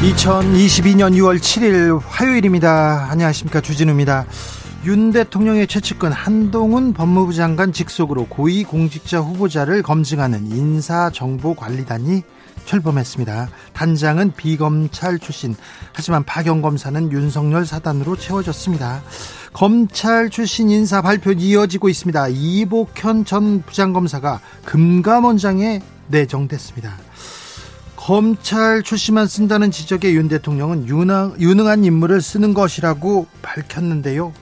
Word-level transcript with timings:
2022년 0.00 1.14
6월 1.14 1.38
7일 1.38 2.00
화요일입니다. 2.02 3.08
안녕하십니까. 3.10 3.60
주진우입니다. 3.60 4.24
윤 4.86 5.12
대통령의 5.12 5.66
최측근 5.66 6.10
한동훈 6.10 6.94
법무부 6.94 7.34
장관 7.34 7.70
직속으로 7.70 8.24
고위공직자 8.28 9.20
후보자를 9.20 9.82
검증하는 9.82 10.46
인사정보관리단이 10.46 12.22
출범했습니다. 12.64 13.50
단장은 13.74 14.32
비검찰 14.38 15.18
출신, 15.18 15.54
하지만 15.92 16.24
박영 16.24 16.62
검사는 16.62 17.12
윤석열 17.12 17.66
사단으로 17.66 18.16
채워졌습니다. 18.16 19.02
검찰 19.52 20.30
출신 20.30 20.70
인사 20.70 21.02
발표 21.02 21.32
이어지고 21.32 21.90
있습니다. 21.90 22.28
이복현 22.28 23.26
전 23.26 23.62
부장검사가 23.64 24.40
금감원장에 24.64 25.82
내정됐습니다. 26.08 27.09
검찰 28.00 28.82
출신만 28.82 29.26
쓴다는 29.26 29.70
지적에 29.70 30.14
윤 30.14 30.26
대통령은 30.26 30.88
유능, 30.88 31.34
유능한 31.38 31.84
인물을 31.84 32.22
쓰는 32.22 32.54
것이라고 32.54 33.26
밝혔는데요. 33.42 34.32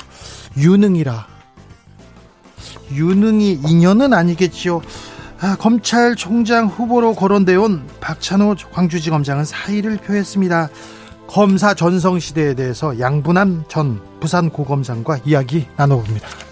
유능이라. 0.56 1.26
유능이 2.92 3.60
인연은 3.66 4.14
아니겠지요. 4.14 4.80
아, 5.40 5.56
검찰총장 5.56 6.68
후보로 6.68 7.16
거론되어 7.16 7.80
박찬호 8.00 8.54
광주지검장은 8.72 9.44
사의를 9.44 9.96
표했습니다. 9.98 10.68
검사 11.26 11.74
전성시대에 11.74 12.54
대해서 12.54 12.98
양분한 13.00 13.64
전 13.68 14.00
부산고검장과 14.20 15.18
이야기 15.24 15.66
나눠봅니다. 15.76 16.47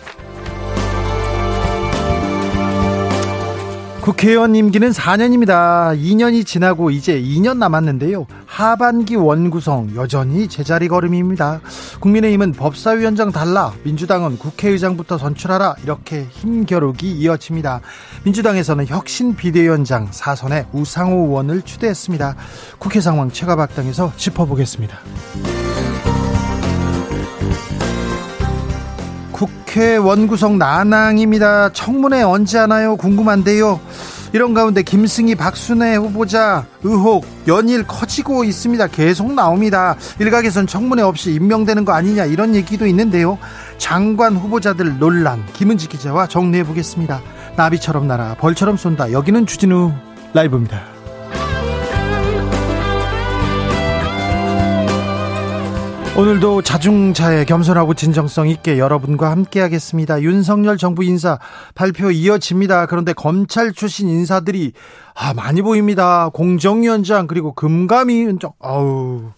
국회의원 4.07 4.55
임기는 4.55 4.91
4년입니다. 4.93 6.01
2년이 6.01 6.47
지나고 6.47 6.93
이제 6.93 7.21
2년 7.21 7.59
남았는데요. 7.59 8.29
하반기 8.47 9.17
원구성 9.17 9.97
여전히 9.97 10.47
제자리 10.47 10.87
걸음입니다. 10.87 11.61
국민의힘은 11.99 12.53
법사위원장 12.53 13.33
달라, 13.33 13.73
민주당은 13.83 14.39
국회의장부터 14.39 15.19
선출하라 15.19 15.75
이렇게 15.83 16.25
힘겨루기 16.31 17.11
이어집니다. 17.11 17.81
민주당에서는 18.23 18.87
혁신 18.87 19.35
비대위원장 19.35 20.07
사선에 20.13 20.67
우상호 20.73 21.27
의원을 21.27 21.63
추대했습니다. 21.63 22.37
국회 22.79 23.01
상황 23.01 23.29
최가박당에서 23.29 24.13
짚어보겠습니다. 24.17 25.01
국회 29.37 29.99
원 29.99 30.29
구성 30.29 30.57
난항입니다. 30.57 31.71
청문회 31.75 32.23
언제 32.23 32.57
하나요? 32.57 32.97
궁금한데요. 32.97 33.79
이런 34.33 34.55
가운데 34.55 34.83
김승희 34.83 35.35
박순애 35.35 35.97
후보자 35.97 36.65
의혹 36.83 37.27
연일 37.47 37.87
커지고 37.87 38.45
있습니다. 38.45 38.87
계속 38.87 39.35
나옵니다. 39.35 39.95
일각에선 40.21 40.67
청문회 40.67 41.03
없이 41.03 41.35
임명되는 41.35 41.85
거 41.85 41.93
아니냐 41.93 42.25
이런 42.25 42.55
얘기도 42.55 42.87
있는데요. 42.87 43.37
장관 43.77 44.37
후보자들 44.37 44.99
논란 44.99 45.45
김은지 45.53 45.87
기자와 45.87 46.29
정리해 46.29 46.65
보겠습니다. 46.65 47.21
나비처럼 47.57 48.09
날아 48.09 48.37
벌처럼 48.37 48.79
쏜다. 48.79 49.13
여기는 49.13 49.45
주진우 49.45 49.93
라이브입니다. 50.33 50.96
오늘도 56.19 56.63
자중자애 56.63 57.45
겸손하고 57.45 57.93
진정성 57.93 58.49
있게 58.49 58.79
여러분과 58.79 59.31
함께하겠습니다. 59.33 60.23
윤석열 60.23 60.79
정부 60.79 61.05
인사 61.05 61.39
발표 61.75 62.11
이어집니다. 62.11 62.87
그런데 62.87 63.13
검찰 63.13 63.75
출신 63.75 64.09
인사들이 64.09 64.73
아, 65.15 65.35
많이 65.35 65.61
보입니다. 65.61 66.31
공정위원장 66.31 67.27
그리고 67.27 67.53
금감위원장 67.53 68.53
아우 68.61 69.31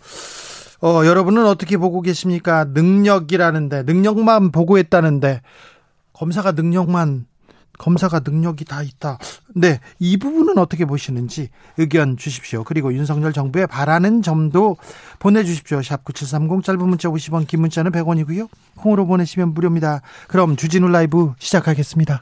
어, 0.80 1.02
여러분은 1.04 1.46
어떻게 1.46 1.76
보고 1.76 2.00
계십니까? 2.00 2.64
능력이라는데 2.66 3.82
능력만 3.82 4.52
보고했다는데 4.52 5.42
검사가 6.12 6.52
능력만 6.52 7.26
검사가 7.78 8.20
능력이 8.24 8.64
다 8.64 8.82
있다. 8.82 9.18
네, 9.54 9.80
이 9.98 10.16
부분은 10.16 10.58
어떻게 10.58 10.84
보시는지 10.84 11.48
의견 11.76 12.16
주십시오. 12.16 12.64
그리고 12.64 12.92
윤석열 12.92 13.32
정부에 13.32 13.66
바라는 13.66 14.22
점도 14.22 14.76
보내주십시오. 15.18 15.82
샵 15.82 16.04
9730 16.04 16.64
짧은 16.64 16.88
문자 16.88 17.08
50원, 17.08 17.46
긴 17.46 17.60
문자는 17.60 17.92
100원이고요. 17.92 18.48
콩으로 18.76 19.06
보내시면 19.06 19.54
무료입니다. 19.54 20.02
그럼 20.26 20.56
주진우 20.56 20.88
라이브 20.88 21.32
시작하겠습니다. 21.38 22.20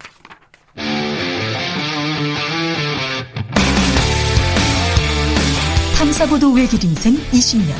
탐사보도 5.99 6.53
외길 6.53 6.85
인생 6.85 7.15
20년. 7.33 7.75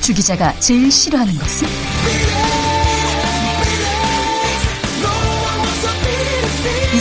주 0.00 0.12
기자가 0.12 0.52
제일 0.60 0.90
싫어하는 0.90 1.34
것은? 1.34 2.53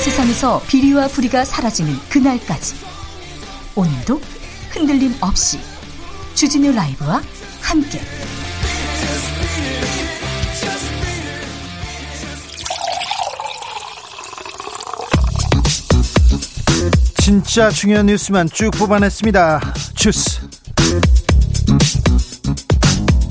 세상에서 0.03 0.61
비리와 0.67 1.07
부리가 1.07 1.45
사라지는 1.45 1.97
그날까지 2.09 2.75
오늘도 3.73 4.19
흔들림 4.71 5.15
없이 5.21 5.57
주진우 6.35 6.73
라이브와 6.73 7.21
함께 7.61 8.01
진짜 17.21 17.69
중요한 17.69 18.07
뉴스만 18.07 18.49
쭉 18.49 18.71
뽑아냈습니다. 18.71 19.73
주스. 19.95 20.41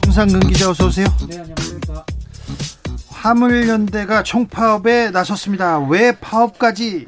김상근 0.04 0.40
기자 0.48 0.70
어서 0.70 0.86
오세요. 0.86 1.06
네. 1.28 1.51
화물연대가 3.22 4.24
총파업에 4.24 5.12
나섰습니다. 5.12 5.78
왜 5.78 6.10
파업까지 6.20 7.06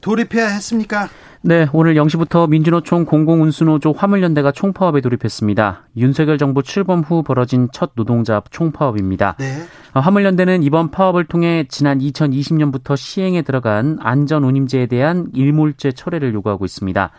돌입해야 0.00 0.48
했습니까? 0.48 1.08
네, 1.40 1.68
오늘 1.72 1.94
0시부터 1.94 2.48
민주노총 2.48 3.04
공공운수노조 3.04 3.92
화물연대가 3.92 4.50
총파업에 4.50 5.00
돌입했습니다. 5.00 5.84
윤석열 5.96 6.38
정부 6.38 6.64
출범 6.64 7.02
후 7.02 7.22
벌어진 7.22 7.68
첫 7.72 7.92
노동자 7.94 8.42
총파업입니다. 8.50 9.36
네. 9.38 9.62
어, 9.94 10.00
화물연대는 10.00 10.64
이번 10.64 10.90
파업을 10.90 11.26
통해 11.26 11.64
지난 11.68 12.00
2020년부터 12.00 12.96
시행에 12.96 13.42
들어간 13.42 13.98
안전운임제에 14.00 14.86
대한 14.86 15.28
일몰제 15.32 15.92
철회를 15.92 16.34
요구하고 16.34 16.64
있습니다. 16.64 17.12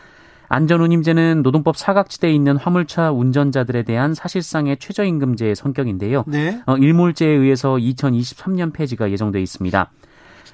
안전운임제는 0.49 1.41
노동법 1.43 1.77
사각지대에 1.77 2.31
있는 2.31 2.57
화물차 2.57 3.11
운전자들에 3.11 3.83
대한 3.83 4.13
사실상의 4.13 4.77
최저임금제의 4.77 5.55
성격인데요. 5.55 6.23
네. 6.27 6.61
어, 6.65 6.77
일몰제에 6.77 7.29
의해서 7.29 7.75
2023년 7.75 8.73
폐지가 8.73 9.11
예정돼 9.11 9.41
있습니다. 9.41 9.91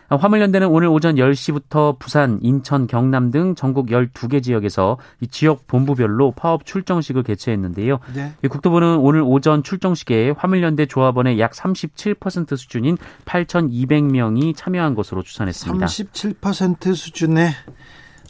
어, 0.09 0.15
화물연대는 0.15 0.67
오늘 0.67 0.89
오전 0.89 1.15
10시부터 1.15 1.97
부산, 1.97 2.39
인천, 2.41 2.87
경남 2.87 3.31
등 3.31 3.55
전국 3.55 3.87
12개 3.87 4.43
지역에서 4.43 4.97
이 5.21 5.27
지역 5.27 5.65
본부별로 5.67 6.31
파업 6.31 6.65
출정식을 6.65 7.23
개최했는데요. 7.23 7.99
네. 8.13 8.33
국토부는 8.47 8.97
오늘 8.97 9.21
오전 9.21 9.63
출정식에 9.63 10.33
화물연대 10.37 10.87
조합원의 10.87 11.39
약 11.39 11.51
37% 11.53 12.57
수준인 12.57 12.97
8,200명이 13.25 14.55
참여한 14.55 14.93
것으로 14.93 15.23
추산했습니다. 15.23 15.85
37% 15.85 16.95
수준의 16.95 17.51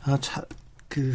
아, 0.05 0.17
차, 0.21 0.43
그 0.87 1.13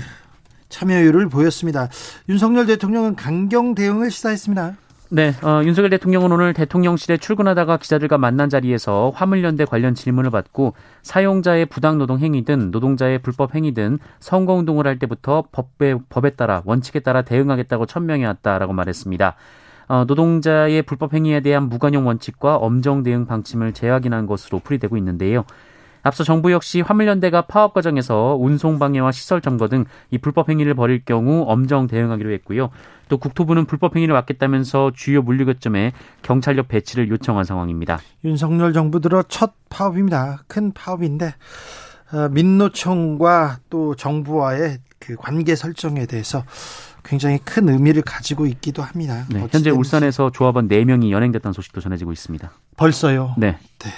참여율을 0.69 1.29
보였습니다. 1.29 1.89
윤석열 2.29 2.67
대통령은 2.67 3.17
강경 3.17 3.75
대응을 3.75 4.11
시사했습니다. 4.11 4.77
네, 5.11 5.33
어, 5.43 5.63
윤석열 5.65 5.89
대통령은 5.89 6.31
오늘 6.33 6.53
대통령실에 6.53 7.17
출근하다가 7.17 7.79
기자들과 7.79 8.19
만난 8.19 8.51
자리에서 8.51 9.11
화물연대 9.15 9.65
관련 9.65 9.95
질문을 9.95 10.31
받고 10.31 10.75
사용자의 11.03 11.65
부당노동 11.65 12.19
행위든 12.19 12.71
노동자의 12.71 13.19
불법 13.21 13.55
행위든 13.55 14.01
선거운동을 14.21 14.87
할 14.87 14.99
때부터 14.99 15.45
법에, 15.51 15.95
법에 16.11 16.31
따라 16.31 16.61
원칙에 16.67 17.01
따라 17.01 17.23
대응하겠다고 17.23 17.87
천명해왔다라고 17.87 18.75
말했습니다. 18.75 19.35
어, 19.89 20.05
노동자의 20.07 20.83
불법 20.83 21.15
행위에 21.15 21.41
대한 21.41 21.71
무관용 21.71 22.07
원칙과 22.07 22.57
엄정 22.57 23.03
대응 23.03 23.25
방침을 23.25 23.73
재확인한 23.73 24.27
것으로 24.27 24.59
풀이되고 24.59 24.99
있는데요. 24.99 25.47
앞서 26.03 26.25
정부 26.25 26.53
역시 26.53 26.81
화물연대가 26.81 27.43
파업 27.43 27.75
과정에서 27.75 28.37
운송 28.39 28.79
방해와 28.79 29.13
시설 29.13 29.41
점거 29.41 29.69
등 29.69 29.85
이 30.11 30.19
불법 30.19 30.49
행위를 30.49 30.75
벌일 30.75 31.05
경우 31.05 31.45
엄정 31.47 31.87
대응하기로 31.87 32.33
했고요. 32.33 32.71
또 33.09 33.19
국토부는 33.19 33.65
불법 33.67 33.97
행위를 33.97 34.15
막겠다면서 34.15 34.93
주요 34.95 35.23
물류거점에 35.23 35.93
경찰력 36.23 36.69
배치를 36.69 37.09
요청한 37.09 37.45
상황입니다. 37.45 37.99
윤석열 38.25 38.73
정부 38.73 39.01
들어 39.01 39.23
첫 39.23 39.53
파업입니다. 39.71 40.43
큰 40.47 40.73
파업인데 40.73 41.35
어, 42.13 42.29
민노총과 42.31 43.59
또 43.71 43.95
정부와의 43.95 44.79
그 44.99 45.17
관계 45.17 45.55
설정에 45.55 46.07
대해서 46.07 46.45
굉장히 47.05 47.39
큰 47.39 47.69
의미를 47.69 48.03
가지고 48.03 48.47
있기도 48.47 48.83
합니다. 48.83 49.25
네, 49.31 49.47
현재 49.51 49.71
울산에서 49.71 50.31
조합원 50.31 50.69
4명이 50.69 51.11
연행됐다는 51.11 51.53
소식도 51.53 51.81
전해지고 51.81 52.13
있습니다. 52.13 52.51
벌써요? 52.77 53.35
네. 53.39 53.59
네. 53.79 53.91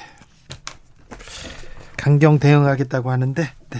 강경 2.00 2.38
대응하겠다고 2.38 3.10
하는데 3.10 3.42
네. 3.42 3.78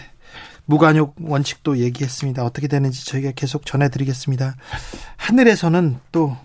무관용 0.66 1.14
원칙도 1.18 1.78
얘기했습니다. 1.78 2.44
어떻게 2.44 2.68
되는지 2.68 3.06
저희가 3.06 3.32
계속 3.32 3.64
전해드리겠습니다. 3.64 4.56
하늘에서는 5.16 5.96
또 6.12 6.36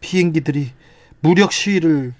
비행기들이 0.00 0.72
무력 1.20 1.52
시위를 1.52 2.12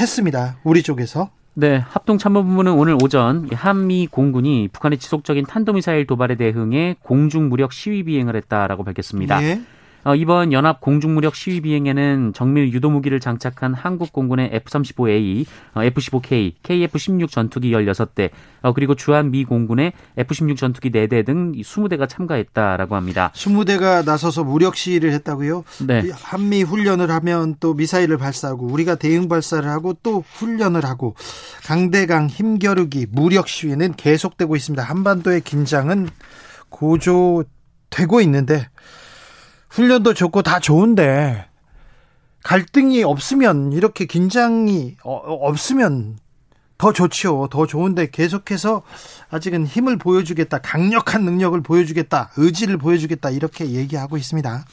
했습니다. 0.00 0.56
우리 0.64 0.82
쪽에서. 0.82 1.30
네, 1.52 1.76
합동참모본부는 1.76 2.72
오늘 2.72 2.96
오전 3.02 3.48
한미 3.52 4.06
공군이 4.06 4.68
북한의 4.72 4.98
지속적인 4.98 5.44
탄도미사일 5.44 6.06
도발에 6.06 6.36
대응해 6.36 6.96
공중 7.02 7.50
무력 7.50 7.72
시위 7.74 8.02
비행을 8.02 8.34
했다라고 8.34 8.82
밝혔습니다. 8.84 9.42
예. 9.42 9.60
어, 10.04 10.14
이번 10.14 10.52
연합 10.52 10.80
공중무력 10.80 11.34
시위 11.34 11.60
비행에는 11.60 12.32
정밀 12.34 12.72
유도 12.72 12.88
무기를 12.88 13.20
장착한 13.20 13.74
한국 13.74 14.12
공군의 14.12 14.50
F-35A, 14.52 15.44
어, 15.74 15.82
F-15K, 15.82 16.54
KF-16 16.62 17.30
전투기 17.30 17.72
16대, 17.72 18.30
어, 18.62 18.72
그리고 18.72 18.94
주한 18.94 19.30
미 19.30 19.44
공군의 19.44 19.92
F-16 20.16 20.56
전투기 20.56 20.90
4대 20.90 21.26
등 21.26 21.52
20대가 21.52 22.08
참가했다라고 22.08 22.94
합니다. 22.94 23.32
20대가 23.34 24.04
나서서 24.04 24.44
무력 24.44 24.76
시위를 24.76 25.12
했다고요? 25.12 25.64
네. 25.86 26.10
한미 26.12 26.62
훈련을 26.62 27.10
하면 27.10 27.56
또 27.60 27.74
미사일을 27.74 28.18
발사하고 28.18 28.66
우리가 28.66 28.94
대응 28.94 29.28
발사를 29.28 29.68
하고 29.68 29.94
또 30.02 30.24
훈련을 30.26 30.84
하고 30.84 31.14
강대강 31.64 32.28
힘겨루기 32.28 33.06
무력 33.10 33.48
시위는 33.48 33.94
계속되고 33.94 34.54
있습니다. 34.54 34.82
한반도의 34.82 35.40
긴장은 35.40 36.08
고조되고 36.70 38.20
있는데 38.22 38.68
훈련도 39.70 40.14
좋고 40.14 40.42
다 40.42 40.60
좋은데 40.60 41.46
갈등이 42.42 43.02
없으면 43.02 43.72
이렇게 43.72 44.06
긴장이 44.06 44.96
어, 45.04 45.14
없으면 45.14 46.18
더 46.78 46.92
좋지요. 46.92 47.48
더 47.50 47.66
좋은데 47.66 48.08
계속해서 48.10 48.82
아직은 49.30 49.66
힘을 49.66 49.98
보여주겠다. 49.98 50.58
강력한 50.58 51.24
능력을 51.24 51.60
보여주겠다. 51.60 52.30
의지를 52.36 52.78
보여주겠다. 52.78 53.30
이렇게 53.30 53.70
얘기하고 53.70 54.16
있습니다. 54.16 54.64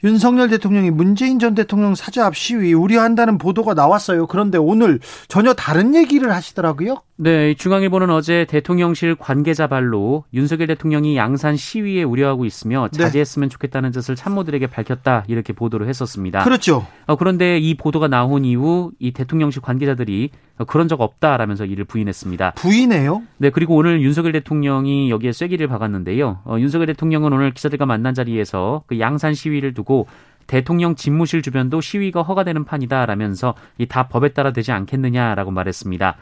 네. 0.00 0.08
윤석열 0.08 0.48
대통령이 0.48 0.90
문재인 0.90 1.38
전 1.38 1.54
대통령 1.54 1.94
사저 1.94 2.22
앞 2.22 2.36
시위 2.36 2.72
우려한다는 2.72 3.38
보도가 3.38 3.74
나왔어요. 3.74 4.26
그런데 4.26 4.58
오늘 4.58 5.00
전혀 5.28 5.54
다른 5.54 5.94
얘기를 5.94 6.32
하시더라고요. 6.32 7.02
네, 7.16 7.54
중앙일보는 7.54 8.10
어제 8.10 8.46
대통령실 8.48 9.16
관계자 9.16 9.66
발로 9.66 10.24
윤석열 10.32 10.68
대통령이 10.68 11.16
양산 11.16 11.56
시위에 11.56 12.04
우려하고 12.04 12.44
있으며 12.44 12.88
네. 12.92 12.98
자제했으면 12.98 13.48
네. 13.48 13.52
좋겠다는 13.52 13.90
뜻을 13.90 14.14
참모들에게 14.14 14.68
밝혔다 14.68 15.24
이렇게 15.26 15.52
보도를 15.52 15.88
했었습니다. 15.88 16.44
그렇죠. 16.44 16.86
어, 17.06 17.16
그런데 17.16 17.58
이 17.58 17.74
보도가 17.74 18.06
나온 18.06 18.44
이후 18.44 18.92
이 19.00 19.12
대통령실 19.12 19.62
관계자들이 19.62 20.30
그런 20.66 20.88
적 20.88 21.00
없다라면서 21.00 21.64
이를 21.66 21.84
부인했습니다. 21.84 22.52
부인해요? 22.52 23.22
네, 23.36 23.50
그리고 23.50 23.76
오늘 23.76 24.00
윤석열 24.02 24.32
대통령이 24.32 25.10
여기에 25.10 25.32
쐐기를 25.32 25.68
박았는데요. 25.68 26.40
어, 26.44 26.56
윤석열 26.58 26.86
대통령은 26.88 27.32
오늘 27.32 27.52
기자들과 27.52 27.86
만난 27.86 28.14
자리에서 28.14 28.82
그 28.86 28.98
양산 28.98 29.34
시위를 29.34 29.74
두고 29.74 30.06
대통령 30.46 30.94
집무실 30.96 31.42
주변도 31.42 31.80
시위가 31.80 32.22
허가되는 32.22 32.64
판이다라면서 32.64 33.54
이 33.78 33.86
다 33.86 34.08
법에 34.08 34.30
따라 34.30 34.50
되지 34.52 34.72
않겠느냐라고 34.72 35.50
말했습니다. 35.50 36.16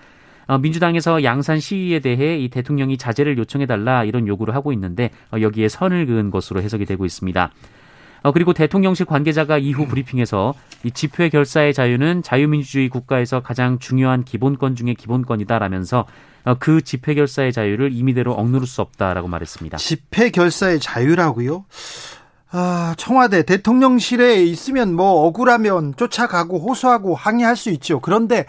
어, 0.49 0.59
민주당에서 0.59 1.25
양산 1.25 1.59
시위에 1.59 1.99
대해 2.01 2.39
이 2.39 2.49
대통령이 2.49 2.99
자제를 2.99 3.37
요청해달라 3.39 4.05
이런 4.05 4.29
요구를 4.29 4.55
하고 4.55 4.73
있는데 4.73 5.11
어, 5.33 5.41
여기에 5.41 5.69
선을 5.69 6.07
그은 6.07 6.31
것으로 6.31 6.61
해석이 6.63 6.85
되고 6.85 7.05
있습니다. 7.05 7.51
어, 8.27 8.33
그리고 8.33 8.53
대통령실 8.53 9.07
관계자가 9.07 9.57
이후 9.57 9.87
브리핑에서 9.87 10.53
이 10.83 10.91
집회 10.91 11.29
결사의 11.29 11.73
자유는 11.73 12.25
자유민주주의 12.25 12.89
국가에서 12.89 13.41
가장 13.41 13.79
중요한 13.79 14.25
기본권 14.25 14.75
중의 14.75 14.97
기본권이다라면서 14.97 16.07
그 16.59 16.83
집회 16.83 17.15
결사의 17.15 17.53
자유를 17.53 17.93
임의대로 17.93 18.33
억누를 18.33 18.67
수 18.67 18.83
없다라고 18.83 19.29
말했습니다. 19.29 19.79
집회 19.79 20.31
결사의 20.31 20.81
자유라고요? 20.81 21.67
아, 22.51 22.97
청와대 22.99 23.45
대통령실에 23.45 24.43
있으면 24.43 24.93
뭐 24.93 25.25
억울하면 25.27 25.95
쫓아가고 25.95 26.59
호소하고 26.59 27.15
항의할 27.15 27.55
수 27.55 27.71
있죠. 27.71 28.01
그런데 28.01 28.47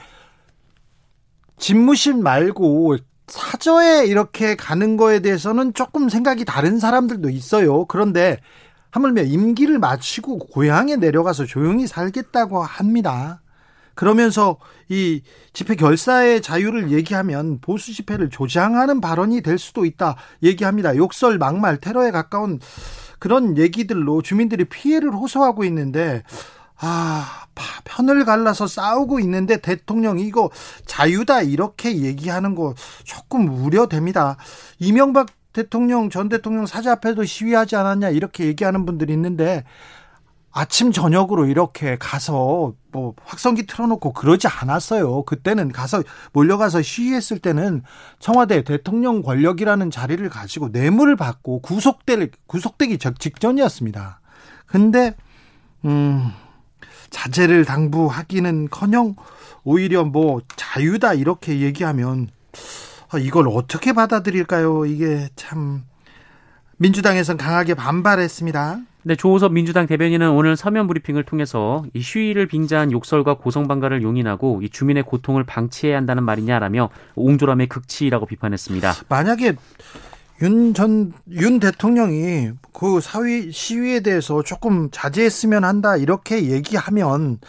집무실 1.60 2.16
말고 2.16 2.98
사저에 3.28 4.08
이렇게 4.08 4.56
가는 4.56 4.98
거에 4.98 5.20
대해서는 5.20 5.76
조금 5.76 6.10
생각이 6.10 6.46
다른 6.46 6.80
사람들도 6.80 7.30
있어요. 7.30 7.86
그런데 7.86 8.40
하물며 8.92 9.24
임기를 9.24 9.80
마치고 9.80 10.40
고향에 10.40 10.96
내려가서 10.96 11.46
조용히 11.46 11.88
살겠다고 11.88 12.64
합니다. 12.64 13.42
그러면서 13.96 14.58
이 14.90 15.22
집회 15.54 15.76
결사의 15.76 16.42
자유를 16.42 16.92
얘기하면 16.92 17.60
보수 17.60 17.94
집회를 17.94 18.30
조장하는 18.30 19.02
발언이 19.02 19.42
될 19.42 19.58
수도 19.58 19.86
있다 19.86 20.16
얘기합니다. 20.44 20.96
욕설, 20.96 21.38
막말, 21.40 21.78
테러에 21.78 22.12
가까운 22.12 22.60
그런 23.20 23.58
얘기들로 23.58 24.22
주민들이 24.22 24.66
피해를 24.66 25.12
호소하고 25.12 25.64
있는데 25.66 26.24
아, 26.80 27.48
편을 27.84 28.26
갈라서 28.26 28.68
싸우고 28.68 29.20
있는데 29.22 29.58
대통령이 29.58 30.24
이거 30.28 30.52
자유다 30.86 31.42
이렇게 31.42 31.98
얘기하는 31.98 32.54
거 32.54 32.76
조금 33.04 33.50
우려됩니다. 33.50 34.38
이명박 34.78 35.28
대통령 35.58 36.12
전 36.12 36.30
대통령 36.30 36.68
사자 36.68 36.92
앞에도 36.92 37.26
시위하지 37.26 37.78
않았냐 37.78 38.10
이렇게 38.10 38.46
얘기하는 38.46 38.86
분들이 38.86 39.12
있는데 39.14 39.64
아침 40.52 40.92
저녁으로 40.92 41.48
이렇게 41.48 41.98
가서 41.98 42.74
뭐 42.92 43.16
확성기 43.26 43.66
틀어놓고 43.66 44.14
그러지 44.14 44.48
않았어요. 44.48 45.24
그때는 45.24 45.72
가서 45.72 46.04
몰려가서 46.32 46.84
시위했을 46.84 47.40
때는 47.40 47.82
청와대 48.20 48.64
대통령 48.64 49.24
권력이라는 49.24 49.90
자리를 49.90 50.30
가지고 50.30 50.70
뇌물을 50.70 51.16
받고 51.16 51.62
구속될 51.62 52.30
구속되기 52.46 53.00
직전이었습니다. 53.00 54.20
근데 54.68 55.16
음 55.86 56.32
자제를 57.10 57.66
당부하기는커녕 57.66 59.16
오히려 59.64 60.06
뭐 60.06 60.40
자유다 60.56 61.16
이렇게 61.16 61.62
얘기하면 61.62 62.30
아, 62.54 62.87
이걸 63.20 63.48
어떻게 63.48 63.94
받아들일까요? 63.94 64.86
이게 64.86 65.30
참 65.36 65.84
민주당에선 66.78 67.38
강하게 67.38 67.74
반발했습니다. 67.74 68.80
네, 69.04 69.16
조호섭 69.16 69.54
민주당 69.54 69.88
대변인은 69.88 70.32
오늘 70.32 70.58
서면 70.58 70.86
브리핑을 70.86 71.24
통해서 71.24 71.86
이 71.94 72.02
시위를 72.02 72.48
빙자한 72.48 72.92
욕설과 72.92 73.36
고성방가를 73.36 74.04
용인하고 74.04 74.62
이 74.62 74.70
주민의 74.70 75.04
고통을 75.04 75.46
방치해야 75.46 75.96
한다는 75.96 76.24
말이냐라며 76.24 76.90
옹졸함의 77.16 77.68
극치라고 77.68 78.26
비판했습니다. 78.26 78.94
만약에 79.08 79.56
윤 80.42 80.74
전, 80.76 81.14
윤 81.32 81.60
대통령이 81.60 82.52
그 82.72 83.02
사위, 83.02 83.52
시위에 83.52 84.02
대해서 84.02 84.44
조금 84.44 84.90
자제했으면 84.92 85.64
한다, 85.64 85.98
이렇게 85.98 86.52
얘기하면 86.52 87.40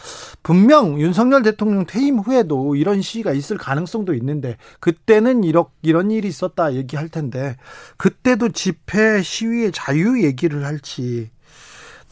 분명 0.42 0.98
윤석열 0.98 1.42
대통령 1.42 1.84
퇴임 1.84 2.18
후에도 2.18 2.76
이런 2.76 3.02
시위가 3.02 3.32
있을 3.32 3.58
가능성도 3.58 4.14
있는데 4.14 4.56
그때는 4.80 5.44
이런, 5.44 5.66
이런 5.82 6.10
일이 6.10 6.28
있었다 6.28 6.74
얘기할 6.74 7.10
텐데 7.10 7.56
그때도 7.98 8.50
집회 8.50 9.22
시위의 9.22 9.72
자유 9.72 10.24
얘기를 10.24 10.64
할지 10.64 11.30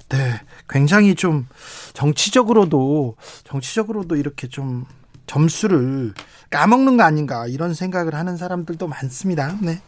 네, 0.08 0.40
굉장히 0.68 1.14
좀 1.14 1.46
정치적으로도 1.94 3.16
정치적으로도 3.44 4.16
이렇게 4.16 4.46
좀 4.46 4.84
점수를 5.26 6.12
까먹는 6.50 6.96
거 6.96 7.02
아닌가 7.02 7.46
이런 7.46 7.74
생각을 7.74 8.14
하는 8.14 8.36
사람들도 8.36 8.86
많습니다. 8.86 9.56
네. 9.60 9.80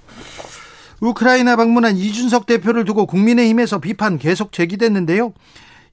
우크라이나 1.00 1.56
방문한 1.56 1.96
이준석 1.96 2.46
대표를 2.46 2.84
두고 2.84 3.06
국민의힘에서 3.06 3.78
비판 3.78 4.18
계속 4.18 4.52
제기됐는데요. 4.52 5.32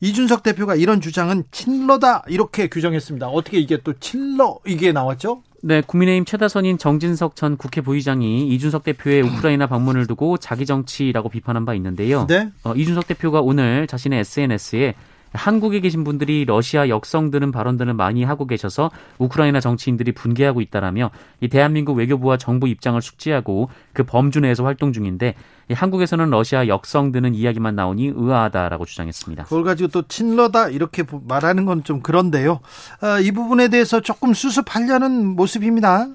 이준석 0.02 0.44
대표가 0.44 0.76
이런 0.76 1.02
주장은 1.02 1.46
친러다 1.52 2.24
이렇게 2.28 2.68
규정했습니다. 2.68 3.28
어떻게 3.28 3.60
이게 3.60 3.78
또 3.84 3.94
친러 3.94 4.60
이게 4.66 4.92
나왔죠? 4.92 5.42
네, 5.62 5.82
국민의힘 5.82 6.26
최다선인 6.26 6.78
정진석 6.78 7.36
전 7.36 7.58
국회 7.58 7.82
부의장이 7.82 8.48
이준석 8.50 8.84
대표의 8.84 9.24
우크라이나 9.24 9.66
방문을 9.68 10.06
두고 10.06 10.38
자기 10.38 10.66
정치라고 10.66 11.30
비판한 11.30 11.66
바 11.66 11.74
있는데요. 11.74 12.28
네? 12.28 12.50
어, 12.64 12.76
이준석 12.76 13.08
대표가 13.08 13.42
오늘 13.42 13.88
자신의 13.88 14.20
SNS에 14.20 14.94
한국에 15.36 15.80
계신 15.80 16.04
분들이 16.04 16.44
러시아 16.46 16.90
역성 16.90 17.32
드는 17.32 17.52
발언들을 17.52 17.94
많이 17.94 18.24
하고 18.24 18.46
계셔서 18.48 18.92
우크라이나 19.20 19.60
정치인들이 19.60 20.12
분개하고 20.14 20.62
있다라며 20.62 21.12
이 21.42 21.48
대한민국 21.48 21.94
외교부와 21.94 22.38
정부 22.38 22.68
입장을 22.68 23.02
숙지하고 23.02 23.70
그 23.94 24.04
범주 24.04 24.40
내에서 24.42 24.64
활동 24.66 24.92
중인데 24.92 25.36
한국에서는 25.72 26.30
러시아 26.30 26.68
역성 26.68 27.12
드는 27.12 27.34
이야기만 27.34 27.76
나오니 27.76 28.14
의아하다라고 28.16 28.86
주장했습니다. 28.86 29.44
그걸 29.46 29.64
가지고 29.64 29.90
또 29.90 30.02
친러다 30.08 30.70
이렇게 30.70 31.04
말하는 31.28 31.66
건 31.66 31.76
좀 31.86 32.02
그런데요. 32.02 32.62
아, 33.02 33.20
이 33.20 33.32
부분에 33.32 33.68
대해서 33.68 34.00
조금 34.00 34.34
수습하려는 34.34 35.36
모습입니다. 35.36 36.08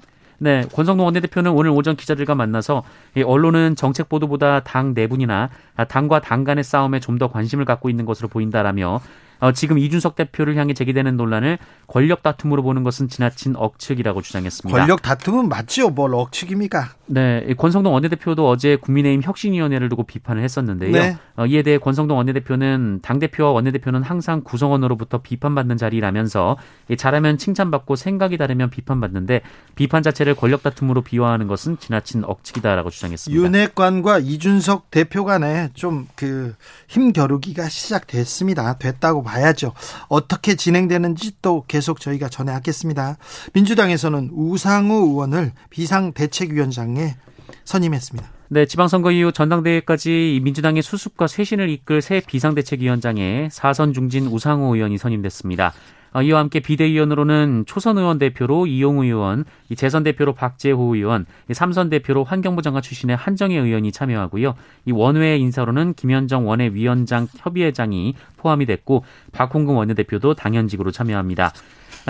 네, 0.43 0.63
권성동 0.73 1.05
원내대표는 1.05 1.51
오늘 1.51 1.69
오전 1.69 1.95
기자들과 1.95 2.33
만나서 2.33 2.81
언론은 3.23 3.75
정책 3.75 4.09
보도보다 4.09 4.61
당 4.61 4.95
내분이나 4.95 5.51
당과 5.87 6.21
당 6.21 6.43
간의 6.43 6.63
싸움에 6.63 6.99
좀 6.99 7.19
더 7.19 7.27
관심을 7.29 7.65
갖고 7.65 7.89
있는 7.91 8.05
것으로 8.05 8.27
보인다라며 8.27 9.01
어, 9.41 9.51
지금 9.51 9.77
이준석 9.77 10.15
대표를 10.15 10.55
향해 10.55 10.73
제기되는 10.73 11.17
논란을 11.17 11.57
권력 11.87 12.23
다툼으로 12.23 12.63
보는 12.63 12.83
것은 12.83 13.09
지나친 13.09 13.55
억측이라고 13.57 14.21
주장했습니다. 14.21 14.77
권력 14.79 15.01
다툼은 15.01 15.49
맞죠. 15.49 15.89
뭘 15.89 16.13
억측입니까? 16.15 16.91
네, 17.07 17.53
권성동 17.57 17.93
원내대표도 17.93 18.47
어제 18.47 18.77
국민의힘 18.77 19.21
혁신위원회를 19.23 19.89
두고 19.89 20.03
비판을 20.03 20.43
했었는데요. 20.43 20.91
네. 20.91 21.17
어, 21.35 21.45
이에 21.45 21.63
대해 21.63 21.77
권성동 21.77 22.17
원내대표는 22.17 22.99
당 23.01 23.19
대표와 23.19 23.51
원내대표는 23.51 24.03
항상 24.03 24.41
구성원으로부터 24.43 25.17
비판받는 25.21 25.75
자리라면서 25.75 26.55
잘하면 26.97 27.37
칭찬받고 27.37 27.97
생각이 27.97 28.37
다르면 28.37 28.69
비판받는데 28.69 29.41
비판 29.75 30.03
자체를 30.03 30.35
권력 30.35 30.63
다툼으로 30.63 31.01
비화하는 31.01 31.47
것은 31.47 31.77
지나친 31.79 32.23
억측이다라고 32.23 32.89
주장했습니다. 32.89 33.43
윤핵관과 33.43 34.19
이준석 34.19 34.91
대표 34.91 35.25
간에 35.25 35.69
좀 35.73 36.07
그 36.15 36.53
힘겨루기가 36.87 37.67
시작됐습니다. 37.69 38.77
됐다고 38.77 39.23
봐야죠. 39.31 39.73
어떻게 40.09 40.55
진행되는지 40.55 41.37
또 41.41 41.63
계속 41.67 41.99
저희가 42.01 42.27
전해하겠습니다. 42.27 43.17
민주당에서는 43.53 44.31
우상우 44.33 45.07
의원을 45.09 45.53
비상대책위원장에 45.69 47.15
선임했습니다. 47.63 48.29
네, 48.49 48.65
지방선거 48.65 49.11
이후 49.11 49.31
전당대회까지 49.31 50.41
민주당의 50.43 50.81
수습과 50.81 51.27
쇄신을 51.27 51.69
이끌 51.69 52.01
새 52.01 52.21
비상대책위원장에 52.25 53.47
사선 53.49 53.93
중진 53.93 54.27
우상호 54.27 54.75
의원이 54.75 54.97
선임됐습니다. 54.97 55.73
어, 56.13 56.21
이와 56.21 56.39
함께 56.39 56.59
비대위원으로는 56.59 57.63
초선 57.67 57.97
의원 57.97 58.17
대표로 58.19 58.67
이용우 58.67 59.05
의원, 59.05 59.45
재선 59.75 60.03
대표로 60.03 60.33
박재호 60.33 60.95
의원, 60.95 61.25
삼선 61.51 61.89
대표로 61.89 62.23
환경부 62.23 62.61
장관 62.61 62.81
출신의 62.81 63.15
한정혜 63.15 63.57
의원이 63.57 63.91
참여하고요. 63.91 64.55
이 64.85 64.91
원외 64.91 65.37
인사로는 65.37 65.93
김현정 65.93 66.47
원외위원장 66.47 67.27
협의회장이 67.37 68.15
포함이 68.37 68.65
됐고 68.65 69.05
박홍근 69.31 69.75
원내대표도 69.75 70.33
당연직으로 70.33 70.91
참여합니다. 70.91 71.53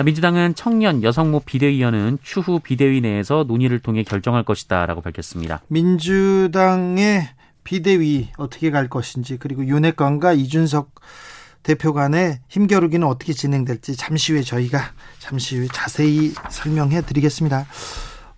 민주당은 0.04 0.54
청년 0.54 1.02
여성모 1.02 1.40
비대위원은 1.40 2.18
추후 2.22 2.60
비대위 2.60 3.02
내에서 3.02 3.44
논의를 3.46 3.78
통해 3.78 4.02
결정할 4.02 4.42
것이다라고 4.42 5.02
밝혔습니다. 5.02 5.60
민주당의 5.68 7.28
비대위 7.62 8.30
어떻게 8.38 8.70
갈 8.70 8.88
것인지 8.88 9.36
그리고 9.38 9.64
윤핵관과 9.66 10.32
이준석 10.32 10.94
대표 11.62 11.92
간의 11.92 12.40
힘겨루기는 12.48 13.06
어떻게 13.06 13.32
진행될지 13.32 13.96
잠시 13.96 14.32
후에 14.32 14.42
저희가 14.42 14.80
잠시 15.18 15.56
후에 15.56 15.68
자세히 15.72 16.32
설명해 16.50 17.02
드리겠습니다. 17.02 17.66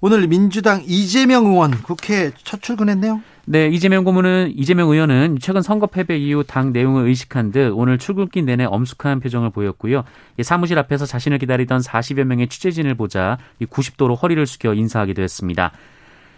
오늘 0.00 0.26
민주당 0.28 0.82
이재명 0.84 1.46
의원 1.46 1.70
국회 1.82 2.30
첫 2.42 2.60
출근했네요. 2.60 3.22
네, 3.46 3.68
이재명 3.68 4.04
고문은 4.04 4.52
이재명 4.54 4.90
의원은 4.90 5.38
최근 5.40 5.62
선거 5.62 5.86
패배 5.86 6.16
이후 6.18 6.44
당 6.46 6.72
내용을 6.72 7.06
의식한 7.06 7.52
듯 7.52 7.72
오늘 7.74 7.98
출근길 7.98 8.44
내내 8.44 8.64
엄숙한 8.64 9.20
표정을 9.20 9.50
보였고요. 9.50 10.04
사무실 10.42 10.78
앞에서 10.78 11.06
자신을 11.06 11.38
기다리던 11.38 11.80
40여 11.80 12.24
명의 12.24 12.48
취재진을 12.48 12.94
보자 12.94 13.38
90도로 13.62 14.20
허리를 14.20 14.46
숙여 14.46 14.74
인사하기도 14.74 15.22
했습니다. 15.22 15.72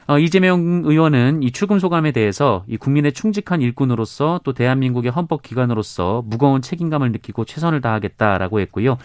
어, 0.08 0.18
이재명 0.20 0.82
의원은 0.84 1.42
이 1.42 1.50
출금 1.50 1.80
소감에 1.80 2.12
대해서 2.12 2.64
이 2.68 2.76
국민의 2.76 3.12
충직한 3.12 3.60
일꾼으로서 3.60 4.40
또 4.44 4.52
대한민국의 4.52 5.10
헌법 5.10 5.42
기관으로서 5.42 6.22
무거운 6.26 6.62
책임감을 6.62 7.10
느끼고 7.10 7.44
최선을 7.44 7.80
다하겠다라고 7.80 8.60
했고요. 8.60 8.98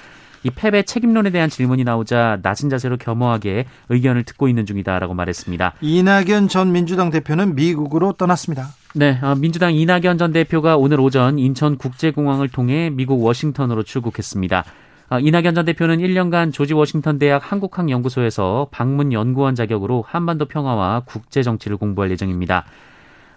이 0.44 0.50
패배 0.50 0.84
책임론에 0.84 1.30
대한 1.30 1.50
질문이 1.50 1.84
나오자 1.84 2.40
낮은 2.42 2.70
자세로 2.70 2.98
겸허하게 2.98 3.66
의견을 3.90 4.24
듣고 4.24 4.48
있는 4.48 4.66
중이다라고 4.66 5.14
말했습니다. 5.14 5.74
이낙연 5.82 6.48
전 6.48 6.72
민주당 6.72 7.10
대표는 7.10 7.56
미국으로 7.56 8.14
떠났습니다. 8.14 8.70
네, 8.94 9.20
어, 9.22 9.36
민주당 9.36 9.74
이낙연 9.74 10.18
전 10.18 10.32
대표가 10.32 10.78
오늘 10.78 11.00
오전 11.00 11.40
인천 11.40 11.78
국제공항을 11.78 12.50
통해 12.50 12.90
미국 12.92 13.24
워싱턴으로 13.24 13.84
출국했습니다. 13.84 14.66
어, 15.12 15.20
이낙연 15.20 15.56
전 15.56 15.66
대표는 15.66 15.98
1년간 15.98 16.54
조지 16.54 16.74
워싱턴 16.74 17.20
대학 17.20 17.52
한국학연구소에서 17.52 18.70
방문 18.72 19.12
연구원 19.12 19.56
자격으로 19.56 20.06
한반도 20.08 20.46
평화와 20.46 21.02
국제 21.06 21.44
정치를 21.44 21.76
공부할 21.76 22.10
예정입니다. 22.12 22.64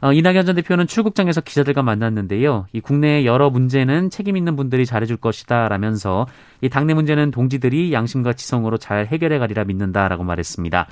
어, 0.01 0.13
이낙연 0.13 0.47
전 0.47 0.55
대표는 0.55 0.87
출국장에서 0.87 1.41
기자들과 1.41 1.83
만났는데요. 1.83 2.67
이 2.73 2.79
국내의 2.79 3.27
여러 3.27 3.51
문제는 3.51 4.11
책임 4.11 4.37
있는 4.37 4.55
분들이 4.55 4.87
잘해줄 4.87 5.17
것이다 5.17 5.67
라면서 5.67 6.29
이 6.61 6.69
당내 6.69 6.95
문제는 6.95 7.33
동지들이 7.33 7.93
양심과 7.93 8.35
지성으로 8.35 8.79
잘 8.79 9.07
해결해 9.07 9.39
가리라 9.39 9.65
믿는다라고 9.65 10.23
말했습니다. 10.23 10.87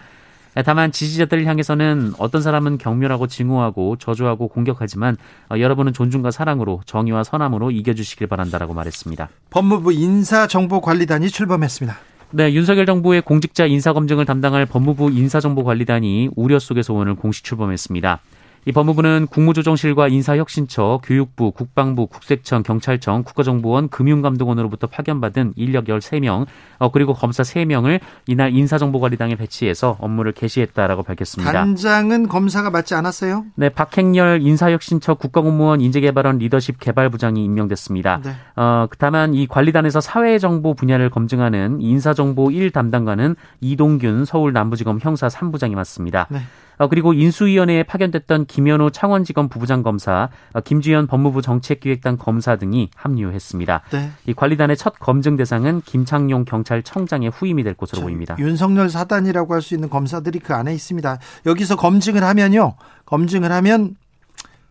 다만 0.65 0.93
지지자들을 0.93 1.47
향해서는 1.47 2.13
어떤 2.19 2.43
사람은 2.43 2.79
경멸하고 2.79 3.27
증오하고 3.27 3.97
저주하고 3.97 4.49
공격하지만 4.49 5.17
어, 5.51 5.59
여러분은 5.59 5.93
존중과 5.95 6.31
사랑으로 6.31 6.83
정의와 6.85 7.25
선함으로 7.25 7.71
이겨주시길 7.71 8.27
바란다라고 8.27 8.75
말했습니다. 8.75 9.29
법무부 9.51 9.93
인사정보관리단이 9.93 11.31
출범했습니다. 11.31 11.99
네, 12.35 12.53
윤석열 12.53 12.87
정부의 12.87 13.23
공직자 13.23 13.67
인사검증을 13.67 14.25
담당할 14.25 14.67
법무부 14.67 15.11
인사정보관리단이 15.11 16.31
우려 16.37 16.59
속에서 16.59 16.95
오늘 16.95 17.15
공식 17.15 17.45
출범했습니다. 17.45 18.21
이 18.65 18.71
법무부는 18.71 19.27
국무조정실과 19.29 20.07
인사혁신처, 20.07 21.01
교육부, 21.03 21.51
국방부, 21.51 22.07
국세청, 22.07 22.63
경찰청, 22.63 23.25
국가정보원, 23.25 23.89
금융감독원으로부터 23.89 24.87
파견받은 24.87 25.55
인력 25.57 25.87
13명, 25.87 26.47
어, 26.79 26.93
그리고 26.93 27.13
검사 27.13 27.43
3명을 27.43 27.99
이날 28.29 28.55
인사정보관리당에 28.55 29.35
배치해서 29.35 29.97
업무를 29.99 30.31
개시했다라고 30.31 31.03
밝혔습니다. 31.03 31.53
단장은 31.53 32.29
검사가 32.29 32.71
맞지 32.71 32.95
않았어요? 32.95 33.47
네, 33.57 33.69
박행열 33.69 34.43
인사혁신처 34.43 35.15
국가공무원 35.15 35.81
인재개발원 35.81 36.39
리더십 36.39 36.79
개발부장이 36.79 37.45
임명됐습니다. 37.45 38.21
네. 38.23 38.31
어, 38.55 38.87
다만 38.97 39.35
이 39.35 39.49
관리단에서 39.49 40.01
사회정보 40.01 40.75
분야를 40.75 41.11
검증하는 41.11 41.81
인사정보 41.81 42.53
1 42.53 42.71
담당관은 42.71 43.35
이동균 43.61 44.25
서울 44.25 44.53
남부지검 44.53 45.01
형사 45.03 45.27
3부장이 45.27 45.75
맡습니다. 45.75 46.29
네. 46.31 46.39
어, 46.83 46.89
그리고 46.89 47.13
인수위원회에 47.13 47.85
파견됐던 47.85 48.47
김현우 48.47 48.91
창원지검 48.91 49.49
부부장 49.49 49.85
검사, 49.85 50.31
어, 50.53 50.61
김주현 50.61 51.07
법무부 51.07 51.41
정책기획단 51.41 52.19
검사 52.19 52.57
등이 52.57 52.91
합류했습니다. 52.97 53.83
네. 53.93 54.11
이 54.27 54.35
관리단의 54.35 54.77
첫 54.77 54.99
검증 54.99 55.37
대상은 55.37 55.81
김창용 55.83 56.45
경찰청장의 56.45 57.31
후임이 57.31 57.63
될 57.63 57.75
것으로 57.75 58.03
보입니다. 58.03 58.35
윤석열 58.41 58.91
사단이라고 58.91 59.55
할 59.55 59.63
수 59.63 59.75
있는 59.75 59.89
검사들이 59.89 60.41
그 60.41 60.55
안에 60.55 60.75
있습니다. 60.75 61.19
여기서 61.47 61.77
검증을 61.77 62.25
하면요, 62.25 62.75
검증을 63.07 63.53
하면 63.53 63.95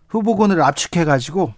후보군을 0.10 0.62
압축해 0.62 1.06
가지고 1.06 1.54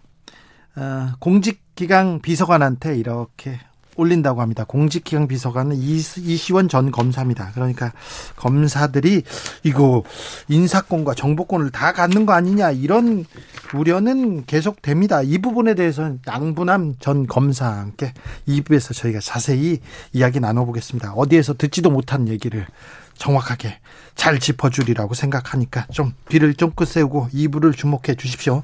어, 0.76 1.08
공직기강 1.18 2.20
비서관한테 2.22 2.96
이렇게 2.96 3.60
올린다고 3.96 4.42
합니다. 4.42 4.64
공직기강 4.68 5.28
비서관은 5.28 5.76
이시원 5.78 6.70
전 6.70 6.92
검사입니다. 6.92 7.52
그러니까 7.54 7.92
검사들이 8.36 9.24
이거 9.64 10.04
인사권과 10.48 11.14
정보권을 11.16 11.72
다 11.72 11.94
갖는 11.94 12.26
거 12.26 12.34
아니냐 12.34 12.72
이런 12.72 13.26
우려는 13.74 14.46
계속됩니다. 14.46 15.22
이 15.22 15.38
부분에 15.40 15.76
대해서는 15.76 16.20
양분함 16.28 16.96
전 17.00 17.28
검사와 17.28 17.78
함께 17.78 18.14
2부에서 18.48 18.96
저희가 18.96 19.20
자세히 19.20 19.80
이야기 20.12 20.40
나눠보겠습니다. 20.40 21.14
어디에서 21.14 21.56
듣지도 21.56 21.90
못한 21.90 22.28
얘기를 22.28 22.66
정확하게 23.18 23.80
잘 24.16 24.40
짚어주리라고 24.40 25.14
생각하니까 25.14 25.88
좀 25.92 26.14
귀를 26.30 26.54
쫑긋 26.54 26.88
세우고 26.88 27.30
2부를 27.34 27.76
주목해 27.76 28.16
주십시오. 28.18 28.64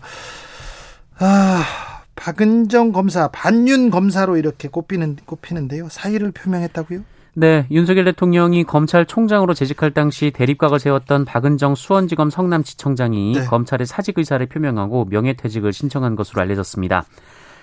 아... 1.18 1.89
박은정 2.20 2.92
검사 2.92 3.30
반윤 3.30 3.90
검사로 3.90 4.36
이렇게 4.36 4.68
꼽히는 4.68 5.16
꼽히는데요. 5.26 5.88
사의를 5.90 6.32
표명했다고요? 6.34 7.00
네, 7.36 7.66
윤석열 7.72 8.04
대통령이 8.04 8.66
검찰총장으로 8.66 9.54
재직할 9.54 9.92
당시 9.92 10.30
대립각을 10.32 10.80
세웠던 10.80 11.24
박은정 11.24 11.76
수원지검 11.76 12.30
성남지청장이 12.30 13.34
네. 13.36 13.46
검찰의 13.46 13.88
사직 13.88 14.18
의사를 14.18 14.46
표명하고 14.46 15.06
명예퇴직을 15.06 15.72
신청한 15.72 16.18
것으로 16.18 16.42
알려졌습니다. 16.42 17.06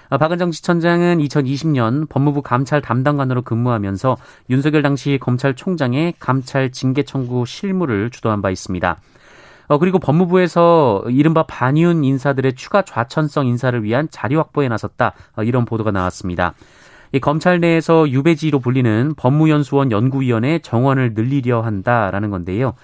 아, 0.09 0.17
박은정 0.17 0.53
지청장은 0.53 1.19
2020년 1.19 2.09
법무부 2.09 2.41
감찰 2.41 2.81
담당관으로 2.81 3.43
근무하면서 3.43 4.17
윤석열 4.49 4.81
당시 4.81 5.19
검찰총장의 5.21 6.15
감찰 6.19 6.73
징계 6.73 7.03
청구 7.03 7.45
실무를 7.45 8.09
주도한 8.09 8.41
바 8.41 8.51
있습니다. 8.51 8.97
어, 9.69 9.79
그리고 9.79 9.99
법무부에서 9.99 11.05
이른바 11.09 11.45
반윤 11.45 12.05
인사들의 12.05 12.55
추가 12.55 12.83
좌천성 12.83 13.47
인사를 13.47 13.83
위한 13.83 14.09
자료 14.11 14.39
확보에 14.39 14.69
나섰다. 14.69 15.13
어, 15.37 15.43
이런 15.43 15.65
보도가 15.65 15.91
나왔습니다. 15.91 16.55
이 17.13 17.21
검찰 17.21 17.61
내에서 17.61 18.09
유배지로 18.11 18.61
불리는 18.61 19.15
법무연수원 19.17 19.93
연구위원회 19.93 20.59
정원을 20.59 21.15
늘리려 21.15 21.61
한다라는 21.61 22.31
건데요. 22.31 22.75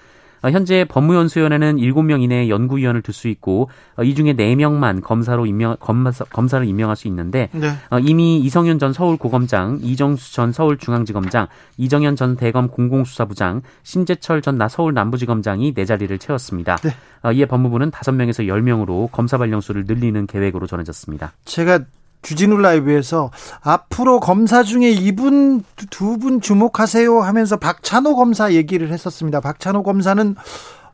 어, 0.43 0.51
현재 0.51 0.85
법무연수위원회는 0.85 1.77
7명 1.77 2.23
이내의 2.23 2.51
연구위원을 2.51 3.03
둘 3.03 3.13
수 3.13 3.29
있고 3.29 3.69
어, 3.97 4.03
이 4.03 4.15
중에 4.15 4.35
4명만 4.35 5.03
검사로 5.03 5.47
임명 5.47 5.77
검사, 5.79 6.25
검사를 6.25 6.67
임명할 6.67 6.97
수 6.97 7.09
있는데 7.09 7.51
네. 7.53 7.73
어, 7.91 7.99
이미 7.99 8.39
이성윤 8.41 8.79
전 8.79 8.93
서울 8.93 9.17
고검장, 9.17 9.81
이정수 9.83 10.33
전 10.33 10.53
서울 10.53 10.79
중앙지검장, 10.79 11.49
이정현 11.77 12.17
전 12.17 12.37
대검 12.37 12.69
공공수사부장, 12.69 13.63
신재철 13.83 14.41
전 14.43 14.59
서울 14.69 14.95
남부지검장이 14.95 15.75
네 15.75 15.85
자리를 15.85 16.17
채웠습니다. 16.19 16.77
네. 16.77 16.91
이에 17.35 17.47
법무부는 17.47 17.91
5명에서 17.91 18.47
10명으로 18.47 19.11
검사 19.13 19.39
발령수를 19.39 19.85
늘리는 19.87 20.27
계획으로 20.27 20.67
전해졌습니다. 20.67 21.33
제가 21.45 21.81
주진우 22.23 22.57
라이브에서 22.59 23.31
앞으로 23.61 24.21
검사 24.21 24.63
중에 24.63 24.91
이분 24.91 25.65
두 25.91 26.17
분 26.19 26.41
주목하세요 26.41 27.21
하면서 27.21 27.57
박찬호 27.57 28.17
검사 28.17 28.53
얘기를 28.53 28.91
했었습니다. 28.93 29.41
박찬호 29.41 29.83
검사는 29.83 30.37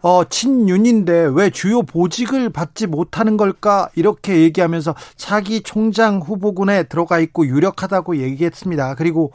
어, 0.01 0.23
친윤인데 0.25 1.31
왜 1.35 1.51
주요 1.51 1.83
보직을 1.83 2.51
받지 2.51 2.87
못하는 2.87 3.37
걸까? 3.37 3.89
이렇게 3.97 4.43
얘기하면서 4.43 4.95
차기 5.17 5.61
총장 5.63 6.21
후보군에 6.21 6.85
들어가 6.85 7.19
있고 7.19 7.47
유력하다고 7.47 8.19
얘기했습니다. 8.19 8.95
그리고 8.95 9.33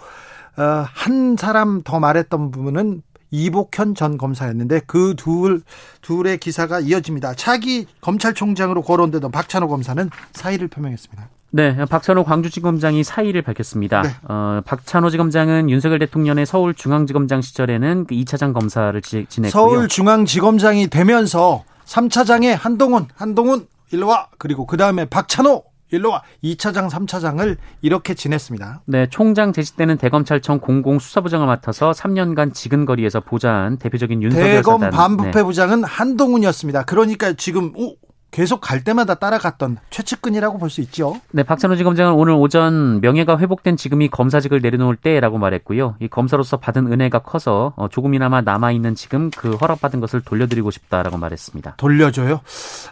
어, 0.58 0.86
한 0.88 1.36
사람 1.38 1.82
더 1.84 2.00
말했던 2.00 2.52
부분은 2.52 3.02
이복현 3.32 3.96
전 3.96 4.18
검사였는데 4.18 4.82
그 4.88 5.16
둘 5.18 5.64
둘의 6.02 6.38
기사가 6.38 6.80
이어집니다. 6.80 7.34
차기 7.34 7.88
검찰총장으로 8.02 8.84
거론되던 8.84 9.32
박찬호 9.32 9.68
검사는 9.68 10.10
사의를 10.34 10.68
표명했습니다. 10.70 11.28
네, 11.56 11.86
박찬호 11.86 12.24
광주지검장이 12.24 13.04
사의를 13.04 13.44
밝혔습니다. 13.44 14.02
네. 14.02 14.10
어, 14.28 14.62
박찬호 14.66 15.12
지검장은 15.12 15.70
윤석열 15.70 16.00
대통령의 16.00 16.48
서울중앙지검장 16.48 17.42
시절에는 17.44 18.06
그 18.08 18.16
2차장 18.16 18.54
검사를 18.56 19.00
지, 19.04 19.28
지냈고요. 19.30 19.52
서울중앙지검장이 19.52 20.88
되면서 20.88 21.64
3차장에 21.86 22.58
한동훈, 22.60 23.06
한동훈 23.14 23.68
일로 23.92 24.08
와. 24.08 24.30
그리고 24.40 24.66
그 24.66 24.78
다음에 24.78 25.06
박찬호 25.06 25.64
일로 25.92 26.10
와. 26.10 26.24
2차장, 26.44 26.90
3차장을 26.90 27.56
이렇게 27.84 28.16
지냈습니다. 28.16 28.82
네, 28.88 29.08
총장 29.12 29.54
재직 29.54 29.78
때는 29.78 29.98
대검찰청 29.98 30.60
공공수사부장을 30.60 31.46
맡아서 31.46 31.92
3년간 31.92 32.56
지근거리에서 32.56 33.20
보좌한 33.20 33.78
대표적인 33.78 34.24
윤석열 34.24 34.56
대검 34.56 34.80
사단. 34.80 34.90
반부패 34.90 35.44
부장은 35.44 35.82
네. 35.82 35.88
한동훈이었습니다. 35.88 36.86
그러니까 36.86 37.34
지금 37.34 37.74
오, 37.78 37.94
계속 38.34 38.62
갈 38.62 38.84
때마다 38.84 39.13
따라갔던 39.16 39.78
최측근이라고 39.92 40.58
볼 40.58 40.70
수 40.70 40.82
있죠. 40.82 41.22
네, 41.32 41.44
박찬호 41.44 41.75
지검장은 41.75 42.13
오늘 42.13 42.34
오전 42.34 43.00
명예가 43.00 43.38
회복된 43.38 43.78
지금이 43.78 44.10
검사직을 44.10 44.60
내려놓을 44.60 44.96
때라고 44.96 45.38
말했고요. 45.38 45.98
이 46.00 46.08
검사로서 46.08 46.58
받은 46.58 46.92
은혜가 46.92 47.20
커서 47.20 47.74
어, 47.75 47.88
조금이나마 47.90 48.42
남아 48.42 48.72
있는 48.72 48.96
지금 48.96 49.30
그 49.30 49.52
허락받은 49.52 50.00
것을 50.00 50.22
돌려드리고 50.22 50.72
싶다라고 50.72 51.18
말했습니다. 51.18 51.75
돌려줘요? 51.78 52.42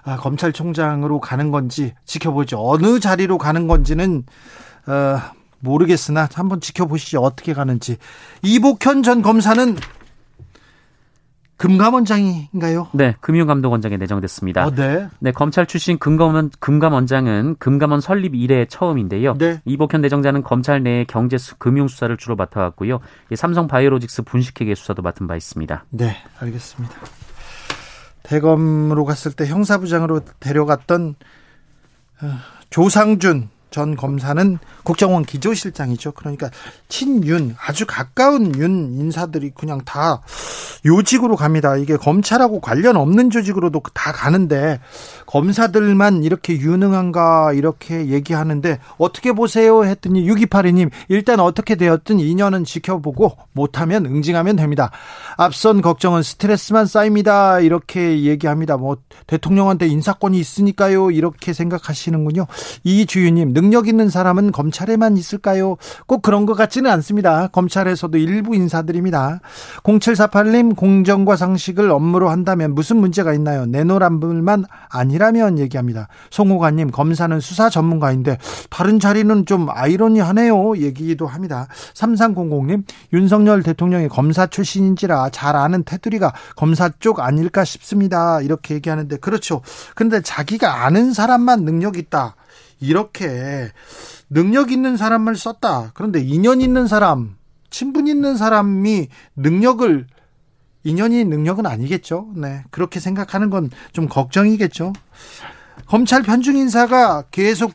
아, 0.03 0.17
검찰총장으로 0.17 1.19
가는 1.19 1.49
건지 1.49 1.95
지켜보죠. 2.05 2.59
어느 2.63 2.99
자리로 2.99 3.39
가는 3.39 3.67
건지는 3.67 4.23
어, 4.85 5.17
모르겠으나 5.59 6.29
한번 6.33 6.61
지켜보시죠. 6.61 7.19
어떻게 7.19 7.53
가는지. 7.53 7.97
이복현 8.43 9.01
전 9.01 9.23
검사는 9.23 9.75
금감원장인가요? 11.61 12.87
네, 12.93 13.15
금융감독원장에 13.21 13.97
내정됐습니다. 13.97 14.65
어, 14.65 14.71
네. 14.71 15.07
네, 15.19 15.31
검찰 15.31 15.67
출신 15.67 15.99
금감원 15.99 16.49
금감원장은 16.59 17.57
금감원 17.59 18.01
설립 18.01 18.33
이래 18.35 18.65
처음인데요. 18.65 19.35
네. 19.37 19.61
이복현 19.65 20.01
내정자는 20.01 20.41
검찰 20.41 20.81
내 20.81 21.05
경제 21.05 21.37
금융 21.59 21.87
수사를 21.87 22.15
주로 22.17 22.35
맡아왔고요. 22.35 22.99
삼성 23.35 23.67
바이오로직스 23.67 24.23
분식회계 24.23 24.73
수사도 24.73 25.01
맡은 25.01 25.27
바 25.27 25.35
있습니다. 25.35 25.85
네, 25.91 26.17
알겠습니다. 26.39 26.95
대검으로 28.23 29.05
갔을 29.05 29.31
때 29.31 29.45
형사부장으로 29.45 30.21
데려갔던 30.39 31.15
어, 32.23 32.27
조상준 32.69 33.49
전 33.71 33.95
검사는 33.95 34.59
국정원 34.83 35.23
기조실장이죠. 35.23 36.11
그러니까 36.11 36.49
친윤 36.89 37.55
아주 37.57 37.85
가까운 37.87 38.53
윤 38.57 38.93
인사들이 38.99 39.51
그냥 39.55 39.79
다 39.85 40.21
요직으로 40.85 41.37
갑니다. 41.37 41.77
이게 41.77 41.95
검찰하고 41.95 42.59
관련 42.59 42.97
없는 42.97 43.29
조직으로도 43.29 43.81
다 43.93 44.11
가는데 44.11 44.81
검사들만 45.25 46.23
이렇게 46.23 46.59
유능한가 46.59 47.53
이렇게 47.53 48.07
얘기하는데 48.07 48.79
어떻게 48.97 49.31
보세요 49.31 49.85
했더니 49.85 50.27
6282님 50.27 50.89
일단 51.07 51.39
어떻게 51.39 51.75
되었든 51.75 52.17
2년은 52.17 52.65
지켜보고 52.65 53.37
못하면 53.53 54.05
응징하면 54.05 54.57
됩니다. 54.57 54.91
앞선 55.37 55.81
걱정은 55.81 56.23
스트레스만 56.23 56.85
쌓입니다. 56.87 57.61
이렇게 57.61 58.23
얘기합니다. 58.23 58.75
뭐 58.75 58.97
대통령한테 59.27 59.87
인사권이 59.87 60.37
있으니까요. 60.37 61.11
이렇게 61.11 61.53
생각하시는군요. 61.53 62.47
이주윤님 62.83 63.53
능력 63.61 63.87
있는 63.87 64.09
사람은 64.09 64.51
검찰에만 64.51 65.17
있을까요? 65.17 65.77
꼭 66.07 66.23
그런 66.23 66.47
것 66.47 66.55
같지는 66.55 66.89
않습니다. 66.89 67.47
검찰에서도 67.47 68.17
일부 68.17 68.55
인사들입니다. 68.55 69.39
0748님 69.83 70.75
공정과 70.75 71.35
상식을 71.35 71.91
업무로 71.91 72.29
한다면 72.29 72.73
무슨 72.73 72.97
문제가 72.97 73.33
있나요? 73.33 73.67
내노란불만 73.67 74.65
아니라면 74.89 75.59
얘기합니다. 75.59 76.07
송호관님 76.31 76.89
검사는 76.89 77.39
수사 77.39 77.69
전문가인데 77.69 78.39
다른 78.71 78.99
자리는 78.99 79.45
좀 79.45 79.67
아이러니하네요. 79.69 80.77
얘기도 80.77 81.27
합니다. 81.27 81.67
3300님 81.93 82.83
윤석열 83.13 83.61
대통령이 83.61 84.07
검사 84.07 84.47
출신인지라 84.47 85.29
잘 85.29 85.55
아는 85.55 85.83
테두리가 85.83 86.33
검사 86.55 86.89
쪽 86.99 87.19
아닐까 87.19 87.63
싶습니다. 87.63 88.41
이렇게 88.41 88.73
얘기하는데 88.73 89.17
그렇죠. 89.17 89.61
근데 89.93 90.19
자기가 90.21 90.83
아는 90.85 91.13
사람만 91.13 91.63
능력 91.63 91.97
있다. 91.97 92.35
이렇게 92.81 93.71
능력 94.29 94.71
있는 94.71 94.97
사람을 94.97 95.35
썼다. 95.35 95.91
그런데 95.93 96.19
인연 96.19 96.59
있는 96.59 96.87
사람, 96.87 97.37
친분 97.69 98.07
있는 98.07 98.35
사람이 98.35 99.07
능력을 99.37 100.07
인연이 100.83 101.23
능력은 101.23 101.65
아니겠죠. 101.67 102.29
네. 102.35 102.63
그렇게 102.71 102.99
생각하는 102.99 103.49
건 103.49 103.69
좀 103.93 104.07
걱정이겠죠. 104.07 104.93
검찰 105.85 106.23
편중 106.23 106.57
인사가 106.57 107.23
계속 107.31 107.73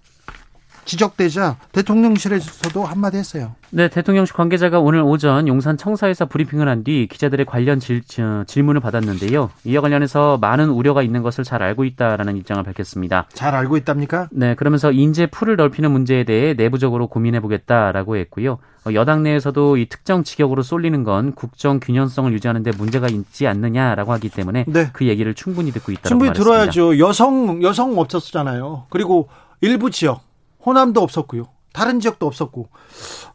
지적되자 0.87 1.57
대통령실에서도 1.73 2.85
한마디 2.85 3.19
했어요. 3.19 3.53
네, 3.71 3.89
대통령실 3.89 4.35
관계자가 4.35 4.79
오늘 4.81 5.03
오전 5.03 5.49
용산 5.49 5.77
청사에서 5.77 6.27
브리핑을 6.27 6.69
한 6.69 6.85
뒤 6.87 7.09
기자들의 7.11 7.47
관련 7.47 7.81
질, 7.81 8.03
질문을 8.47 8.81
받았는데요. 8.81 9.51
이와 9.65 9.83
관련해서 9.83 10.39
많은 10.39 10.69
우려가 10.71 11.03
있는 11.03 11.23
것을 11.23 11.43
잘 11.43 11.63
알고 11.63 11.85
있다라는 11.85 12.37
입장을 12.37 12.63
밝혔습니다. 12.63 13.27
잘 13.33 13.55
알고 13.57 13.77
있답니까? 13.79 14.29
네, 14.31 14.55
그러면서 14.55 14.93
인재 14.93 15.27
풀을 15.27 15.57
넓히는 15.57 15.91
문제에 15.91 16.23
대해 16.25 16.55
내부적으로 16.55 17.09
고민해 17.09 17.41
보겠다라고 17.41 18.17
했고요. 18.19 18.59
어, 18.87 18.95
여당 18.95 19.25
내에서도 19.25 19.79
이 19.79 19.89
특정 19.89 20.23
직역으로 20.23 20.63
쏠리는 20.63 21.03
건 21.03 21.33
국정 21.35 21.81
균형성을 21.81 22.33
유지하는 22.33 22.63
데 22.63 22.71
문제가 22.79 23.09
있지 23.09 23.49
않느냐라고 23.49 24.13
하기 24.13 24.29
때문에 24.29 24.65
네. 24.69 24.91
그 24.93 25.07
얘기를 25.07 25.35
충분히 25.35 25.73
듣고 25.73 25.91
있다고 25.91 26.09
충분히 26.09 26.29
말했습니다. 26.29 26.55
들어야죠. 26.71 26.99
여성 27.01 27.63
여성 27.65 27.99
없었잖아요. 27.99 28.85
그리고 28.91 29.29
일부 29.61 29.91
지역 29.91 30.26
호남도 30.67 31.01
없었고요. 31.01 31.45
다른 31.73 32.01
지역도 32.01 32.27
없었고 32.27 32.69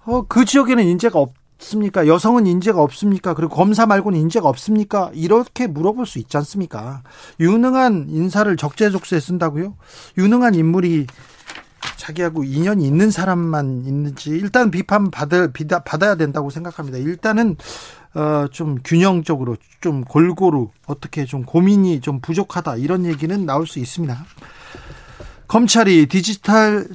어, 0.06 0.24
그 0.28 0.46
지역에는 0.46 0.84
인재가 0.84 1.20
없습니까? 1.20 2.08
여성은 2.08 2.48
인재가 2.48 2.82
없습니까? 2.82 3.34
그리고 3.34 3.56
검사 3.56 3.86
말고는 3.86 4.20
인재가 4.20 4.50
없습니까? 4.50 5.12
이렇게 5.14 5.68
물어볼 5.68 6.06
수 6.06 6.20
있지 6.20 6.36
않습니까? 6.38 7.04
유능한 7.40 8.08
인사를 8.10 8.56
적재적소에 8.58 9.20
쓴다고요? 9.20 9.76
유능한 10.18 10.56
인물이 10.56 11.08
자기하고 11.98 12.44
인연이 12.44 12.86
있는 12.86 13.12
사람만 13.12 13.84
있는지 13.86 14.32
일단 14.32 14.72
비판 14.72 15.12
받을 15.12 15.52
받아야 15.86 16.16
된다고 16.16 16.50
생각합니다. 16.50 16.98
일단은 16.98 17.58
어, 18.14 18.48
좀 18.52 18.78
균형적으로 18.84 19.56
좀 19.80 20.04
골고루 20.04 20.70
어떻게 20.88 21.26
좀 21.26 21.44
고민이 21.44 22.02
좀 22.02 22.20
부족하다 22.20 22.78
이런 22.78 23.06
얘기는 23.06 23.46
나올 23.46 23.68
수 23.68 23.80
있습니다. 23.80 24.26
검찰이 25.48 26.08
디지털 26.08 26.88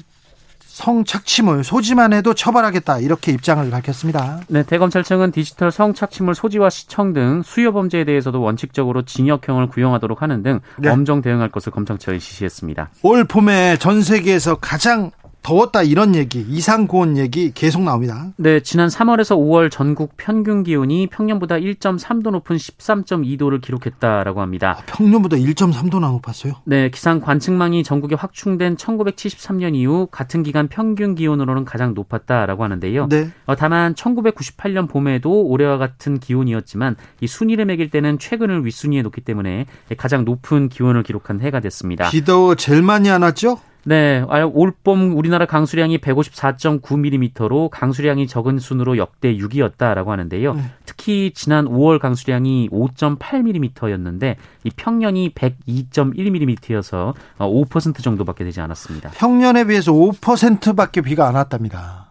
성착취물 0.77 1.63
소지만 1.63 2.13
해도 2.13 2.35
처벌하겠다 2.35 2.99
이렇게 2.99 3.31
입장을 3.31 3.67
밝혔습니다. 3.67 4.41
네, 4.47 4.61
대검찰청은 4.61 5.31
디지털 5.31 5.71
성착취물 5.71 6.35
소지와 6.35 6.69
시청 6.69 7.13
등 7.13 7.41
수요 7.43 7.73
범죄에 7.73 8.05
대해서도 8.05 8.39
원칙적으로 8.39 9.01
징역형을 9.01 9.67
구형하도록 9.67 10.21
하는 10.21 10.43
등 10.43 10.59
네. 10.77 10.89
엄정 10.89 11.23
대응할 11.23 11.49
것을 11.49 11.71
검찰청에 11.71 12.19
지시했습니다. 12.19 12.91
올 13.01 13.23
봄에 13.23 13.77
전 13.79 14.03
세계에서 14.03 14.55
가장 14.55 15.09
더웠다 15.47 15.81
이런 15.81 16.13
얘기, 16.13 16.45
이상 16.49 16.87
고온 16.87 17.15
얘기 17.15 17.53
계속 17.53 17.81
나옵니다. 17.81 18.33
네, 18.35 18.59
지난 18.59 18.89
3월에서 18.89 19.37
5월 19.37 19.71
전국 19.71 20.15
평균 20.17 20.61
기온이 20.63 21.07
평년보다 21.07 21.55
1.3도 21.55 22.31
높은 22.31 22.57
13.2도를 22.57 23.61
기록했다라고 23.61 24.41
합니다. 24.41 24.75
아, 24.77 24.83
평년보다 24.85 25.37
1.3도나 25.37 26.11
높았어요? 26.11 26.55
네, 26.65 26.89
기상 26.89 27.21
관측망이 27.21 27.85
전국에 27.85 28.15
확충된 28.15 28.75
1973년 28.75 29.73
이후 29.73 30.09
같은 30.11 30.43
기간 30.43 30.67
평균 30.67 31.15
기온으로는 31.15 31.63
가장 31.63 31.93
높았다라고 31.93 32.65
하는데요. 32.65 33.07
네. 33.07 33.29
어, 33.45 33.55
다만 33.55 33.93
1998년 33.93 34.89
봄에도 34.89 35.43
올해와 35.43 35.77
같은 35.77 36.19
기온이었지만 36.19 36.97
이 37.21 37.27
순위를 37.27 37.63
매길 37.63 37.89
때는 37.89 38.19
최근을 38.19 38.65
윗순위에 38.65 39.01
놓기 39.01 39.21
때문에 39.21 39.65
가장 39.95 40.25
높은 40.25 40.67
기온을 40.67 41.03
기록한 41.03 41.39
해가 41.39 41.61
됐습니다. 41.61 42.09
비도 42.09 42.55
제일 42.55 42.81
많이 42.81 43.09
안 43.09 43.21
왔죠? 43.21 43.59
네, 43.87 44.21
올봄 44.53 45.17
우리나라 45.17 45.45
강수량이 45.45 45.99
154.9mm로 45.99 47.69
강수량이 47.69 48.27
적은 48.27 48.59
순으로 48.59 48.97
역대 48.97 49.33
6위였다라고 49.37 50.07
하는데요. 50.07 50.55
네. 50.55 50.61
특히 50.85 51.31
지난 51.33 51.63
5월 51.63 51.97
강수량이 51.97 52.67
5.8mm였는데 52.69 54.35
이 54.65 54.69
평년이 54.75 55.29
102.1mm여서 55.35 57.13
5% 57.37 58.03
정도밖에 58.03 58.43
되지 58.43 58.59
않았습니다. 58.59 59.11
평년에 59.11 59.63
비해서 59.63 59.93
5%밖에 59.93 60.99
비가 60.99 61.29
안 61.29 61.35
왔답니다. 61.35 62.07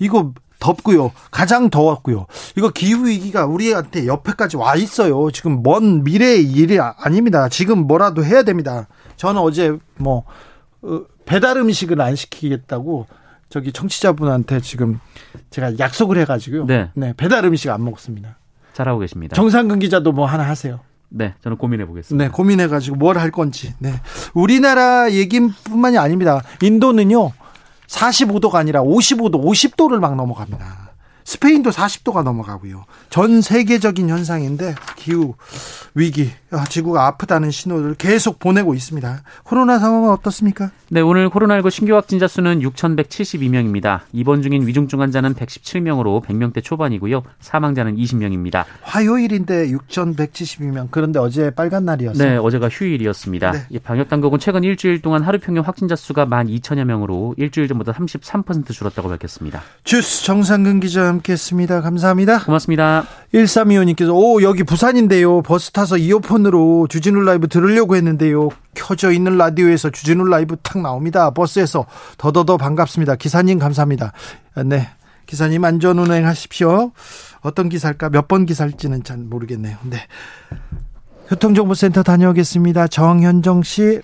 이거 0.00 0.32
덥고요. 0.58 1.12
가장 1.30 1.70
더웠고요. 1.70 2.26
이거 2.56 2.70
기후 2.70 3.06
위기가 3.06 3.46
우리한테 3.46 4.08
옆에까지 4.08 4.56
와 4.56 4.74
있어요. 4.74 5.30
지금 5.30 5.62
먼 5.62 6.02
미래의 6.02 6.42
일이 6.50 6.80
아닙니다. 6.80 7.48
지금 7.48 7.86
뭐라도 7.86 8.24
해야 8.24 8.42
됩니다. 8.42 8.88
저는 9.14 9.40
어제 9.40 9.78
뭐 9.98 10.24
어, 10.24 10.24
배달 11.24 11.56
음식을 11.56 12.00
안 12.00 12.16
시키겠다고 12.16 13.06
저기 13.48 13.72
청취자분한테 13.72 14.60
지금 14.60 15.00
제가 15.50 15.78
약속을 15.78 16.18
해가지고요. 16.18 16.66
네. 16.66 16.90
네 16.94 17.12
배달 17.16 17.44
음식 17.44 17.70
안 17.70 17.84
먹습니다. 17.84 18.38
잘하고 18.72 18.98
계십니다. 19.00 19.34
정상근 19.36 19.78
기자도 19.78 20.12
뭐 20.12 20.26
하나 20.26 20.44
하세요. 20.48 20.80
네, 21.08 21.34
저는 21.42 21.56
고민해 21.58 21.86
보겠습니다. 21.86 22.24
네, 22.24 22.30
고민해 22.30 22.66
가지고 22.66 22.96
뭘 22.96 23.16
할 23.16 23.30
건지. 23.30 23.72
네, 23.78 23.92
우리나라 24.34 25.12
얘기뿐만이 25.12 25.96
아닙니다. 25.96 26.42
인도는요 26.60 27.30
45도가 27.86 28.56
아니라 28.56 28.82
55도, 28.82 29.34
50도를 29.44 30.00
막 30.00 30.16
넘어갑니다. 30.16 30.93
스페인도 31.24 31.70
40도가 31.70 32.22
넘어가고요. 32.22 32.84
전 33.10 33.40
세계적인 33.40 34.08
현상인데 34.08 34.74
기후 34.96 35.34
위기, 35.94 36.30
아, 36.50 36.64
지구가 36.64 37.06
아프다는 37.06 37.50
신호를 37.50 37.94
계속 37.94 38.38
보내고 38.38 38.74
있습니다. 38.74 39.22
코로나 39.44 39.78
상황은 39.78 40.10
어떻습니까? 40.10 40.70
네, 40.90 41.00
오늘 41.00 41.30
코로나19 41.30 41.70
신규 41.70 41.94
확진자 41.94 42.28
수는 42.28 42.60
6,172명입니다. 42.60 44.00
입원 44.12 44.42
중인 44.42 44.66
위중증 44.66 45.00
환자는 45.00 45.34
117명으로 45.34 46.22
100명대 46.24 46.62
초반이고요. 46.62 47.22
사망자는 47.40 47.96
20명입니다. 47.96 48.64
화요일인데 48.82 49.68
6,172명. 49.68 50.88
그런데 50.90 51.18
어제 51.18 51.50
빨간 51.50 51.84
날이었어요. 51.84 52.28
네, 52.28 52.36
어제가 52.36 52.68
휴일이었습니다. 52.68 53.52
네. 53.52 53.78
방역 53.82 54.08
당국은 54.08 54.38
최근 54.38 54.62
일주일 54.62 55.00
동안 55.00 55.22
하루 55.22 55.38
평균 55.38 55.64
확진자 55.64 55.96
수가 55.96 56.26
12,000여 56.26 56.84
명으로 56.84 57.34
일주일 57.38 57.68
전보다 57.68 57.92
33% 57.92 58.72
줄었다고 58.72 59.08
밝혔습니다. 59.08 59.62
주스 59.84 60.24
정상근 60.24 60.80
기자 60.80 61.13
함께했습니다. 61.14 61.80
감사합니다. 61.80 62.44
고맙습니다. 62.44 63.04
1325님께서 63.32 64.14
오 64.14 64.42
여기 64.42 64.62
부산인데요. 64.62 65.42
버스 65.42 65.70
타서 65.70 65.96
이어폰으로 65.96 66.86
주진우 66.88 67.20
라이브 67.22 67.48
들으려고 67.48 67.96
했는데요. 67.96 68.48
켜져 68.74 69.10
있는 69.12 69.36
라디오에서 69.38 69.90
주진우 69.90 70.24
라이브 70.24 70.56
탁 70.62 70.80
나옵니다. 70.82 71.30
버스에서 71.30 71.86
더더더 72.18 72.56
반갑습니다. 72.56 73.16
기사님 73.16 73.58
감사합니다. 73.58 74.12
네. 74.64 74.88
기사님 75.26 75.64
안전 75.64 75.98
운행하십시오. 75.98 76.92
어떤 77.40 77.68
기사일까? 77.68 78.10
몇 78.10 78.28
번 78.28 78.46
기사일지는 78.46 79.02
잘 79.04 79.16
모르겠네요. 79.18 79.76
네. 79.84 79.98
교통정보센터 81.28 82.02
다녀오겠습니다. 82.02 82.88
정현정 82.88 83.62
씨. 83.62 84.02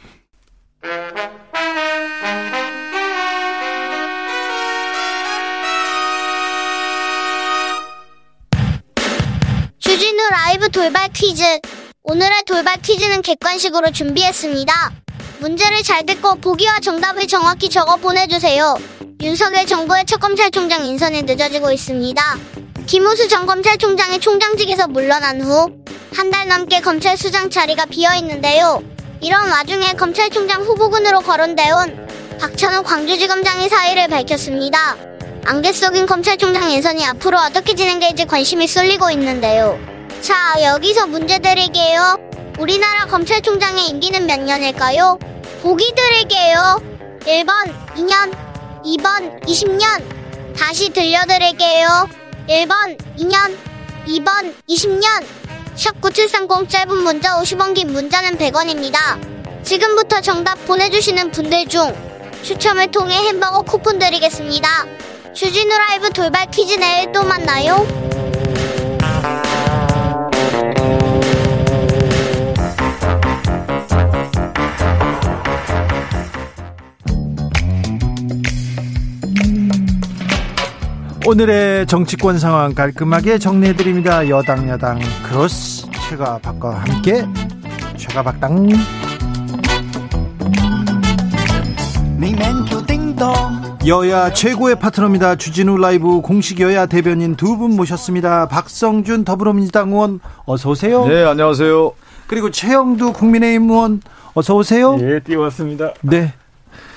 라이브 10.31 10.69
돌발 10.69 11.09
퀴즈. 11.13 11.43
오늘의 12.05 12.45
돌발 12.47 12.77
퀴즈는 12.81 13.21
객관식으로 13.21 13.91
준비했습니다. 13.91 14.73
문제를 15.41 15.83
잘 15.83 16.07
듣고 16.07 16.37
보기와 16.37 16.79
정답을 16.81 17.27
정확히 17.27 17.69
적어 17.69 17.97
보내주세요. 17.97 18.77
윤석열 19.23 19.67
정부의 19.67 20.05
첫 20.07 20.21
검찰총장 20.21 20.85
인선이 20.87 21.23
늦어지고 21.23 21.73
있습니다. 21.73 22.23
김호수 22.87 23.27
전 23.29 23.45
검찰총장이 23.47 24.21
총장직에서 24.21 24.87
물러난 24.87 25.41
후 25.41 25.69
한 26.17 26.31
달 26.31 26.47
넘게 26.49 26.81
검찰 26.81 27.17
수장 27.17 27.51
자리가 27.51 27.87
비어 27.87 28.15
있는데요. 28.17 28.83
이런 29.21 29.49
와중에 29.49 29.95
검찰총장 29.95 30.63
후보군으로 30.63 31.21
거론되온 31.21 32.07
박찬호 32.41 32.83
광주지검장이 32.83 33.69
사의를 33.69 34.09
밝혔습니다. 34.09 34.97
안개 35.45 35.73
속인 35.73 36.07
검찰총장 36.07 36.71
인선이 36.71 37.05
앞으로 37.07 37.39
어떻게 37.39 37.75
진행될지 37.75 38.27
관심이 38.27 38.67
쏠리고 38.69 39.11
있는데요. 39.11 39.79
자, 40.21 40.55
여기서 40.63 41.07
문제 41.07 41.39
드릴게요. 41.39 42.19
우리나라 42.59 43.07
검찰총장의 43.07 43.89
임기는 43.89 44.27
몇 44.27 44.39
년일까요? 44.39 45.19
보기 45.63 45.95
드릴게요. 45.97 46.83
1번 47.21 47.75
2년, 47.97 48.31
2번 48.85 49.43
20년. 49.47 50.55
다시 50.55 50.91
들려드릴게요. 50.91 52.09
1번 52.49 52.99
2년, 53.19 53.57
2번 54.07 54.55
20년. 54.69 55.25
샵9730 55.75 56.69
짧은 56.69 56.99
문자 56.99 57.41
50원 57.41 57.75
긴 57.75 57.93
문자는 57.93 58.37
100원입니다. 58.37 59.65
지금부터 59.65 60.21
정답 60.21 60.63
보내주시는 60.67 61.31
분들 61.31 61.67
중 61.69 61.95
추첨을 62.43 62.91
통해 62.91 63.15
햄버거 63.15 63.63
쿠폰 63.63 63.99
드리겠습니다. 63.99 64.69
주진우 65.33 65.71
라이브 65.71 66.11
돌발 66.11 66.51
퀴즈 66.51 66.75
내일 66.75 67.11
또 67.13 67.23
만나요. 67.23 68.10
오늘의 81.31 81.87
정치권 81.87 82.41
상황 82.41 82.75
깔끔하게 82.75 83.39
정리해드립니다. 83.39 84.29
여당 84.29 84.69
야당 84.69 84.99
크로스 85.23 85.87
최가 86.09 86.39
박과 86.39 86.81
함께 86.81 87.25
최가 87.97 88.25
박당 88.25 88.69
여야 93.87 94.33
최고의 94.33 94.81
파트너입니다. 94.81 95.37
주진우 95.37 95.77
라이브 95.77 96.21
공식 96.21 96.59
여야 96.59 96.87
대변인 96.87 97.37
두 97.37 97.57
분 97.57 97.77
모셨습니다. 97.77 98.49
박성준 98.49 99.25
더불어민주당 99.25 99.91
의원 99.91 100.19
어서 100.47 100.71
오세요. 100.71 101.07
네, 101.07 101.25
안녕하세요. 101.25 101.93
그리고 102.27 102.51
최형두 102.51 103.13
국민의힘 103.13 103.71
의원 103.71 104.03
어서 104.35 104.57
오세요. 104.57 104.99
예, 105.01 105.21
띄웠습니다. 105.21 105.93
네. 106.03 106.35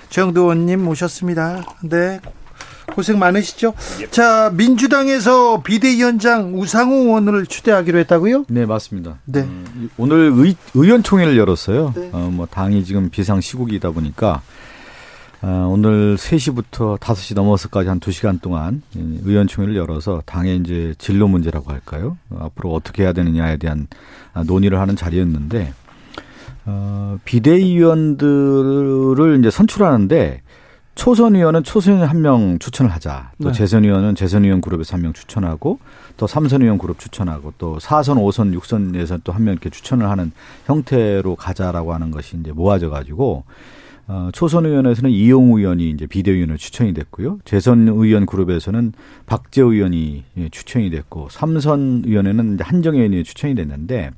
최영두 0.09 0.41
의원님 0.41 0.83
모셨습니다. 0.83 1.61
네. 1.83 2.19
고생 2.87 3.19
많으시죠? 3.19 3.73
예. 4.01 4.07
자, 4.09 4.51
민주당에서 4.53 5.61
비대위원장 5.61 6.59
우상호 6.59 6.95
의원을 6.95 7.45
추대하기로 7.45 7.99
했다고요? 7.99 8.45
네, 8.49 8.65
맞습니다. 8.65 9.19
네. 9.25 9.41
음, 9.41 9.89
오늘 9.97 10.31
의, 10.35 10.55
의원총회를 10.73 11.37
열었어요. 11.37 11.93
네. 11.95 12.09
어, 12.11 12.29
뭐 12.31 12.45
당이 12.45 12.83
지금 12.83 13.09
비상 13.09 13.41
시국이다 13.41 13.91
보니까 13.91 14.41
어, 15.41 15.69
오늘 15.69 16.15
3시부터 16.15 16.97
5시 16.99 17.35
넘어서까지 17.35 17.89
한 17.89 17.99
2시간 17.99 18.41
동안 18.41 18.81
의원총회를 18.95 19.75
열어서 19.75 20.23
당의 20.25 20.57
이제 20.57 20.93
진로 20.97 21.27
문제라고 21.27 21.69
할까요? 21.69 22.17
어, 22.29 22.45
앞으로 22.45 22.73
어떻게 22.73 23.03
해야 23.03 23.11
되느냐에 23.11 23.57
대한 23.57 23.87
논의를 24.45 24.79
하는 24.79 24.95
자리였는데 24.95 25.73
어, 26.65 27.17
비대위원들을 27.25 28.19
이제 29.39 29.51
선출하는데 29.51 30.41
초선 30.95 31.36
의원은 31.36 31.63
초선 31.63 31.95
의원 31.95 32.10
한 32.10 32.21
명 32.21 32.60
추천을 32.60 32.91
하자. 32.91 33.32
또 33.41 33.49
네. 33.49 33.53
재선 33.53 33.84
의원은 33.84 34.15
재선 34.15 34.45
의원 34.45 34.62
그룹에서 34.62 34.93
한 34.95 35.01
명 35.01 35.13
추천하고 35.13 35.79
또 36.17 36.27
삼선 36.27 36.62
의원 36.62 36.77
그룹 36.77 36.99
추천하고 36.99 37.53
또 37.58 37.79
사선, 37.79 38.17
오선, 38.17 38.53
육선에서 38.53 39.19
또 39.23 39.34
한 39.34 39.43
명 39.43 39.53
이렇게 39.53 39.69
추천을 39.69 40.10
하는 40.10 40.32
형태로 40.65 41.36
가자라고 41.36 41.93
하는 41.93 42.12
것이 42.12 42.38
이제 42.38 42.51
모아져 42.51 42.89
가지고 42.89 43.43
어, 44.06 44.29
초선 44.34 44.65
의원에서는 44.65 45.10
이용 45.10 45.53
의원이 45.58 45.89
이제 45.91 46.06
비대위원으로 46.06 46.58
추천이 46.58 46.93
됐고요. 46.93 47.39
재선 47.45 47.88
의원 47.88 48.25
그룹에서는 48.25 48.91
박재 49.25 49.62
의원이 49.62 50.23
예, 50.38 50.49
추천이 50.49 50.89
됐고 50.89 51.29
삼선 51.32 52.03
의원에는 52.06 52.60
한정 52.60 52.95
의원이 52.95 53.23
추천이 53.23 53.56
됐는데 53.56 54.12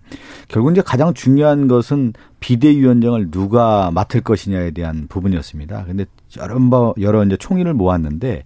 결국 0.48 0.72
이제 0.72 0.82
가장 0.82 1.14
중요한 1.14 1.68
것은 1.68 2.14
비대위원장을 2.40 3.30
누가 3.30 3.92
맡을 3.92 4.22
것이냐에 4.22 4.72
대한 4.72 5.06
부분이었습니다. 5.08 5.86
근데 5.86 6.06
여러 6.39 6.93
여러 7.00 7.24
이제 7.24 7.38
총인을 7.38 7.74
모았는데 7.74 8.43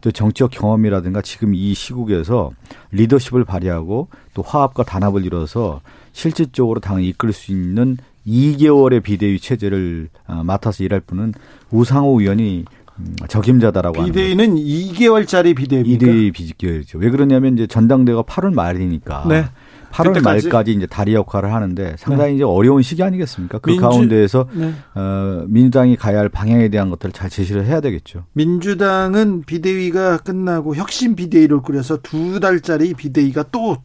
또 0.00 0.10
정치적 0.10 0.50
경험이라든가 0.50 1.22
지금 1.22 1.54
이 1.54 1.74
시국에서 1.74 2.50
리더십을 2.90 3.44
발휘하고 3.44 4.08
또 4.34 4.42
화합과 4.42 4.82
단합을 4.84 5.24
이뤄서 5.24 5.80
실질적으로 6.12 6.80
당을 6.80 7.04
이끌 7.04 7.32
수 7.32 7.52
있는 7.52 7.96
2개월의 8.26 9.02
비대위 9.02 9.40
체제를 9.40 10.08
어, 10.26 10.42
맡아서 10.44 10.84
일할 10.84 11.00
분은 11.00 11.34
우상호 11.70 12.20
의원이 12.20 12.64
음, 12.98 13.16
적임자다라고 13.28 14.04
비대위는 14.04 14.50
하는 14.50 14.56
2개월짜리 14.62 15.56
비대위입니까? 15.56 15.98
비대위 15.98 16.30
비대위죠. 16.32 16.98
왜 16.98 17.10
그러냐면 17.10 17.54
이제 17.54 17.66
전당대가 17.66 18.22
8월 18.22 18.54
말이니까 18.54 19.24
네. 19.28 19.44
8월 19.92 20.14
그때까지? 20.14 20.46
말까지 20.48 20.72
이제 20.72 20.86
다리 20.86 21.14
역할을 21.14 21.52
하는데 21.52 21.94
상당히 21.98 22.30
네. 22.30 22.36
이제 22.36 22.44
어려운 22.44 22.82
시기 22.82 23.02
아니겠습니까? 23.02 23.58
그 23.58 23.70
민주, 23.70 23.82
가운데에서 23.82 24.48
네. 24.52 24.72
어, 24.94 25.44
민주당이 25.46 25.96
가야 25.96 26.18
할 26.18 26.28
방향에 26.28 26.68
대한 26.68 26.90
것들을 26.90 27.12
잘 27.12 27.28
제시를 27.28 27.66
해야 27.66 27.80
되겠죠. 27.80 28.24
민주당은 28.32 29.42
비대위가 29.42 30.18
끝나고 30.18 30.74
혁신 30.76 31.14
비대위를 31.14 31.60
꾸려서 31.60 31.98
두 32.02 32.40
달짜리 32.40 32.94
비대위가 32.94 33.44
또 33.52 33.76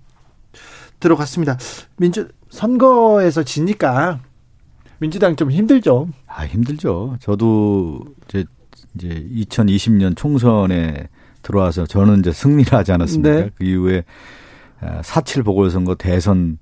들어갔습니다. 1.00 1.58
민주 1.98 2.28
선거에서 2.50 3.44
지니까 3.44 4.20
민주당 5.00 5.36
좀 5.36 5.52
힘들죠. 5.52 6.08
아 6.26 6.46
힘들죠. 6.46 7.18
저도 7.20 8.00
이제 8.28 8.46
이제 8.96 9.28
2020년 9.36 10.16
총선에 10.16 11.10
들어와서 11.42 11.86
저는 11.86 12.20
이제 12.20 12.32
승리를 12.32 12.74
하지 12.74 12.92
않았습니까? 12.94 13.30
네. 13.30 13.50
그 13.56 13.64
이후에 13.64 14.04
4.7 14.82 15.44
보궐선거 15.44 15.96
대선 15.96 16.58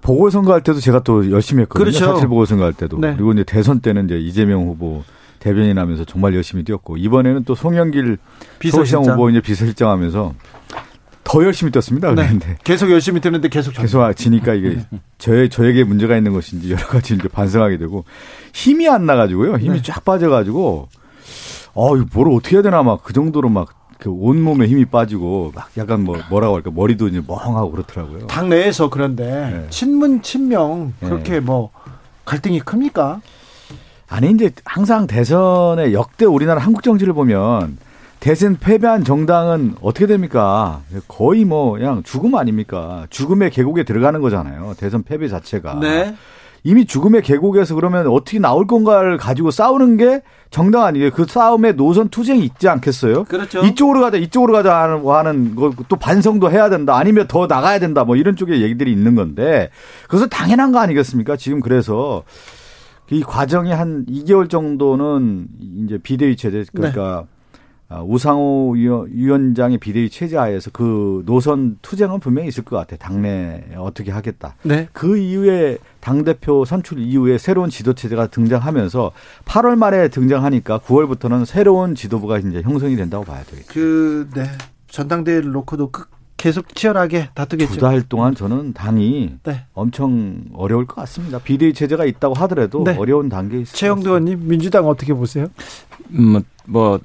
보궐선거 0.00 0.52
할 0.52 0.62
때도 0.62 0.78
제가 0.80 1.02
또 1.02 1.30
열심히 1.30 1.62
했거든요. 1.62 1.84
그렇죠. 1.84 2.14
4.7 2.14 2.28
보궐선거 2.28 2.64
할 2.64 2.72
때도. 2.72 2.98
네. 2.98 3.14
그리고 3.14 3.32
이제 3.32 3.44
대선 3.44 3.80
때는 3.80 4.04
이제 4.06 4.18
이재명 4.18 4.66
후보 4.68 5.02
대변인 5.38 5.78
하면서 5.78 6.04
정말 6.04 6.34
열심히 6.34 6.64
뛰었고 6.64 6.96
이번에는 6.96 7.44
또 7.44 7.54
송영길 7.54 8.18
비서실장 8.58 9.04
후보 9.04 9.30
이제 9.30 9.40
비서실장 9.40 9.90
하면서 9.90 10.34
더 11.24 11.44
열심히 11.44 11.72
뛰었습니다. 11.72 12.14
네. 12.14 12.24
그런데 12.24 12.56
계속 12.62 12.90
열심히 12.90 13.20
뛰는데 13.20 13.48
계속 13.48 13.72
계속 13.72 14.12
지니까 14.14 14.54
이게 14.54 14.78
저 15.18 15.48
저에게 15.48 15.82
문제가 15.84 16.16
있는 16.16 16.32
것인지 16.32 16.70
여러 16.70 16.86
가지 16.86 17.14
이제 17.14 17.28
반성하게 17.28 17.78
되고 17.78 18.04
힘이 18.54 18.88
안 18.88 19.06
나가지고요. 19.06 19.56
힘이 19.56 19.78
네. 19.78 19.82
쫙 19.82 20.04
빠져가지고 20.04 20.88
어 21.74 21.96
이거 21.96 22.06
뭘 22.14 22.32
어떻게 22.32 22.56
해야 22.56 22.62
되나 22.62 22.82
막 22.82 23.02
그 23.02 23.12
정도로 23.12 23.48
막 23.48 23.85
그 23.98 24.10
온몸에 24.10 24.66
힘이 24.66 24.84
빠지고 24.84 25.52
막 25.54 25.70
약간 25.76 26.04
뭐 26.04 26.18
뭐라고 26.30 26.56
할까 26.56 26.70
머리도 26.72 27.08
이제 27.08 27.22
멍하고 27.26 27.70
그렇더라고요. 27.70 28.26
당 28.26 28.48
내에서 28.48 28.90
그런데 28.90 29.24
네. 29.24 29.66
친문 29.70 30.22
친명 30.22 30.92
그렇게 31.00 31.34
네. 31.34 31.40
뭐 31.40 31.70
갈등이 32.24 32.60
큽니까? 32.60 33.20
아니 34.08 34.30
이제 34.30 34.50
항상 34.64 35.06
대선의 35.06 35.92
역대 35.94 36.24
우리나라 36.24 36.60
한국 36.60 36.82
정치를 36.82 37.12
보면 37.12 37.78
대선 38.20 38.56
패배한 38.56 39.04
정당은 39.04 39.76
어떻게 39.80 40.06
됩니까? 40.06 40.82
거의 41.08 41.44
뭐 41.44 41.72
그냥 41.72 42.02
죽음 42.02 42.34
아닙니까? 42.34 43.06
죽음의 43.10 43.50
계곡에 43.50 43.84
들어가는 43.84 44.20
거잖아요. 44.20 44.74
대선 44.78 45.02
패배 45.02 45.28
자체가. 45.28 45.78
네. 45.80 46.14
이미 46.66 46.84
죽음의 46.84 47.22
계곡에서 47.22 47.76
그러면 47.76 48.08
어떻게 48.08 48.40
나올 48.40 48.66
건가를 48.66 49.18
가지고 49.18 49.52
싸우는 49.52 49.96
게 49.98 50.22
정당 50.50 50.82
아니에요. 50.82 51.12
그 51.12 51.24
싸움에 51.24 51.70
노선 51.72 52.08
투쟁이 52.08 52.42
있지 52.44 52.68
않겠어요? 52.68 53.22
그렇죠. 53.22 53.64
이쪽으로 53.64 54.00
가자, 54.00 54.16
이쪽으로 54.16 54.52
가자 54.52 54.76
하는, 54.76 55.06
하는 55.06 55.54
또 55.88 55.94
반성도 55.94 56.50
해야 56.50 56.68
된다. 56.68 56.96
아니면 56.96 57.28
더 57.28 57.46
나가야 57.46 57.78
된다. 57.78 58.02
뭐 58.02 58.16
이런 58.16 58.34
쪽의 58.34 58.62
얘기들이 58.62 58.90
있는 58.90 59.14
건데 59.14 59.70
그것은 60.08 60.28
당연한 60.28 60.72
거 60.72 60.80
아니겠습니까? 60.80 61.36
지금 61.36 61.60
그래서 61.60 62.24
이 63.12 63.22
과정이 63.22 63.70
한 63.70 64.04
2개월 64.06 64.50
정도는 64.50 65.46
이제 65.84 65.98
비대위 65.98 66.34
체제 66.34 66.64
그러니까 66.74 67.26
네. 67.28 67.35
아, 67.88 68.02
우상호 68.02 68.72
위원장의 68.72 69.78
비대위 69.78 70.10
체제하에서 70.10 70.70
그 70.72 71.22
노선 71.24 71.78
투쟁은 71.82 72.18
분명히 72.18 72.48
있을 72.48 72.64
것 72.64 72.76
같아요. 72.76 72.98
당내 72.98 73.62
어떻게 73.76 74.10
하겠다. 74.10 74.56
네. 74.64 74.88
그 74.92 75.16
이후에 75.16 75.78
당대표 76.00 76.64
선출 76.64 76.98
이후에 76.98 77.38
새로운 77.38 77.70
지도체제가 77.70 78.26
등장하면서 78.28 79.12
8월 79.44 79.76
말에 79.76 80.08
등장하니까 80.08 80.80
9월부터는 80.80 81.44
새로운 81.44 81.94
지도부가 81.94 82.38
이제 82.38 82.60
형성이 82.62 82.96
된다고 82.96 83.24
봐야 83.24 83.44
되겠죠. 83.44 83.72
그, 83.72 84.28
네. 84.34 84.46
전당대회를 84.88 85.52
놓고도 85.52 85.92
계속 86.36 86.74
치열하게 86.74 87.30
다투겠죠. 87.34 87.74
두 87.74 87.80
달 87.80 88.02
동안 88.02 88.34
저는 88.34 88.72
당이 88.72 89.36
네. 89.44 89.64
엄청 89.74 90.42
어려울 90.54 90.86
것 90.86 90.96
같습니다. 90.96 91.38
비대위 91.38 91.72
체제가 91.72 92.04
있다고 92.04 92.34
하더라도 92.34 92.82
네. 92.84 92.96
어려운 92.96 93.28
단계에 93.28 93.60
있습니다. 93.60 93.78
최영도 93.78 94.10
의원님, 94.10 94.48
민주당 94.48 94.86
어떻게 94.88 95.14
보세요? 95.14 95.46
음, 96.10 96.42
뭐 96.66 96.98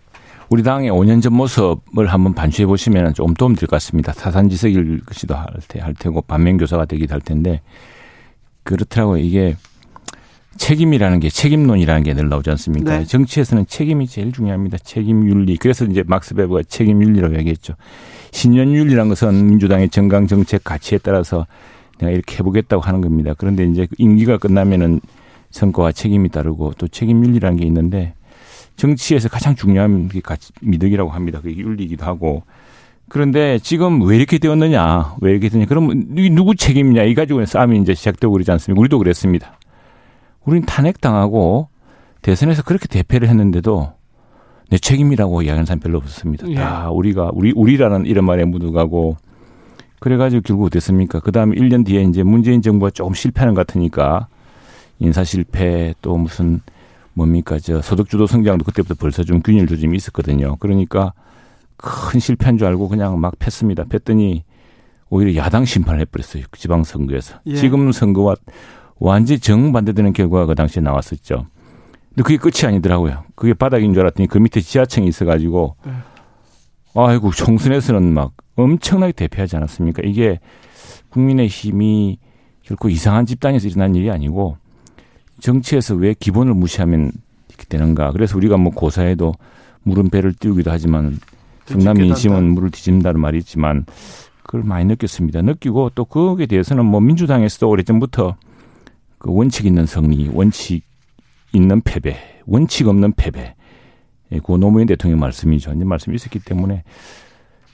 우리 0.51 0.63
당의 0.63 0.91
5년 0.91 1.21
전 1.21 1.33
모습을 1.33 2.07
한번 2.07 2.33
반추해 2.33 2.65
보시면 2.65 3.13
좀 3.13 3.33
도움 3.35 3.55
될 3.55 3.67
것 3.69 3.77
같습니다. 3.77 4.11
타산지석일 4.11 4.99
것이도 5.05 5.33
할, 5.33 5.47
테, 5.69 5.79
할 5.79 5.93
테고 5.93 6.21
반면교사가 6.23 6.83
되기도 6.83 7.13
할 7.13 7.21
텐데 7.21 7.61
그렇더라고요. 8.63 9.19
이게 9.23 9.55
책임이라는 10.57 11.21
게 11.21 11.29
책임론이라는 11.29 12.03
게 12.03 12.13
늘 12.13 12.27
나오지 12.27 12.49
않습니까? 12.49 12.99
네. 12.99 13.05
정치에서는 13.05 13.65
책임이 13.67 14.07
제일 14.07 14.33
중요합니다. 14.33 14.77
책임 14.79 15.25
윤리. 15.25 15.55
그래서 15.55 15.85
이제 15.85 16.03
막스 16.05 16.35
베버가 16.35 16.63
책임 16.67 17.01
윤리라고 17.01 17.37
얘기했죠. 17.37 17.75
신년 18.31 18.73
윤리란 18.73 19.07
것은 19.07 19.47
민주당의 19.47 19.87
정강 19.87 20.27
정책 20.27 20.65
가치에 20.65 20.97
따라서 21.01 21.47
내가 21.99 22.11
이렇게 22.11 22.35
해보겠다고 22.39 22.83
하는 22.83 22.99
겁니다. 22.99 23.33
그런데 23.37 23.63
이제 23.63 23.87
임기가 23.97 24.37
끝나면은 24.37 24.99
성과와 25.51 25.93
책임이 25.93 26.27
따르고 26.27 26.73
또 26.77 26.89
책임 26.89 27.23
윤리라는 27.23 27.57
게 27.57 27.65
있는데 27.65 28.15
정치에서 28.81 29.29
가장 29.29 29.53
중요한 29.53 30.07
게 30.07 30.21
미덕이라고 30.61 31.11
합니다. 31.11 31.39
그게 31.39 31.55
윤리이기도 31.55 32.03
하고. 32.03 32.41
그런데 33.09 33.59
지금 33.59 34.01
왜 34.01 34.17
이렇게 34.17 34.39
되었느냐? 34.39 35.17
왜 35.21 35.31
이렇게 35.31 35.49
되냐? 35.49 35.65
그럼 35.65 36.15
누구 36.33 36.55
책임이냐? 36.55 37.03
이 37.03 37.13
가지고 37.13 37.45
싸움이 37.45 37.79
이제 37.79 37.93
시작되고 37.93 38.33
그러지 38.33 38.49
않습니까? 38.51 38.79
우리도 38.79 38.97
그랬습니다. 38.97 39.59
우리는 40.45 40.65
탄핵당하고 40.65 41.67
대선에서 42.23 42.63
그렇게 42.63 42.87
대패를 42.87 43.27
했는데도 43.27 43.93
내 44.71 44.79
책임이라고 44.79 45.43
이야기하는 45.43 45.65
사람 45.65 45.79
별로 45.79 45.99
없었습니다. 45.99 46.49
예. 46.49 46.55
다 46.55 46.89
우리가, 46.89 47.29
우리, 47.33 47.51
우리라는 47.51 48.07
이런 48.07 48.25
말에 48.25 48.45
묻어가고 48.45 49.17
그래가지고 49.99 50.41
결국 50.41 50.65
어땠습니까? 50.65 51.19
그 51.19 51.31
다음에 51.31 51.55
1년 51.55 51.85
뒤에 51.85 52.01
이제 52.01 52.23
문재인 52.23 52.63
정부가 52.63 52.89
조금 52.89 53.13
실패하는 53.13 53.53
것 53.53 53.67
같으니까 53.67 54.27
인사 54.97 55.23
실패 55.23 55.93
또 56.01 56.17
무슨 56.17 56.61
뭡니까 57.13 57.59
저 57.59 57.81
소득주도 57.81 58.27
성장도 58.27 58.63
그때부터 58.63 58.95
벌써 58.95 59.23
좀 59.23 59.41
균일 59.41 59.67
조짐이 59.67 59.95
있었거든요. 59.97 60.55
그러니까 60.57 61.13
큰 61.77 62.19
실패한 62.19 62.57
줄 62.57 62.67
알고 62.67 62.87
그냥 62.87 63.19
막 63.19 63.37
팼습니다. 63.39 63.85
팼더니 63.85 64.43
오히려 65.09 65.35
야당 65.35 65.65
심판을 65.65 65.99
해버렸어요. 66.01 66.43
그 66.49 66.59
지방선거에서. 66.59 67.39
예. 67.47 67.55
지금 67.55 67.91
선거와 67.91 68.35
완전히 68.97 69.39
정반대되는 69.39 70.13
결과가 70.13 70.45
그 70.45 70.55
당시에 70.55 70.81
나왔었죠. 70.81 71.47
근데 72.09 72.23
그게 72.23 72.37
끝이 72.37 72.65
아니더라고요. 72.65 73.23
그게 73.35 73.53
바닥인 73.53 73.93
줄 73.93 74.03
알았더니 74.03 74.27
그 74.27 74.37
밑에 74.37 74.61
지하층이 74.61 75.07
있어가지고 75.07 75.75
네. 75.85 75.91
아이고 76.95 77.31
총선에서는 77.31 78.13
막 78.13 78.33
엄청나게 78.55 79.13
대피하지 79.13 79.55
않았습니까? 79.57 80.01
이게 80.05 80.39
국민의 81.09 81.47
힘이 81.47 82.19
결코 82.63 82.89
이상한 82.89 83.25
집단에서 83.25 83.67
일어난 83.67 83.95
일이 83.95 84.11
아니고 84.11 84.57
정치에서 85.41 85.95
왜 85.95 86.13
기본을 86.17 86.53
무시하면 86.53 87.11
이렇게 87.49 87.65
되는가. 87.67 88.11
그래서 88.11 88.37
우리가 88.37 88.57
뭐 88.57 88.71
고사에도 88.71 89.33
물은 89.83 90.09
배를 90.09 90.33
띄우기도 90.33 90.71
하지만 90.71 91.19
경남 91.65 91.97
민심은 91.97 92.53
물을 92.53 92.69
뒤집는다는 92.69 93.19
말이 93.19 93.39
있지만 93.39 93.85
그걸 94.43 94.63
많이 94.63 94.85
느꼈습니다. 94.85 95.41
느끼고 95.41 95.91
또 95.95 96.05
거기에 96.05 96.45
대해서는 96.45 96.85
뭐 96.85 96.99
민주당에서도 96.99 97.69
오래전부터 97.69 98.35
그 99.17 99.29
원칙 99.31 99.65
있는 99.65 99.85
승리, 99.85 100.29
원칙 100.33 100.83
있는 101.53 101.81
패배, 101.81 102.17
원칙 102.45 102.87
없는 102.87 103.13
패배. 103.13 103.55
예, 104.31 104.39
고 104.39 104.57
노무현 104.57 104.87
대통령 104.87 105.19
말씀이죠. 105.19 105.73
이제 105.73 105.83
말씀이 105.83 106.15
있었기 106.15 106.39
때문에 106.39 106.83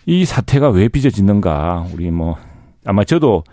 이 0.06 0.25
사태가 0.25 0.69
왜 0.69 0.88
빚어지는가. 0.88 1.88
우리 1.93 2.10
뭐 2.12 2.38
아마 2.86 3.03
저도 3.03 3.43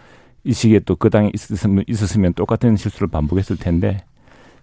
이 0.44 0.52
시기에 0.52 0.80
또 0.80 0.96
그 0.96 1.10
당에 1.10 1.30
있었으면, 1.34 1.84
있었으면 1.86 2.34
똑같은 2.34 2.76
실수를 2.76 3.08
반복했을 3.08 3.56
텐데 3.56 3.98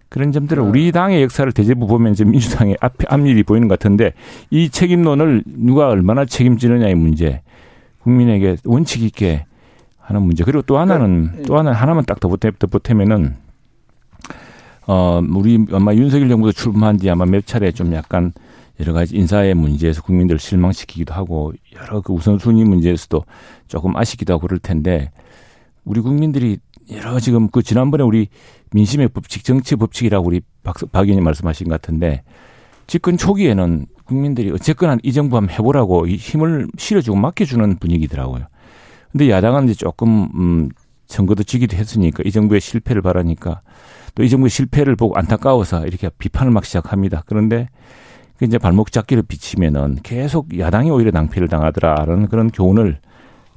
그런 0.09 0.31
점들을 0.31 0.61
우리 0.61 0.91
당의 0.91 1.21
역사를 1.23 1.49
대제부 1.51 1.87
보면 1.87 2.11
이제 2.11 2.25
민주당의 2.25 2.77
앞에 2.81 3.05
앞일이 3.07 3.43
보이는 3.43 3.67
것 3.67 3.79
같은데 3.79 4.13
이 4.49 4.69
책임론을 4.69 5.43
누가 5.45 5.87
얼마나 5.87 6.25
책임지느냐의 6.25 6.95
문제, 6.95 7.41
국민에게 8.03 8.57
원칙 8.65 9.03
있게 9.03 9.45
하는 9.99 10.23
문제. 10.23 10.43
그리고 10.43 10.61
또 10.63 10.77
하나는 10.77 11.27
그러니까, 11.27 11.43
또 11.47 11.57
하나 11.57 11.71
하나만 11.71 12.03
딱 12.05 12.19
덧보태, 12.19 12.51
덧보태면은 12.59 13.35
어 14.87 15.21
우리 15.29 15.65
아마 15.71 15.93
윤석열 15.93 16.27
정부도 16.27 16.51
출범한 16.51 16.97
뒤 16.97 17.09
아마 17.09 17.25
몇 17.25 17.45
차례 17.45 17.71
좀 17.71 17.93
약간 17.93 18.33
여러 18.81 18.93
가지 18.93 19.15
인사의 19.15 19.53
문제에서 19.53 20.01
국민들을 20.01 20.39
실망시키기도 20.39 21.13
하고 21.13 21.53
여러 21.75 22.01
그 22.01 22.11
우선순위 22.11 22.65
문제에서도 22.65 23.23
조금 23.67 23.95
아쉽기도 23.95 24.33
하고 24.33 24.47
그럴 24.47 24.59
텐데 24.59 25.11
우리 25.83 26.01
국민들이 26.01 26.57
여러 26.91 27.19
지금 27.19 27.49
그 27.49 27.61
지난번에 27.61 28.03
우리 28.03 28.27
민심의 28.73 29.09
법칙, 29.09 29.43
정치 29.43 29.75
법칙이라고 29.75 30.25
우리 30.25 30.41
박, 30.63 30.75
박 30.91 31.01
의원님 31.01 31.23
말씀하신 31.23 31.67
것 31.67 31.81
같은데 31.81 32.23
집권 32.87 33.17
초기에는 33.17 33.85
국민들이 34.05 34.51
어쨌거나 34.51 34.97
이 35.03 35.13
정부 35.13 35.37
한번 35.37 35.53
해보라고 35.55 36.07
힘을 36.07 36.67
실어주고 36.77 37.17
맡겨주는 37.17 37.77
분위기더라고요. 37.77 38.45
근데 39.11 39.29
야당은 39.29 39.65
이제 39.65 39.73
조금 39.73 40.29
음 40.35 40.69
선거도 41.07 41.43
지기도 41.43 41.75
했으니까 41.77 42.23
이 42.25 42.31
정부의 42.31 42.61
실패를 42.61 43.01
바라니까 43.01 43.61
또 44.15 44.23
이 44.23 44.29
정부의 44.29 44.49
실패를 44.49 44.95
보고 44.95 45.15
안타까워서 45.15 45.85
이렇게 45.85 46.09
비판을 46.17 46.51
막 46.51 46.65
시작합니다. 46.65 47.23
그런데 47.25 47.67
그 48.37 48.45
이제 48.45 48.57
발목 48.57 48.91
잡기를 48.91 49.23
비치면은 49.23 49.99
계속 50.03 50.57
야당이 50.57 50.89
오히려 50.91 51.11
낭패를 51.11 51.47
당하더라라는 51.47 52.27
그런 52.27 52.49
교훈을 52.49 52.99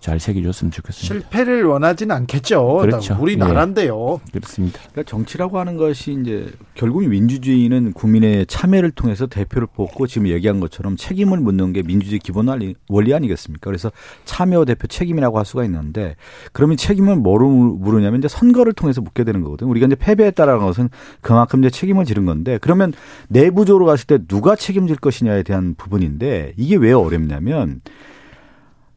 잘 0.04 0.20
새겨줬으면 0.20 0.70
좋겠습니다. 0.70 1.14
실패를 1.14 1.64
원하지는 1.64 2.14
않겠죠. 2.14 2.76
그렇죠. 2.82 3.16
우리나라인데요. 3.18 4.20
네. 4.26 4.32
그렇습니다. 4.38 4.78
그러니까 4.92 5.04
정치라고 5.04 5.58
하는 5.58 5.78
것이 5.78 6.18
이제 6.20 6.52
결국 6.74 7.08
민주주의는 7.08 7.94
국민의 7.94 8.44
참여를 8.44 8.90
통해서 8.90 9.26
대표를 9.26 9.66
뽑고 9.74 10.06
지금 10.06 10.28
얘기한 10.28 10.60
것처럼 10.60 10.98
책임을 10.98 11.38
묻는 11.38 11.72
게 11.72 11.80
민주주의 11.80 12.18
기본 12.18 12.48
원리 12.90 13.14
아니겠습니까? 13.14 13.64
그래서 13.64 13.90
참여 14.26 14.66
대표 14.66 14.88
책임이라고 14.88 15.38
할 15.38 15.46
수가 15.46 15.64
있는데 15.64 16.16
그러면 16.52 16.76
책임을 16.76 17.16
뭐로 17.16 17.48
물으냐면 17.48 18.18
이제 18.18 18.28
선거를 18.28 18.74
통해서 18.74 19.00
묻게 19.00 19.24
되는 19.24 19.40
거거든요. 19.40 19.70
우리가 19.70 19.86
이제 19.86 19.96
패배했다라는 19.96 20.66
것은 20.66 20.90
그만큼 21.22 21.60
이제 21.60 21.70
책임을 21.70 22.04
지른 22.04 22.26
건데 22.26 22.58
그러면 22.60 22.92
내부적으로 23.28 23.86
갔을 23.86 24.06
때 24.06 24.18
누가 24.28 24.54
책임질 24.54 24.96
것이냐에 24.96 25.44
대한 25.44 25.74
부분인데 25.78 26.52
이게 26.58 26.76
왜 26.76 26.92
어렵냐면 26.92 27.80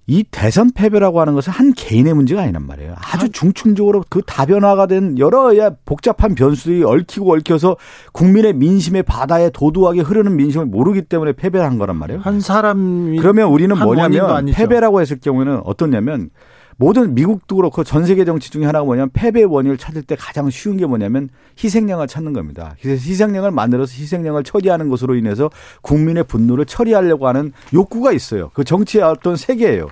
이 0.10 0.24
대선 0.32 0.72
패배라고 0.72 1.20
하는 1.20 1.34
것은 1.34 1.52
한 1.52 1.74
개인의 1.74 2.14
문제가 2.14 2.42
아니란 2.42 2.66
말이에요. 2.66 2.96
아주 2.98 3.30
중층적으로 3.30 4.06
그 4.10 4.22
다변화가 4.26 4.88
된 4.88 5.20
여러 5.20 5.52
복잡한 5.86 6.34
변수들이 6.34 6.84
얽히고 6.86 7.34
얽혀서 7.34 7.76
국민의 8.14 8.54
민심의 8.54 9.04
바다에 9.04 9.50
도도하게 9.50 10.02
흐르는 10.02 10.38
민심을 10.38 10.66
모르기 10.66 11.02
때문에 11.02 11.34
패배를 11.34 11.66
한 11.66 11.78
거란 11.78 11.98
말이에요. 11.98 12.22
한 12.22 12.40
사람이 12.40 13.20
그러면 13.20 13.50
우리는 13.50 13.78
뭐냐면 13.78 14.46
패배라고 14.46 15.02
했을 15.02 15.20
경우에는 15.20 15.62
어떻냐면 15.66 16.30
모든 16.78 17.16
미국도 17.16 17.56
그렇고 17.56 17.84
전 17.84 18.06
세계 18.06 18.24
정치 18.24 18.52
중에 18.52 18.66
하나가 18.66 18.86
뭐냐면 18.86 19.10
패배 19.12 19.44
원인을 19.44 19.78
찾을 19.78 20.04
때 20.04 20.16
가장 20.16 20.50
쉬운 20.50 20.78
게 20.78 20.86
뭐냐면 20.86 21.30
희생양을 21.62 22.08
찾는 22.08 22.34
겁니다. 22.34 22.76
그래서 22.82 23.04
희생양을 23.04 23.52
만들어서 23.52 23.92
희생양을 23.94 24.44
처리하는 24.44 24.88
것으로 24.88 25.16
인해서 25.16 25.50
국민의 25.82 26.26
분노를 26.26 26.66
처리하려고 26.66 27.28
하는 27.28 27.52
욕구가 27.74 28.12
있어요. 28.12 28.52
그 28.54 28.64
정치의 28.64 29.04
어떤 29.04 29.36
세계예요. 29.36 29.88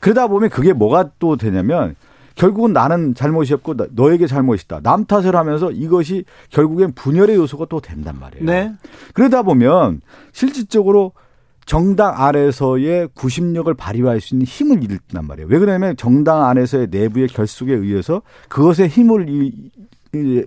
그러다 0.00 0.28
보면 0.28 0.48
그게 0.48 0.72
뭐가 0.72 1.10
또 1.18 1.36
되냐면 1.36 1.94
결국은 2.36 2.72
나는 2.72 3.14
잘못이었고 3.14 3.74
너에게 3.90 4.26
잘못이다. 4.26 4.80
남 4.82 5.04
탓을 5.04 5.36
하면서 5.36 5.70
이것이 5.70 6.24
결국엔 6.48 6.92
분열의 6.94 7.36
요소가 7.36 7.66
또 7.68 7.80
된단 7.80 8.18
말이에요. 8.18 8.46
네. 8.46 8.72
그러다 9.12 9.42
보면 9.42 10.00
실질적으로 10.32 11.12
정당 11.70 12.20
안에서의 12.20 13.10
구심력을 13.14 13.72
발휘할 13.74 14.20
수 14.20 14.34
있는 14.34 14.44
힘을 14.44 14.82
잃단 14.82 15.24
말이에요. 15.24 15.46
왜 15.48 15.60
그러냐면 15.60 15.96
정당 15.96 16.44
안에서의 16.46 16.88
내부의 16.90 17.28
결속에 17.28 17.72
의해서 17.72 18.22
그것의 18.48 18.88
힘을 18.88 19.52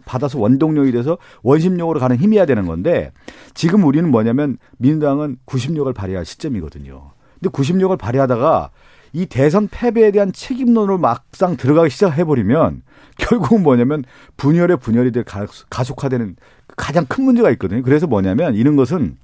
받아서 0.03 0.37
원동력이 0.37 0.91
돼서 0.91 1.17
원심력으로 1.41 2.01
가는 2.01 2.17
힘이어야 2.17 2.45
되는 2.45 2.65
건데 2.65 3.13
지금 3.53 3.85
우리는 3.85 4.11
뭐냐면 4.11 4.57
민주당은 4.79 5.37
구심력을 5.45 5.93
발휘할 5.93 6.25
시점이거든요. 6.25 7.11
근데 7.35 7.49
구심력을 7.53 7.95
발휘하다가 7.95 8.71
이 9.13 9.25
대선 9.25 9.69
패배에 9.71 10.11
대한 10.11 10.33
책임론으로 10.33 10.97
막상 10.97 11.55
들어가기 11.55 11.89
시작해버리면 11.89 12.81
결국은 13.17 13.63
뭐냐면 13.63 14.03
분열의 14.35 14.75
분열이 14.75 15.13
될 15.13 15.23
가속화되는 15.69 16.35
가장 16.75 17.05
큰 17.05 17.23
문제가 17.23 17.49
있거든요. 17.51 17.81
그래서 17.81 18.07
뭐냐면 18.07 18.55
이런 18.55 18.75
것은 18.75 19.15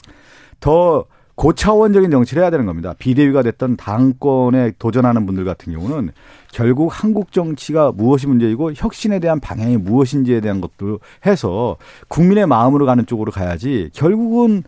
더 0.61 1.05
고차원적인 1.39 2.11
정치를 2.11 2.43
해야 2.43 2.49
되는 2.49 2.65
겁니다. 2.65 2.93
비대위가 2.99 3.43
됐던 3.43 3.77
당권에 3.77 4.73
도전하는 4.77 5.25
분들 5.25 5.45
같은 5.45 5.71
경우는 5.71 6.11
결국 6.51 6.89
한국 6.91 7.31
정치가 7.31 7.93
무엇이 7.93 8.27
문제이고 8.27 8.73
혁신에 8.75 9.19
대한 9.19 9.39
방향이 9.39 9.77
무엇인지에 9.77 10.41
대한 10.41 10.59
것도 10.59 10.99
해서 11.25 11.77
국민의 12.09 12.45
마음으로 12.45 12.85
가는 12.85 13.05
쪽으로 13.05 13.31
가야지 13.31 13.89
결국은 13.93 14.63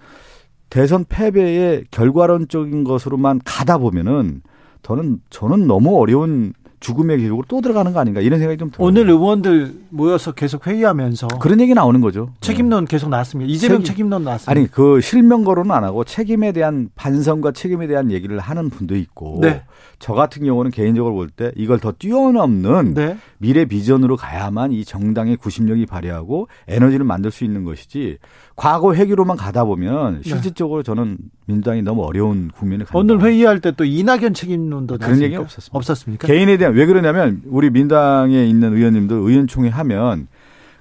대선 0.69 1.03
패배의 1.03 1.88
결과론적인 1.91 2.86
것으로만 2.86 3.41
가다 3.43 3.77
보면은 3.77 4.41
저는 4.81 5.19
저는 5.29 5.67
너무 5.67 5.99
어려운 5.99 6.53
죽음의 6.82 7.20
길로 7.20 7.44
또 7.48 7.62
들어가는 7.62 7.94
거 7.94 8.00
아닌가 8.00 8.20
이런 8.22 8.39
생각이 8.39 8.58
좀 8.58 8.72
들어요. 8.72 8.86
오늘 8.88 9.08
의원들 9.10 9.74
모여서 9.89 10.32
계속 10.34 10.65
회의하면서 10.67 11.28
그런 11.39 11.62
얘기 11.62 11.74
나오는 11.74 12.02
거죠. 12.02 12.34
책임론 12.41 12.86
계속 12.86 13.10
나왔습니다. 13.10 13.50
이재명 13.50 13.84
책임, 13.84 14.10
론 14.10 14.24
나왔습니다. 14.24 14.52
아니 14.52 14.70
그 14.70 15.00
실명 15.00 15.44
거론은 15.44 15.72
안 15.72 15.84
하고 15.84 16.04
책임에 16.04 16.52
대한 16.52 16.89
반성과 16.96 17.52
책임에 17.54 17.88
대한 17.88 18.12
얘기를 18.12 18.38
하는 18.39 18.70
분도 18.70 18.96
있고 18.96 19.38
네. 19.41 19.62
저 20.00 20.13
같은 20.13 20.44
경우는 20.44 20.72
개인적으로 20.72 21.13
볼 21.13 21.30
때 21.30 21.52
이걸 21.56 21.80
더 21.80 21.91
뛰어넘는 21.91 22.96
네. 22.96 23.17
미래 23.38 23.65
비전으로 23.65 24.17
가야만 24.17 24.72
이 24.74 24.84
정당의 24.84 25.38
구심력이 25.38 25.86
발휘하고 25.86 26.48
에너지를 26.67 27.06
만들 27.06 27.30
수 27.32 27.44
있는 27.46 27.63
것이지 27.63 28.17
과거 28.62 28.93
회기로만 28.93 29.38
가다 29.38 29.63
보면 29.63 30.21
네. 30.21 30.30
실질적으로 30.30 30.84
저는 30.84 31.17
민주당이 31.47 31.82
너무 31.82 32.04
어려운 32.04 32.52
국면을 32.54 32.86
간다. 32.86 33.00
오늘 33.00 33.19
회의할 33.19 33.60
때 33.60 33.71
또 33.71 33.86
이낙연 33.86 34.36
책임론도 34.36 35.00
그런 35.00 35.19
얘기 35.24 35.36
없었습니다. 35.36 35.76
없었습니까? 35.76 36.28
개인에 36.28 36.58
대한 36.58 36.76
왜 36.76 36.86
그러냐면 36.86 37.41
우리 37.47 37.71
민당에 37.71 38.45
있는 38.45 38.76
의원님들 38.76 39.17
의원총회 39.17 39.69
하면 39.69 40.28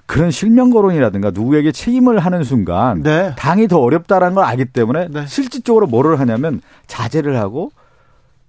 그런 0.05 0.29
실명 0.29 0.69
거론이라든가 0.69 1.31
누구에게 1.31 1.71
책임을 1.71 2.19
하는 2.19 2.43
순간 2.43 3.01
네. 3.01 3.33
당이 3.35 3.67
더 3.67 3.79
어렵다라는 3.79 4.35
걸 4.35 4.43
알기 4.43 4.65
때문에 4.65 5.07
네. 5.09 5.25
실질적으로 5.25 5.87
뭐를 5.87 6.19
하냐면 6.19 6.61
자제를 6.85 7.37
하고 7.37 7.71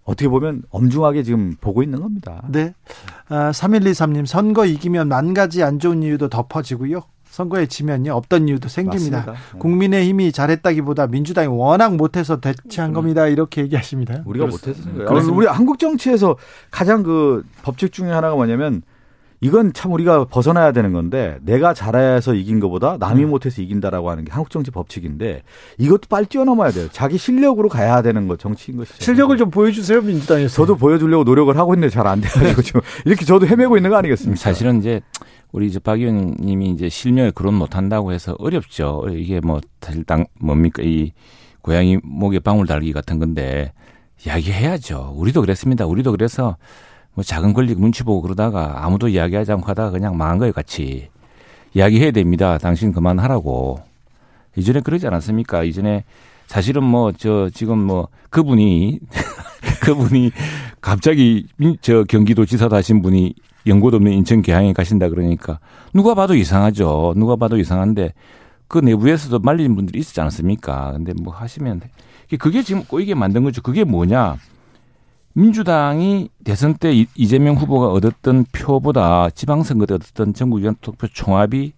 어떻게 0.04 0.28
보면 0.28 0.62
엄중하게 0.68 1.22
지금 1.22 1.56
보고 1.58 1.82
있는 1.82 2.00
겁니다. 2.02 2.42
네. 2.50 2.74
아, 3.30 3.50
3123님, 3.52 4.26
선거 4.26 4.66
이기면 4.66 5.08
만 5.08 5.32
가지 5.32 5.62
안 5.62 5.78
좋은 5.78 6.02
이유도 6.02 6.28
덮어지고요. 6.28 7.02
선거에 7.32 7.64
지면요 7.64 8.12
없던 8.12 8.46
이유도 8.48 8.68
생깁니다. 8.68 9.16
맞습니다. 9.18 9.32
네. 9.54 9.58
국민의힘이 9.58 10.32
잘했다기보다 10.32 11.06
민주당이 11.06 11.48
워낙 11.48 11.96
못해서 11.96 12.38
대체한 12.40 12.90
음. 12.90 12.94
겁니다. 12.94 13.26
이렇게 13.26 13.62
얘기하십니다. 13.62 14.22
우리가 14.26 14.44
못해서 14.46 14.82
그래서 15.08 15.32
우리 15.32 15.46
한국 15.46 15.78
정치에서 15.78 16.36
가장 16.70 17.02
그 17.02 17.42
법칙 17.62 17.90
중에 17.90 18.10
하나가 18.10 18.34
뭐냐면 18.34 18.82
이건 19.40 19.72
참 19.72 19.92
우리가 19.92 20.26
벗어나야 20.26 20.72
되는 20.72 20.92
건데 20.92 21.38
내가 21.42 21.72
잘해서 21.72 22.34
이긴 22.34 22.60
것보다 22.60 22.98
남이 23.00 23.24
음. 23.24 23.30
못해서 23.30 23.62
이긴다라고 23.62 24.10
하는 24.10 24.26
게 24.26 24.30
한국 24.30 24.50
정치 24.50 24.70
법칙인데 24.70 25.42
이것도 25.78 26.02
빨리 26.10 26.26
뛰어넘어야 26.26 26.70
돼요. 26.70 26.88
자기 26.92 27.16
실력으로 27.16 27.70
가야 27.70 28.02
되는 28.02 28.28
거 28.28 28.36
정치인 28.36 28.76
것이죠. 28.76 29.02
실력을 29.02 29.34
좀 29.38 29.50
보여주세요 29.50 30.02
민주당에서. 30.02 30.54
저도 30.54 30.76
보여주려고 30.76 31.24
노력을 31.24 31.56
하고 31.56 31.72
있는데 31.74 31.90
잘 31.90 32.06
안 32.06 32.20
돼가지고 32.20 32.60
지금 32.60 32.82
이렇게 33.06 33.24
저도 33.24 33.46
헤매고 33.46 33.78
있는 33.78 33.88
거 33.88 33.96
아니겠습니까? 33.96 34.38
사실은 34.38 34.80
이제 34.80 35.00
우리 35.52 35.66
이제 35.66 35.78
박 35.78 36.00
의원님이 36.00 36.70
이제 36.70 36.88
실명을 36.88 37.32
그런 37.32 37.54
못한다고 37.54 38.12
해서 38.12 38.34
어렵죠. 38.38 39.06
이게 39.12 39.40
뭐 39.40 39.60
사실 39.80 40.02
당 40.04 40.24
뭡니까 40.40 40.82
이 40.82 41.12
고양이 41.60 41.98
목에 42.02 42.38
방울 42.40 42.66
달기 42.66 42.92
같은 42.92 43.18
건데 43.18 43.72
이야기해야죠. 44.26 45.12
우리도 45.16 45.42
그랬습니다. 45.42 45.86
우리도 45.86 46.10
그래서 46.12 46.56
뭐 47.14 47.22
작은 47.22 47.52
권리 47.52 47.74
눈치 47.74 48.02
보고 48.02 48.22
그러다가 48.22 48.84
아무도 48.84 49.08
이야기하지 49.08 49.52
않고 49.52 49.66
하다가 49.68 49.90
그냥 49.90 50.16
망한 50.16 50.38
거예요, 50.38 50.52
같이. 50.52 51.08
이야기해야 51.74 52.10
됩니다. 52.10 52.58
당신 52.58 52.92
그만하라고. 52.92 53.80
이전에 54.56 54.80
그러지 54.80 55.06
않았습니까? 55.06 55.64
이전에 55.64 56.04
사실은 56.46 56.84
뭐 56.84 57.12
저 57.12 57.48
지금 57.52 57.78
뭐 57.78 58.08
그분이 58.30 59.00
그분이 59.82 60.30
갑자기 60.80 61.46
저 61.80 62.04
경기도지사도 62.04 62.74
하신 62.76 63.02
분이 63.02 63.34
연고도 63.66 63.96
없는 63.98 64.12
인천 64.12 64.42
계양에 64.42 64.72
가신다 64.72 65.08
그러니까 65.08 65.58
누가 65.92 66.14
봐도 66.14 66.34
이상하죠. 66.34 67.14
누가 67.16 67.36
봐도 67.36 67.58
이상한데 67.58 68.12
그 68.68 68.78
내부에서도 68.78 69.38
말리는 69.38 69.74
분들이 69.74 70.00
있었지 70.00 70.20
않습니까? 70.20 70.92
근데 70.92 71.12
뭐 71.12 71.34
하시면 71.34 71.82
그게 72.38 72.62
지금 72.62 72.84
꼬이게 72.84 73.14
만든 73.14 73.44
거죠. 73.44 73.60
그게 73.62 73.84
뭐냐? 73.84 74.36
민주당이 75.34 76.28
대선 76.44 76.74
때 76.74 76.92
이재명 77.14 77.56
후보가 77.56 77.88
얻었던 77.88 78.46
표보다 78.52 79.30
지방선거 79.30 79.86
때 79.86 79.94
얻었던 79.94 80.34
전국위원 80.34 80.76
투표 80.80 81.06
총합이 81.08 81.72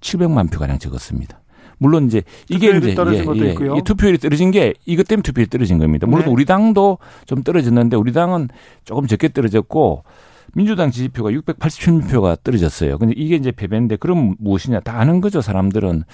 700만 0.00 0.50
표가량 0.52 0.78
적었습니다. 0.78 1.40
물론 1.78 2.06
이제 2.06 2.22
이게 2.48 2.76
이제 2.76 2.94
떨어진 2.94 3.22
예, 3.22 3.24
것도 3.24 3.44
예, 3.44 3.50
있고요. 3.50 3.76
이 3.76 3.82
투표율이 3.82 4.18
떨어진 4.18 4.52
게 4.52 4.74
이것 4.86 5.06
때문에 5.08 5.22
투표율이 5.22 5.50
떨어진 5.50 5.78
겁니다. 5.78 6.06
물론 6.06 6.26
네. 6.26 6.30
우리 6.30 6.44
당도 6.44 6.98
좀 7.26 7.42
떨어졌는데 7.42 7.96
우리 7.96 8.12
당은 8.12 8.48
조금 8.84 9.08
적게 9.08 9.28
떨어졌고 9.28 10.04
민주당 10.54 10.90
지지표가 10.90 11.30
687표가 11.30 12.42
떨어졌어요. 12.42 12.98
근데 12.98 13.14
이게 13.16 13.36
이제 13.36 13.50
패배인데 13.52 13.96
그럼 13.96 14.36
무엇이냐 14.38 14.80
다 14.80 14.98
아는 15.00 15.20
거죠 15.20 15.40
사람들은 15.40 16.04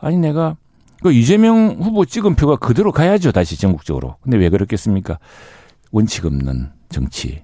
아니 0.00 0.16
내가 0.18 0.56
그 1.02 1.12
이재명 1.12 1.76
후보 1.80 2.04
찍은 2.04 2.34
표가 2.36 2.56
그대로 2.56 2.92
가야죠 2.92 3.32
다시 3.32 3.58
전국적으로. 3.58 4.16
근데 4.22 4.36
왜 4.36 4.48
그렇겠습니까? 4.48 5.18
원칙 5.90 6.26
없는 6.26 6.70
정치 6.90 7.42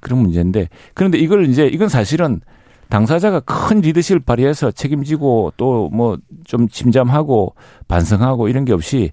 그런 0.00 0.20
문제인데 0.20 0.68
그런데 0.94 1.18
이걸 1.18 1.46
이제 1.46 1.66
이건 1.66 1.88
사실은 1.88 2.40
당사자가 2.88 3.40
큰 3.40 3.80
리더십을 3.80 4.20
발휘해서 4.20 4.70
책임지고 4.70 5.54
또 5.56 5.88
뭐 5.92 6.18
좀 6.44 6.68
침잠하고 6.68 7.54
반성하고 7.88 8.48
이런 8.48 8.64
게 8.64 8.72
없이 8.72 9.10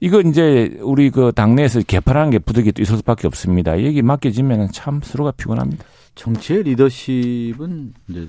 이거 0.00 0.20
이제 0.20 0.76
우리 0.82 1.10
그 1.10 1.32
당내에서 1.34 1.80
개파라는 1.80 2.30
게 2.30 2.38
부득이 2.38 2.72
또 2.72 2.82
있을 2.82 2.98
수밖에 2.98 3.26
없습니다. 3.26 3.82
여기 3.84 4.02
맡겨지면 4.02 4.70
참 4.72 5.00
서로가 5.02 5.32
피곤합니다. 5.32 5.84
정치의 6.18 6.64
리더십은 6.64 7.94
이제 8.08 8.28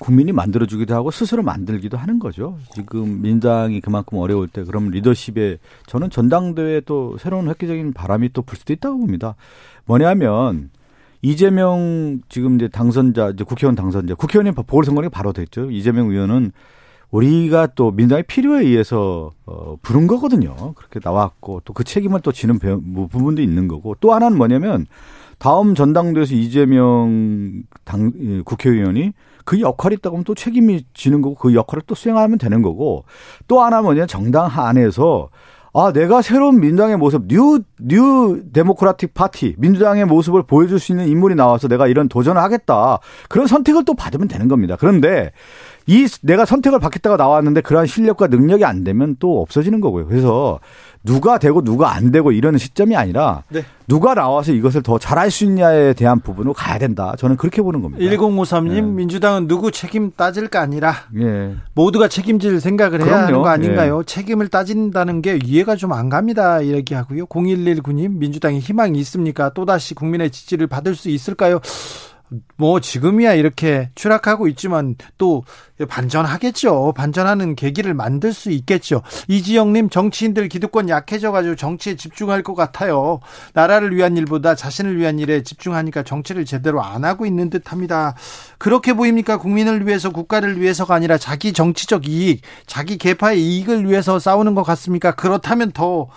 국민이 0.00 0.32
만들어주기도 0.32 0.94
하고 0.94 1.10
스스로 1.12 1.42
만들기도 1.44 1.96
하는 1.96 2.18
거죠. 2.18 2.58
지금 2.74 3.22
민당이 3.22 3.80
그만큼 3.80 4.18
어려울 4.18 4.48
때 4.48 4.64
그럼 4.64 4.88
리더십에 4.90 5.58
저는 5.86 6.10
전당대회 6.10 6.80
또 6.80 7.16
새로운 7.18 7.48
획기적인 7.48 7.92
바람이 7.92 8.32
또 8.32 8.42
불 8.42 8.56
수도 8.58 8.72
있다고 8.72 8.98
봅니다. 8.98 9.36
뭐냐면 9.84 10.70
이재명 11.22 12.22
지금 12.28 12.56
이제 12.56 12.66
당선자 12.66 13.30
이제 13.30 13.44
국회의원 13.44 13.76
당선자 13.76 14.14
국회의원이 14.14 14.52
보궐선거가 14.52 15.10
바로 15.10 15.32
됐죠. 15.32 15.70
이재명 15.70 16.08
의원은 16.10 16.50
우리가 17.10 17.68
또 17.74 17.90
민당의 17.90 18.24
필요에 18.24 18.64
의해서 18.64 19.32
어 19.44 19.76
부른 19.82 20.06
거거든요. 20.06 20.72
그렇게 20.74 20.98
나왔고 21.02 21.60
또 21.64 21.72
그 21.74 21.84
책임을 21.84 22.20
또 22.22 22.32
지는 22.32 22.58
뭐 22.82 23.06
부분도 23.06 23.42
있는 23.42 23.68
거고 23.68 23.96
또 24.00 24.14
하나는 24.14 24.38
뭐냐면 24.38 24.86
다음 25.40 25.74
전당대회에서 25.74 26.34
이재명 26.34 27.62
당 27.84 28.42
국회의원이 28.44 29.12
그 29.46 29.60
역할이 29.60 29.96
있다고 29.96 30.16
하면 30.16 30.24
또 30.24 30.34
책임이 30.34 30.84
지는 30.92 31.22
거고 31.22 31.34
그 31.34 31.54
역할을 31.54 31.82
또 31.86 31.94
수행하면 31.94 32.38
되는 32.38 32.60
거고 32.62 33.04
또 33.48 33.62
하나 33.62 33.80
뭐냐 33.80 34.06
정당 34.06 34.50
안에서 34.52 35.30
아, 35.72 35.92
내가 35.92 36.20
새로운 36.20 36.58
민주당의 36.58 36.96
모습, 36.96 37.28
New, 37.28 37.60
New 37.80 38.42
Democratic 38.52 39.14
Party, 39.14 39.54
민주당의 39.56 40.04
모습을 40.04 40.42
보여줄 40.42 40.80
수 40.80 40.90
있는 40.90 41.06
인물이 41.06 41.36
나와서 41.36 41.68
내가 41.68 41.86
이런 41.86 42.08
도전을 42.08 42.42
하겠다. 42.42 42.98
그런 43.28 43.46
선택을 43.46 43.84
또 43.84 43.94
받으면 43.94 44.26
되는 44.26 44.48
겁니다. 44.48 44.76
그런데 44.78 45.30
이 45.86 46.08
내가 46.22 46.44
선택을 46.44 46.80
받겠다고 46.80 47.16
나왔는데 47.16 47.60
그러한 47.60 47.86
실력과 47.86 48.26
능력이 48.26 48.64
안 48.64 48.82
되면 48.82 49.14
또 49.20 49.40
없어지는 49.42 49.80
거고요. 49.80 50.06
그래서 50.06 50.58
누가 51.02 51.38
되고 51.38 51.62
누가 51.62 51.94
안 51.94 52.10
되고 52.10 52.30
이런 52.30 52.58
시점이 52.58 52.94
아니라 52.94 53.42
네. 53.48 53.64
누가 53.86 54.14
나와서 54.14 54.52
이것을 54.52 54.82
더 54.82 54.98
잘할 54.98 55.30
수 55.30 55.44
있냐에 55.44 55.94
대한 55.94 56.20
부분으로 56.20 56.52
가야 56.52 56.78
된다. 56.78 57.14
저는 57.18 57.36
그렇게 57.36 57.62
보는 57.62 57.80
겁니다. 57.80 58.04
1053님 58.04 58.72
네. 58.74 58.80
민주당은 58.82 59.46
누구 59.48 59.70
책임 59.72 60.12
따질까 60.14 60.60
아니라 60.60 60.94
네. 61.10 61.56
모두가 61.74 62.08
책임질 62.08 62.60
생각을 62.60 63.00
해야 63.00 63.06
그럼요. 63.06 63.24
하는 63.26 63.42
거 63.42 63.48
아닌가요? 63.48 63.98
네. 63.98 64.04
책임을 64.06 64.48
따진다는 64.48 65.22
게 65.22 65.38
이해가 65.42 65.76
좀 65.76 65.90
안 65.92 66.08
갑니다. 66.08 66.60
이렇게 66.60 66.94
하고요. 66.94 67.26
0119님 67.26 68.18
민주당이 68.18 68.60
희망이 68.60 68.98
있습니까? 69.00 69.50
또다시 69.54 69.94
국민의 69.94 70.30
지지를 70.30 70.66
받을 70.68 70.94
수 70.94 71.08
있을까요? 71.08 71.60
뭐 72.56 72.80
지금이야 72.80 73.34
이렇게 73.34 73.90
추락하고 73.94 74.48
있지만 74.48 74.96
또 75.18 75.44
반전하겠죠. 75.88 76.92
반전하는 76.96 77.56
계기를 77.56 77.94
만들 77.94 78.32
수 78.32 78.50
있겠죠. 78.50 79.02
이지영님 79.28 79.88
정치인들 79.90 80.48
기득권 80.48 80.88
약해져가지고 80.88 81.56
정치에 81.56 81.96
집중할 81.96 82.42
것 82.42 82.54
같아요. 82.54 83.20
나라를 83.54 83.96
위한 83.96 84.16
일보다 84.16 84.54
자신을 84.54 84.96
위한 84.98 85.18
일에 85.18 85.42
집중하니까 85.42 86.02
정치를 86.02 86.44
제대로 86.44 86.82
안 86.82 87.04
하고 87.04 87.26
있는 87.26 87.50
듯합니다. 87.50 88.14
그렇게 88.58 88.92
보입니까? 88.92 89.38
국민을 89.38 89.86
위해서 89.86 90.10
국가를 90.10 90.60
위해서가 90.60 90.94
아니라 90.94 91.18
자기 91.18 91.52
정치적 91.52 92.06
이익, 92.06 92.42
자기 92.66 92.98
개파의 92.98 93.40
이익을 93.40 93.88
위해서 93.88 94.18
싸우는 94.18 94.54
것 94.54 94.62
같습니까? 94.62 95.12
그렇다면 95.12 95.72
더 95.72 96.08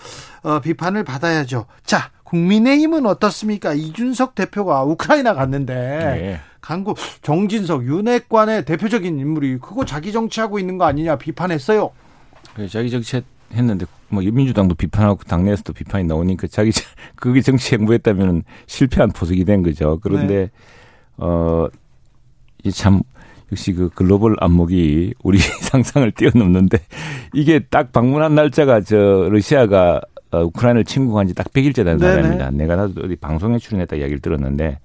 어, 0.44 0.60
비판을 0.60 1.06
받아야죠. 1.06 1.66
자, 1.86 2.12
국민의힘은 2.34 3.06
어떻습니까? 3.06 3.74
이준석 3.76 4.34
대표가 4.34 4.84
우크라이나 4.84 5.36
갔는데 5.36 5.74
네. 5.76 6.40
강구 6.62 6.96
정진석 7.22 7.86
윤핵관의 7.86 8.66
대표적인 8.66 9.20
인물이 9.20 9.60
그거 9.60 9.86
자기 9.86 10.12
정치하고 10.12 10.58
있는 10.58 10.80
거 10.80 10.86
아니냐 10.86 11.18
비판했어요. 11.18 11.92
그 12.56 12.68
자기 12.68 12.90
정치 12.90 13.22
했는데 13.54 13.86
뭐 14.10 14.24
민주당도 14.24 14.74
비판하고 14.74 15.24
당내에서도 15.26 15.74
비판이 15.74 16.06
나오니까 16.06 16.48
자기 16.48 16.72
그게 17.16 17.42
정치 17.42 17.76
행보했다면 17.76 18.44
실패한 18.66 19.12
포석이 19.12 19.46
된 19.46 19.62
거죠. 19.62 20.00
그런데 20.02 20.50
네. 21.18 21.26
어이참 22.64 23.04
역시 23.52 23.74
그 23.74 23.90
글로벌 23.90 24.36
안목이 24.40 25.14
우리 25.22 25.38
상상을 25.70 26.10
뛰어넘는데 26.14 26.80
이게 27.36 27.60
딱 27.60 27.92
방문한 27.92 28.34
날짜가 28.34 28.82
저 28.82 28.98
러시아가 29.30 30.02
어, 30.34 30.44
우크라이나를 30.44 30.84
침공한 30.86 31.28
지 31.28 31.34
딱 31.34 31.52
100일째 31.54 31.84
된 31.86 31.98
사람입니다. 32.00 32.52
내가 32.52 32.76
나도 32.76 33.02
어디 33.06 33.16
방송에 33.16 33.58
출연했다 33.60 33.96
이야기를 33.98 34.20
들었는데 34.22 34.80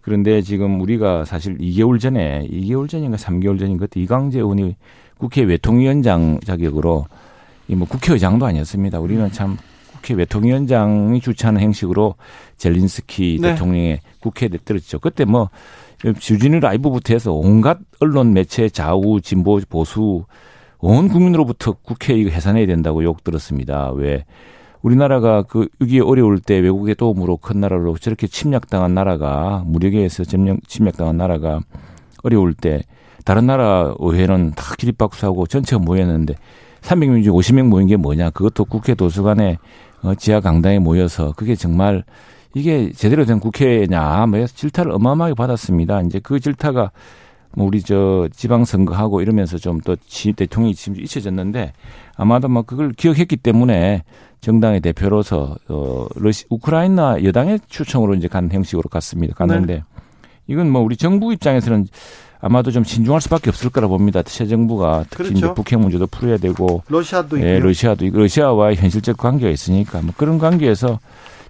그런데 0.00 0.40
지금 0.42 0.80
우리가 0.80 1.24
사실 1.24 1.58
2개월 1.58 2.00
전에 2.00 2.46
2개월 2.50 2.88
전인가 2.88 3.16
3개월 3.16 3.58
전인 3.58 3.76
것 3.76 3.90
이강재 3.94 4.38
의원이 4.38 4.76
국회 5.18 5.42
외통위원장 5.42 6.38
자격으로 6.44 7.06
이 7.68 7.74
뭐 7.74 7.86
국회의장도 7.86 8.46
아니었습니다. 8.46 8.98
우리는 8.98 9.30
참 9.30 9.58
국회 9.92 10.14
외통위원장이 10.14 11.20
주최하는 11.20 11.60
행식으로 11.60 12.14
젤린스키 12.56 13.38
네. 13.42 13.50
대통령의 13.50 14.00
국회에 14.20 14.48
들었죠. 14.48 14.98
그때 15.00 15.24
뭐 15.26 15.50
주진우 16.18 16.60
라이브부터 16.60 17.12
해서 17.12 17.32
온갖 17.32 17.78
언론 18.00 18.32
매체 18.32 18.68
좌우 18.70 19.20
진보 19.20 19.60
보수 19.68 20.24
온 20.78 21.08
국민으로부터 21.08 21.72
국회 21.72 22.14
이거 22.14 22.30
해산해야 22.30 22.66
된다고 22.66 23.02
욕 23.04 23.22
들었습니다. 23.24 23.90
왜 23.90 24.24
우리나라가 24.82 25.42
그 25.42 25.68
위기에 25.80 26.00
어려울 26.00 26.38
때 26.38 26.58
외국의 26.58 26.94
도움으로 26.94 27.36
큰 27.36 27.60
나라로 27.60 27.96
저렇게 27.98 28.26
침략당한 28.26 28.94
나라가 28.94 29.62
무력에 29.66 29.98
의해서 29.98 30.24
침략당한 30.24 31.16
나라가 31.16 31.60
어려울 32.22 32.54
때 32.54 32.82
다른 33.24 33.46
나라 33.46 33.94
의회는 33.98 34.52
다 34.52 34.74
기립박수하고 34.78 35.46
전체가 35.46 35.82
모였는데 35.82 36.34
300명 36.80 37.24
중 37.24 37.34
50명 37.34 37.68
모인 37.68 37.86
게 37.86 37.96
뭐냐 37.96 38.30
그것도 38.30 38.64
국회 38.64 38.94
도서관에 38.94 39.58
어, 40.02 40.14
지하 40.14 40.40
강당에 40.40 40.78
모여서 40.78 41.32
그게 41.36 41.54
정말 41.54 42.04
이게 42.54 42.90
제대로 42.92 43.24
된 43.24 43.40
국회냐 43.40 44.26
뭐 44.26 44.46
질타를 44.46 44.92
어마어마하게 44.92 45.34
받았습니다. 45.34 46.02
이제 46.02 46.20
그 46.20 46.40
질타가 46.40 46.92
뭐 47.54 47.66
우리 47.66 47.82
저 47.82 48.28
지방선거하고 48.34 49.20
이러면서 49.20 49.58
좀 49.58 49.80
또 49.84 49.96
대통령이 50.36 50.74
지금 50.74 51.00
잊혀졌는데 51.00 51.72
아마도 52.16 52.48
뭐 52.48 52.62
그걸 52.62 52.92
기억했기 52.92 53.36
때문에 53.36 54.02
정당의 54.40 54.80
대표로서 54.80 55.56
어 55.68 56.06
러시 56.16 56.44
우크라이나 56.50 57.24
여당의 57.24 57.60
추천으로 57.68 58.14
이제 58.14 58.28
간 58.28 58.50
형식으로 58.50 58.88
갔습니다. 58.88 59.34
갔는데 59.34 59.74
네. 59.74 59.82
이건 60.46 60.70
뭐 60.70 60.82
우리 60.82 60.96
정부 60.96 61.32
입장에서는 61.32 61.86
아마도 62.40 62.70
좀 62.70 62.84
신중할 62.84 63.20
수밖에 63.20 63.50
없을 63.50 63.70
거라 63.70 63.88
봅니다. 63.88 64.22
새 64.26 64.46
정부가 64.46 65.04
특히 65.10 65.24
그렇죠. 65.24 65.38
이제 65.38 65.54
북핵 65.54 65.80
문제도 65.80 66.06
풀어야 66.06 66.36
되고 66.36 66.82
러시아도 66.88 67.40
예, 67.40 67.58
러시아도 67.58 68.06
러시아와의 68.08 68.76
현실적 68.76 69.16
관계가 69.16 69.50
있으니까 69.50 70.00
뭐 70.02 70.12
그런 70.16 70.38
관계에서 70.38 71.00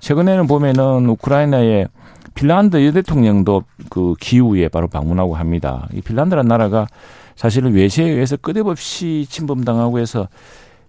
최근에는 0.01 0.47
보면은 0.47 1.09
우크라이나의 1.11 1.89
핀란드 2.35 2.85
여 2.87 2.93
대통령도 2.93 3.65
그 3.91 4.15
기후에 4.21 4.69
바로 4.69 4.89
방문하고 4.89 5.35
합니다. 5.35 5.89
이 5.93 6.01
핀란드라는 6.01 6.49
나라가 6.49 6.87
사실은 7.37 7.73
외세에 7.73 8.09
의해서 8.09 8.37
끝없이 8.37 9.27
침범당하고 9.29 9.99
해서 9.99 10.29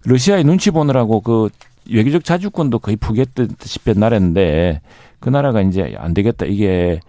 러시아의 0.04 0.44
눈치 0.44 0.70
보느라고 0.70 1.20
그 1.20 1.48
외교적 1.90 2.24
자주권도 2.24 2.78
거의 2.80 2.96
포기했듯이 2.96 3.78
뺀 3.80 4.00
나라인데 4.00 4.80
그 5.18 5.28
나라가 5.28 5.60
이제 5.60 5.94
안 5.98 6.14
되겠다. 6.14 6.46
이게 6.46 7.00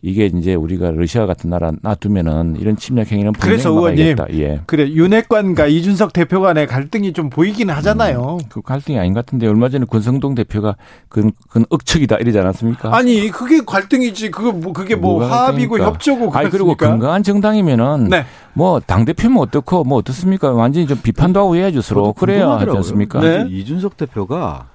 이게 0.00 0.26
이제 0.26 0.54
우리가 0.54 0.92
러시아 0.92 1.26
같은 1.26 1.50
나라 1.50 1.72
놔두면은 1.82 2.56
이런 2.60 2.76
침략 2.76 3.10
행위는 3.10 3.32
그래서 3.32 3.70
의원님 3.70 4.16
예. 4.34 4.60
그래 4.66 4.88
윤핵관과 4.88 5.66
이준석 5.66 6.12
대표 6.12 6.40
간의 6.40 6.68
갈등이 6.68 7.12
좀 7.12 7.30
보이긴 7.30 7.70
하잖아요. 7.70 8.38
음, 8.40 8.46
그 8.48 8.62
갈등이 8.62 8.96
아닌 8.96 9.12
것 9.12 9.26
같은데 9.26 9.48
얼마 9.48 9.68
전에 9.68 9.86
권성동 9.86 10.36
대표가 10.36 10.76
그건, 11.08 11.32
그건 11.48 11.64
억측이다 11.68 12.16
이러지 12.16 12.38
않았습니까? 12.38 12.94
아니 12.96 13.28
그게 13.30 13.60
갈등이지 13.66 14.30
그거 14.30 14.52
뭐 14.52 14.72
그게 14.72 14.94
뭐 14.94 15.24
합의고 15.24 15.80
협조고 15.80 16.32
아니 16.32 16.48
그리고 16.48 16.76
건강한 16.76 17.24
정당이면은 17.24 18.08
네. 18.08 18.24
뭐당 18.52 19.04
대표면 19.04 19.38
어떻고 19.38 19.82
뭐 19.82 19.98
어떻습니까? 19.98 20.52
완전히 20.52 20.86
좀 20.86 20.98
비판도 21.02 21.40
하고 21.40 21.56
해야죠 21.56 21.80
서로 21.80 22.12
그래야 22.12 22.50
하지 22.50 22.70
않습니까? 22.70 23.20
네. 23.20 23.46
이준석 23.48 23.96
대표가 23.96 24.68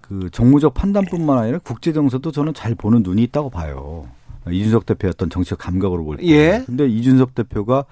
그 0.00 0.30
정무적 0.32 0.72
판단뿐만 0.72 1.38
아니라 1.38 1.58
국제 1.62 1.92
정서도 1.92 2.32
저는 2.32 2.54
잘 2.54 2.74
보는 2.74 3.02
눈이 3.02 3.22
있다고 3.24 3.50
봐요. 3.50 4.06
이준석 4.52 4.86
대표의 4.86 5.10
어떤 5.14 5.30
정치적 5.30 5.58
감각으로 5.58 6.04
볼 6.04 6.16
때. 6.16 6.26
예. 6.26 6.62
근데 6.66 6.86
이준석 6.88 7.34
대표가 7.34 7.84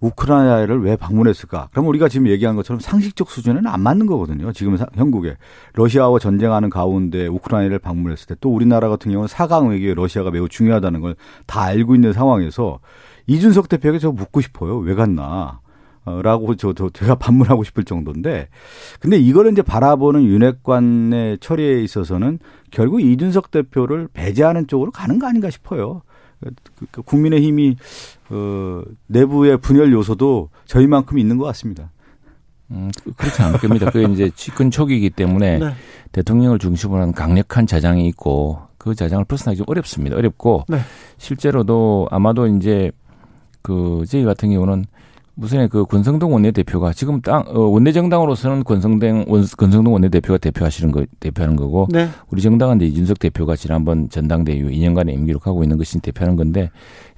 우크라이나를 0.00 0.82
왜 0.82 0.94
방문했을까? 0.96 1.68
그럼 1.72 1.86
우리가 1.88 2.08
지금 2.08 2.28
얘기한 2.28 2.54
것처럼 2.54 2.80
상식적 2.80 3.30
수준에는 3.30 3.66
안 3.66 3.80
맞는 3.80 4.06
거거든요. 4.06 4.52
지금 4.52 4.76
형국에 4.94 5.36
러시아와 5.72 6.18
전쟁하는 6.18 6.68
가운데 6.68 7.26
우크라이나를 7.26 7.78
방문했을 7.78 8.26
때 8.26 8.34
또 8.40 8.54
우리나라 8.54 8.90
같은 8.90 9.10
경우는 9.10 9.28
사강 9.28 9.70
외교에 9.70 9.94
러시아가 9.94 10.30
매우 10.30 10.48
중요하다는 10.48 11.00
걸 11.00 11.14
다 11.46 11.62
알고 11.62 11.94
있는 11.94 12.12
상황에서 12.12 12.80
이준석 13.26 13.68
대표에게 13.70 13.98
저 13.98 14.12
묻고 14.12 14.42
싶어요. 14.42 14.76
왜 14.78 14.94
갔나? 14.94 15.60
어, 16.06 16.22
라고 16.22 16.54
저, 16.54 16.72
저, 16.72 16.88
제가 16.88 17.16
반문하고 17.18 17.64
싶을 17.64 17.84
정도인데. 17.84 18.48
근데 19.00 19.18
이거를 19.18 19.52
이제 19.52 19.60
바라보는 19.60 20.24
윤핵관의 20.24 21.38
처리에 21.38 21.82
있어서는 21.82 22.38
결국 22.70 23.00
이준석 23.00 23.50
대표를 23.50 24.08
배제하는 24.12 24.66
쪽으로 24.66 24.90
가는 24.92 25.18
거 25.18 25.26
아닌가 25.26 25.50
싶어요. 25.50 26.02
그, 26.40 26.86
그 26.90 27.02
국민의 27.02 27.42
힘이 27.42 27.76
어, 28.30 28.82
내부의 29.08 29.58
분열 29.58 29.92
요소도 29.92 30.50
저희만큼 30.66 31.18
있는 31.18 31.38
것 31.38 31.44
같습니다. 31.46 31.90
음, 32.70 32.90
그, 33.02 33.12
그렇지 33.12 33.42
않을 33.42 33.58
겁니다. 33.58 33.90
그게 33.90 34.12
이제 34.12 34.30
집권 34.34 34.70
초기이기 34.70 35.10
때문에 35.10 35.58
네. 35.58 35.70
대통령을 36.12 36.58
중심으로 36.58 37.00
한 37.00 37.12
강력한 37.12 37.66
자장이 37.66 38.06
있고 38.08 38.60
그 38.78 38.94
자장을 38.94 39.24
벗어나기 39.24 39.58
좀 39.58 39.66
어렵습니다. 39.68 40.16
어렵고 40.16 40.64
네. 40.68 40.78
실제로도 41.18 42.08
아마도 42.10 42.46
이제 42.46 42.90
그 43.62 44.04
저희 44.08 44.24
같은 44.24 44.50
경우는 44.50 44.84
무슨 45.38 45.68
그 45.68 45.84
권성동 45.84 46.32
원내대표가 46.32 46.94
지금 46.94 47.20
땅 47.20 47.44
어, 47.48 47.60
원내정당으로서는 47.60 48.64
권성동 48.64 49.26
원, 49.28 49.44
권성동 49.56 49.92
원내대표가 49.92 50.38
대표하시는 50.38 50.90
거 50.90 51.04
대표하는 51.20 51.56
거고 51.56 51.86
네. 51.90 52.08
우리 52.30 52.40
정당은 52.40 52.76
이제 52.76 52.86
이준석 52.86 53.18
대표가 53.18 53.54
지난번 53.54 54.08
전당대회 54.08 54.62
2년간의 54.62 55.12
임기록 55.12 55.46
하고 55.46 55.62
있는 55.62 55.76
것이 55.76 56.00
대표하는 56.00 56.36
건데 56.36 56.70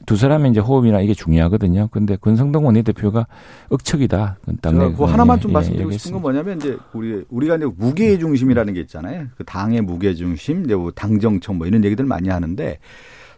두 0.04 0.16
사람의 0.16 0.50
이제 0.50 0.58
호흡이나 0.58 1.00
이게 1.00 1.14
중요하거든요. 1.14 1.88
근데 1.92 2.16
권성동 2.16 2.66
원내대표가 2.66 3.28
억척이다. 3.68 4.38
당내 4.62 4.94
그 4.94 5.04
하나만 5.04 5.38
좀 5.38 5.50
예, 5.50 5.54
말씀드리고 5.54 5.92
싶은 5.92 6.12
건 6.12 6.22
뭐냐면 6.22 6.56
이제 6.56 6.76
우리 6.94 7.24
우리가 7.28 7.56
이제 7.56 7.66
무게 7.76 8.18
중심이라는 8.18 8.74
게 8.74 8.80
있잖아요. 8.80 9.26
그 9.36 9.44
당의 9.44 9.80
무게 9.80 10.14
중심, 10.14 10.64
뭐 10.64 10.90
당정청 10.90 11.58
뭐 11.58 11.68
이런 11.68 11.84
얘기들 11.84 12.04
많이 12.04 12.30
하는데 12.30 12.78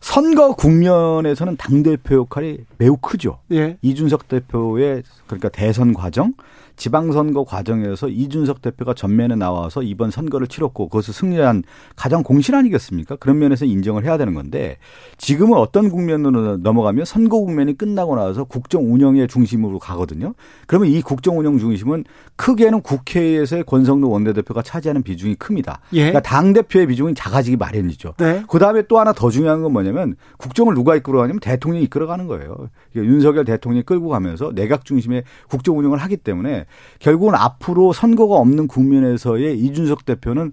선거 0.01 0.55
국면에서는 0.55 1.57
당 1.57 1.83
대표 1.83 2.17
역할이 2.17 2.59
매우 2.79 2.97
크죠. 2.97 3.41
예. 3.53 3.77
이준석 3.83 4.29
대표의 4.29 5.03
그러니까 5.27 5.49
대선 5.51 5.93
과정, 5.93 6.33
지방선거 6.81 7.45
과정에서 7.45 8.09
이준석 8.09 8.63
대표가 8.63 8.95
전면에 8.95 9.37
나와서 9.37 9.83
이번 9.83 10.11
선거를 10.11 10.47
치렀고 10.47 10.89
그것을 10.89 11.13
승리한 11.13 11.63
가장 11.95 12.23
공신 12.23 12.55
아니겠습니까? 12.55 13.17
그런 13.17 13.39
면에서 13.39 13.67
인정을 13.67 14.05
해야 14.05 14.17
되는 14.17 14.33
건데 14.33 14.79
지금은 15.19 15.59
어떤 15.59 15.91
국면으로 15.91 16.57
넘어가면 16.57 17.05
선거 17.05 17.39
국면이 17.41 17.77
끝나고 17.77 18.17
나서 18.17 18.45
국정 18.45 18.91
운영의 18.95 19.29
중심으로 19.29 19.79
가거든요. 19.79 20.33
그러면 20.67 20.89
이 20.89 21.03
국정 21.03 21.39
운영 21.39 21.59
중심은 21.59 22.05
크게는 22.37 22.81
국회에서의 22.81 23.65
권성동 23.65 24.11
원내대표가 24.11 24.63
차지하는 24.63 25.03
비중이 25.03 25.35
큽니다. 25.35 25.81
예. 25.93 26.11
그러니까 26.11 26.21
당 26.21 26.55
대표의 26.55 26.87
비중이 26.87 27.13
작아지기 27.15 27.59
마련이죠. 27.59 28.15
네. 28.17 28.43
그다음에 28.49 28.85
또 28.89 28.99
하나 28.99 29.13
더 29.13 29.29
중요한 29.29 29.61
건 29.61 29.75
뭐냐면 29.75 30.17
국정을 30.39 30.75
누가 30.75 30.97
이끌어가냐면 30.97 31.41
대통령이 31.41 31.85
이끌어가는 31.85 32.27
거예요. 32.27 32.71
그러니까 32.91 33.15
윤석열 33.15 33.45
대통령이 33.45 33.83
끌고 33.83 34.09
가면서 34.09 34.53
내각 34.55 34.87
중심의 34.87 35.25
국정 35.51 35.79
운영을 35.79 35.99
하기 35.99 36.17
때문에 36.17 36.65
결국은 36.99 37.35
앞으로 37.35 37.93
선거가 37.93 38.37
없는 38.37 38.67
국면에서의 38.69 39.59
이준석 39.59 40.05
대표는 40.05 40.53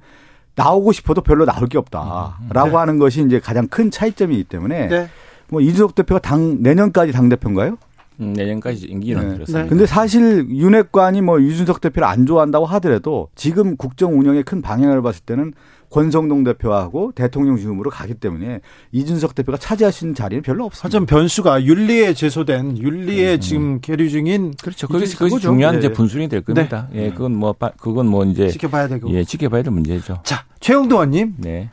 나오고 0.55 0.91
싶어도 0.91 1.21
별로 1.21 1.45
나올 1.45 1.67
게 1.67 1.77
없다라고 1.77 2.69
네. 2.69 2.75
하는 2.75 2.97
것이 2.97 3.23
이제 3.23 3.39
가장 3.39 3.67
큰 3.67 3.91
차이점이기 3.91 4.45
때문에 4.45 4.87
네. 4.87 5.07
뭐 5.49 5.61
이준석 5.61 5.95
대표가 5.95 6.19
당 6.19 6.61
내년까지 6.61 7.11
당 7.11 7.29
대표인가요? 7.29 7.77
음, 8.19 8.33
내년까지 8.33 8.87
임기는 8.87 9.21
네. 9.21 9.33
그렇습니다. 9.35 9.63
네. 9.63 9.69
근데 9.69 9.85
사실 9.85 10.49
윤핵관이 10.49 11.21
뭐 11.21 11.39
이준석 11.39 11.81
대표를 11.81 12.07
안 12.07 12.25
좋아한다고 12.25 12.65
하더라도 12.65 13.29
지금 13.35 13.77
국정 13.77 14.19
운영의 14.19 14.43
큰 14.43 14.61
방향을 14.61 15.01
봤을 15.01 15.23
때는 15.23 15.53
권성동 15.89 16.43
대표하고 16.43 17.11
대통령 17.15 17.55
중심으로 17.57 17.89
가기 17.89 18.15
때문에 18.15 18.59
이준석 18.91 19.35
대표가 19.35 19.57
차지할 19.57 19.93
수 19.93 20.05
있는 20.05 20.15
자리는 20.15 20.43
별로 20.43 20.65
없습니다. 20.65 20.85
하지만 20.85 21.05
변수가 21.05 21.63
윤리에 21.63 22.13
제소된 22.13 22.77
윤리에 22.77 23.35
음. 23.35 23.39
지금 23.39 23.79
계류 23.81 24.09
중인 24.09 24.53
그렇죠. 24.61 24.87
그것이, 24.87 25.15
그것이 25.15 25.39
중요한 25.41 25.75
네. 25.75 25.79
이제 25.79 25.91
분순이 25.91 26.27
될 26.27 26.41
겁니다. 26.41 26.87
네. 26.91 27.05
예, 27.05 27.09
그건 27.11 27.35
뭐 27.35 27.55
그건 27.77 28.07
뭐 28.07 28.25
이제 28.25 28.49
지켜봐야 28.49 28.87
되고 28.87 29.09
예, 29.11 29.23
지켜봐야 29.23 29.63
될 29.63 29.71
문제죠. 29.71 30.19
자, 30.23 30.45
최영도 30.59 30.95
의원님. 30.95 31.35
네. 31.37 31.69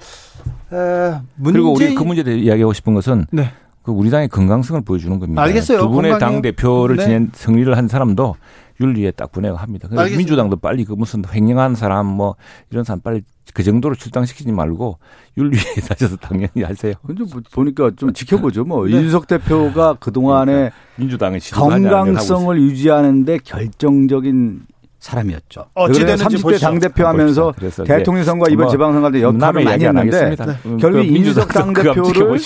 에, 0.72 1.14
문제... 1.36 1.52
그리고 1.52 1.72
우리 1.72 1.94
그 1.94 2.02
문제에 2.02 2.24
대해 2.24 2.38
이야기하고 2.38 2.72
싶은 2.72 2.94
것은 2.94 3.26
네. 3.30 3.50
그 3.82 3.92
우리 3.92 4.10
당의 4.10 4.28
건강성을 4.28 4.80
보여주는 4.82 5.18
겁니다. 5.18 5.42
알겠어요. 5.42 5.78
두 5.78 5.88
분의 5.90 6.18
당 6.18 6.40
대표를 6.40 6.96
네. 6.96 7.04
지낸 7.04 7.30
승리를 7.34 7.76
한 7.76 7.88
사람도 7.88 8.36
윤리에 8.80 9.12
딱 9.12 9.30
분해가 9.32 9.56
합니다. 9.56 9.88
그래서 9.88 10.16
민주당도 10.16 10.56
빨리 10.56 10.84
그 10.84 10.92
무슨 10.92 11.22
횡령한 11.32 11.74
사람 11.74 12.06
뭐 12.06 12.36
이런 12.70 12.84
사람 12.84 13.00
빨리 13.00 13.22
그 13.52 13.62
정도로 13.62 13.94
출당시키지 13.94 14.50
말고 14.52 14.98
윤리에 15.36 15.60
다셔서 15.88 16.16
당연히 16.16 16.62
하세요. 16.62 16.94
근데 17.06 17.24
뭐 17.30 17.40
보니까 17.52 17.92
좀 17.96 18.12
지켜보죠. 18.12 18.64
뭐 18.64 18.86
네. 18.86 18.92
이준석 18.92 19.26
대표가 19.26 19.96
그 20.00 20.12
동안에 20.12 20.52
그러니까 20.52 20.76
민주당의 20.96 21.40
건강성을 21.52 22.60
유지하는데 22.60 23.38
결정적인 23.44 24.62
사람이었죠. 24.98 25.66
어찌되는 25.74 26.16
30대 26.16 26.60
당 26.60 26.78
대표 26.80 27.06
하면서 27.06 27.52
대통령 27.86 28.24
선거 28.24 28.46
이번 28.48 28.70
지방선거 28.70 29.10
때 29.12 29.22
역할을 29.22 29.64
많이 29.64 29.84
했는데 29.84 30.30
네. 30.30 30.36
결국 30.80 30.92
그 30.92 31.04
이준석 31.04 31.48
당 31.48 31.72
대표를 31.74 32.38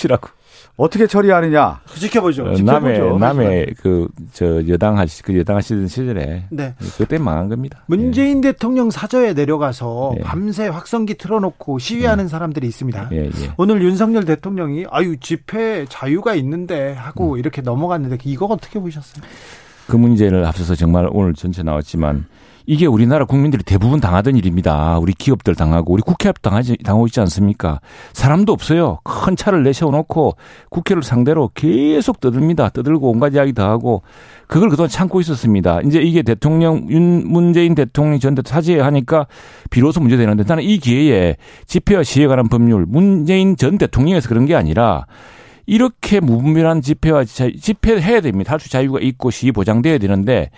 어떻게 0.79 1.07
처리하느냐 1.07 1.81
지켜보죠. 1.93 2.43
어, 2.45 2.53
남의 2.57 3.17
남의 3.19 3.75
그저 3.81 4.65
여당 4.69 4.97
하시 4.97 5.21
그 5.21 5.37
여당 5.37 5.57
하시던 5.57 5.89
시절에 5.89 6.45
네. 6.49 6.73
그때 6.97 7.17
망한 7.17 7.49
겁니다. 7.49 7.83
문재인 7.87 8.41
예. 8.45 8.53
대통령 8.53 8.89
사저에 8.89 9.33
내려가서 9.33 10.13
예. 10.17 10.21
밤새 10.21 10.67
확성기 10.67 11.15
틀어놓고 11.15 11.79
시위하는 11.79 12.23
예. 12.23 12.27
사람들이 12.29 12.65
있습니다. 12.65 13.09
예, 13.11 13.25
예. 13.25 13.31
오늘 13.57 13.81
윤석열 13.81 14.23
대통령이 14.23 14.85
아유 14.89 15.17
집회 15.19 15.85
자유가 15.89 16.33
있는데 16.35 16.93
하고 16.93 17.33
음. 17.33 17.39
이렇게 17.39 17.61
넘어갔는데 17.61 18.17
이거 18.23 18.45
어떻게 18.45 18.79
보셨어요? 18.79 19.21
그 19.87 19.97
문제를 19.97 20.45
앞서서 20.45 20.75
정말 20.75 21.09
오늘 21.11 21.33
전체 21.33 21.61
나왔지만 21.61 22.25
이게 22.71 22.85
우리나라 22.85 23.25
국민들이 23.25 23.63
대부분 23.63 23.99
당하던 23.99 24.35
일입니다. 24.35 24.99
우리 24.99 25.11
기업들 25.11 25.55
당하고 25.55 25.91
우리 25.91 26.03
국회 26.03 26.29
앞 26.29 26.39
당하지 26.43 26.77
당하고 26.83 27.07
있지 27.07 27.19
않습니까? 27.21 27.81
사람도 28.13 28.53
없어요. 28.53 28.99
큰 29.03 29.35
차를 29.35 29.63
내세워 29.63 29.91
놓고 29.91 30.35
국회를 30.69 31.01
상대로 31.01 31.49
계속 31.55 32.19
떠듭니다. 32.19 32.69
떠들고 32.69 33.09
온갖 33.09 33.33
이야기 33.33 33.53
다 33.53 33.71
하고 33.71 34.03
그걸 34.45 34.69
그동안 34.69 34.87
참고 34.87 35.19
있었습니다. 35.19 35.81
이제 35.81 35.99
이게 35.99 36.21
대통령 36.21 36.85
윤 36.91 37.23
문재인 37.27 37.73
대통령 37.73 38.19
전 38.19 38.35
대통령 38.35 38.59
사죄하니까 38.61 39.25
비로소 39.71 39.99
문제되는데 39.99 40.43
나는 40.47 40.61
이 40.61 40.77
기회에 40.77 41.37
집회와 41.65 42.03
시위에 42.03 42.27
관한 42.27 42.49
법률 42.49 42.85
문재인 42.87 43.57
전 43.57 43.79
대통령에서 43.79 44.29
그런 44.29 44.45
게 44.45 44.53
아니라 44.53 45.07
이렇게 45.65 46.19
무분별한 46.19 46.83
집회와 46.83 47.23
집회해야 47.23 48.21
됩니다. 48.21 48.51
할수 48.51 48.69
자유가 48.69 48.99
있고 49.01 49.31
시위 49.31 49.51
보장돼야 49.51 49.97
되는데 49.97 50.51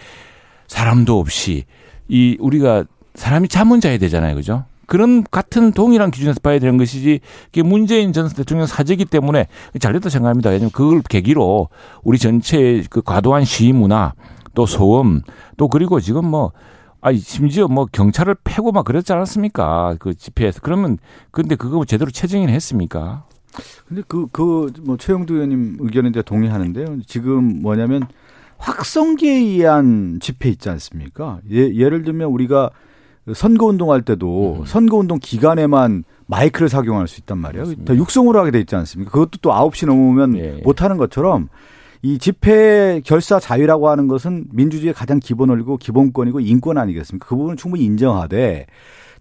사람도 0.68 1.18
없이 1.18 1.64
이 2.12 2.36
우리가 2.41 2.84
사람이 3.16 3.47
자문 3.47 3.80
자야 3.80 3.97
되잖아요. 3.97 4.36
그죠? 4.36 4.66
그런 4.86 5.24
같은 5.24 5.72
동일한 5.72 6.12
기준에서 6.12 6.41
봐야 6.43 6.59
되는 6.59 6.78
것이지 6.78 7.22
이게 7.47 7.64
문재인 7.64 8.12
전 8.12 8.28
대통령 8.28 8.68
사제기 8.68 9.05
때문에 9.05 9.47
잘됐다 9.80 10.09
생각합니다. 10.09 10.49
왜냐하면 10.49 10.72
그걸 10.72 11.01
계기로 11.01 11.70
우리 12.03 12.18
전체의 12.20 12.84
그 12.89 13.01
과도한 13.01 13.45
시위 13.45 13.72
문화 13.72 14.12
또 14.53 14.66
소음 14.66 15.22
또 15.55 15.70
그리고 15.70 16.01
지금 16.01 16.26
뭐 16.26 16.51
아니 16.99 17.18
심지어 17.20 17.70
뭐 17.70 17.88
경찰을 17.89 18.36
패고 18.43 18.74
막 18.74 18.84
그랬지 18.84 19.14
않았습니까? 19.14 19.95
그 19.99 20.14
집회에서 20.14 20.59
그러면 20.62 20.97
근데 21.32 21.55
그거 21.55 21.86
제대로 21.86 22.12
체증이 22.12 22.47
했습니까? 22.47 23.24
근데 23.88 24.01
그 24.07 24.28
그 24.28 24.70
뭐 24.82 24.97
최영두 24.97 25.36
의원님 25.36 25.78
의견에 25.80 26.12
대해 26.12 26.22
동의하는데요. 26.24 26.97
지금 27.07 27.62
뭐냐면 27.62 28.07
확성기에 28.62 29.32
의한 29.34 30.20
집회 30.22 30.49
있지 30.49 30.70
않습니까? 30.70 31.39
예, 31.51 31.74
예를 31.74 32.03
들면 32.03 32.30
우리가 32.30 32.70
선거 33.34 33.66
운동할 33.66 34.03
때도 34.03 34.57
음. 34.59 34.66
선거 34.66 34.97
운동 34.97 35.20
기간에만 35.20 36.03
마이크를 36.28 36.70
착용할 36.70 37.07
수 37.07 37.20
있단 37.20 37.38
말이에요. 37.38 37.64
그렇습니다. 37.64 37.93
다 37.93 37.97
육성으로 37.97 38.39
하게 38.39 38.51
돼 38.51 38.59
있지 38.59 38.76
않습니까? 38.76 39.12
그것도 39.12 39.39
또 39.41 39.51
9시 39.51 39.88
넘으면 39.88 40.38
예. 40.38 40.62
못 40.64 40.82
하는 40.82 40.97
것처럼 40.97 41.49
이 42.03 42.18
집회 42.18 43.01
결사 43.03 43.39
자유라고 43.39 43.89
하는 43.89 44.07
것은 44.07 44.45
민주주의의 44.51 44.93
가장 44.93 45.20
기본 45.20 45.49
원리고 45.49 45.78
기본권이고 45.78 46.39
인권 46.39 46.78
아니겠습니까? 46.78 47.28
그 47.28 47.36
부분은 47.36 47.57
충분히 47.57 47.84
인정하되 47.84 48.68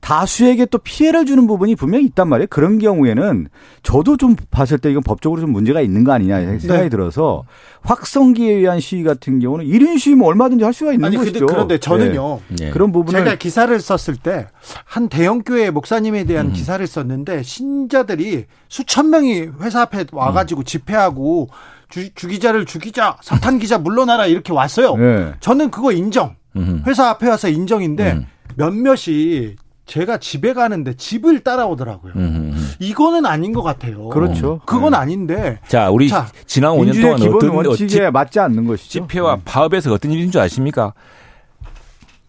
다수에게 0.00 0.66
또 0.66 0.78
피해를 0.78 1.26
주는 1.26 1.46
부분이 1.46 1.76
분명히 1.76 2.06
있단 2.06 2.28
말이에요. 2.28 2.46
그런 2.48 2.78
경우에는 2.78 3.48
저도 3.82 4.16
좀 4.16 4.34
봤을 4.50 4.78
때 4.78 4.90
이건 4.90 5.02
법적으로 5.02 5.40
좀 5.40 5.52
문제가 5.52 5.80
있는 5.80 6.04
거 6.04 6.12
아니냐 6.12 6.40
생각이 6.58 6.82
네. 6.84 6.88
들어서 6.88 7.44
확성기에 7.82 8.52
의한 8.52 8.80
시위 8.80 9.02
같은 9.02 9.40
경우는 9.40 9.66
1인 9.66 9.98
시위면 9.98 10.26
얼마든지 10.26 10.64
할 10.64 10.72
수가 10.72 10.92
있는 10.92 11.06
아니, 11.06 11.16
것이죠. 11.16 11.46
그런데 11.46 11.78
저는요. 11.78 12.40
네. 12.58 12.70
그런 12.70 12.92
부분을 12.92 13.20
제가 13.24 13.36
기사를 13.36 13.78
썼을 13.80 14.16
때 14.16 14.46
한 14.84 15.08
대형교회 15.08 15.70
목사님에 15.70 16.24
대한 16.24 16.46
음. 16.46 16.52
기사를 16.52 16.84
썼는데 16.86 17.42
신자들이 17.42 18.46
수천 18.68 19.10
명이 19.10 19.48
회사 19.60 19.82
앞에 19.82 20.06
와 20.12 20.32
가지고 20.32 20.62
음. 20.62 20.64
집회하고 20.64 21.48
주, 21.88 22.12
주 22.14 22.28
기자를 22.28 22.66
죽이자 22.66 23.18
사탄 23.22 23.58
기자 23.58 23.78
물러나라 23.78 24.26
이렇게 24.26 24.52
왔어요. 24.52 24.96
네. 24.96 25.32
저는 25.40 25.70
그거 25.70 25.92
인정. 25.92 26.34
음. 26.56 26.82
회사 26.86 27.08
앞에 27.10 27.28
와서 27.28 27.48
인정인데 27.48 28.12
음. 28.12 28.26
몇몇이 28.56 29.56
제가 29.86 30.18
집에 30.18 30.52
가는데 30.52 30.94
집을 30.94 31.40
따라오더라고요. 31.40 32.12
음흠. 32.14 32.76
이거는 32.78 33.26
아닌 33.26 33.52
것 33.52 33.62
같아요. 33.62 34.08
그렇죠. 34.08 34.60
그건 34.64 34.92
네. 34.92 34.98
아닌데. 34.98 35.58
자, 35.66 35.90
우리 35.90 36.08
자, 36.08 36.28
지난 36.46 36.72
5년 36.72 37.00
동안 37.00 37.34
어떤 37.34 37.50
원칙에 37.66 37.88
집, 37.88 38.10
맞지 38.10 38.38
않는 38.38 38.66
것이죠. 38.66 38.90
집회와 39.06 39.36
네. 39.36 39.42
파업에서 39.44 39.92
어떤 39.92 40.12
일인 40.12 40.30
줄 40.30 40.40
아십니까? 40.40 40.92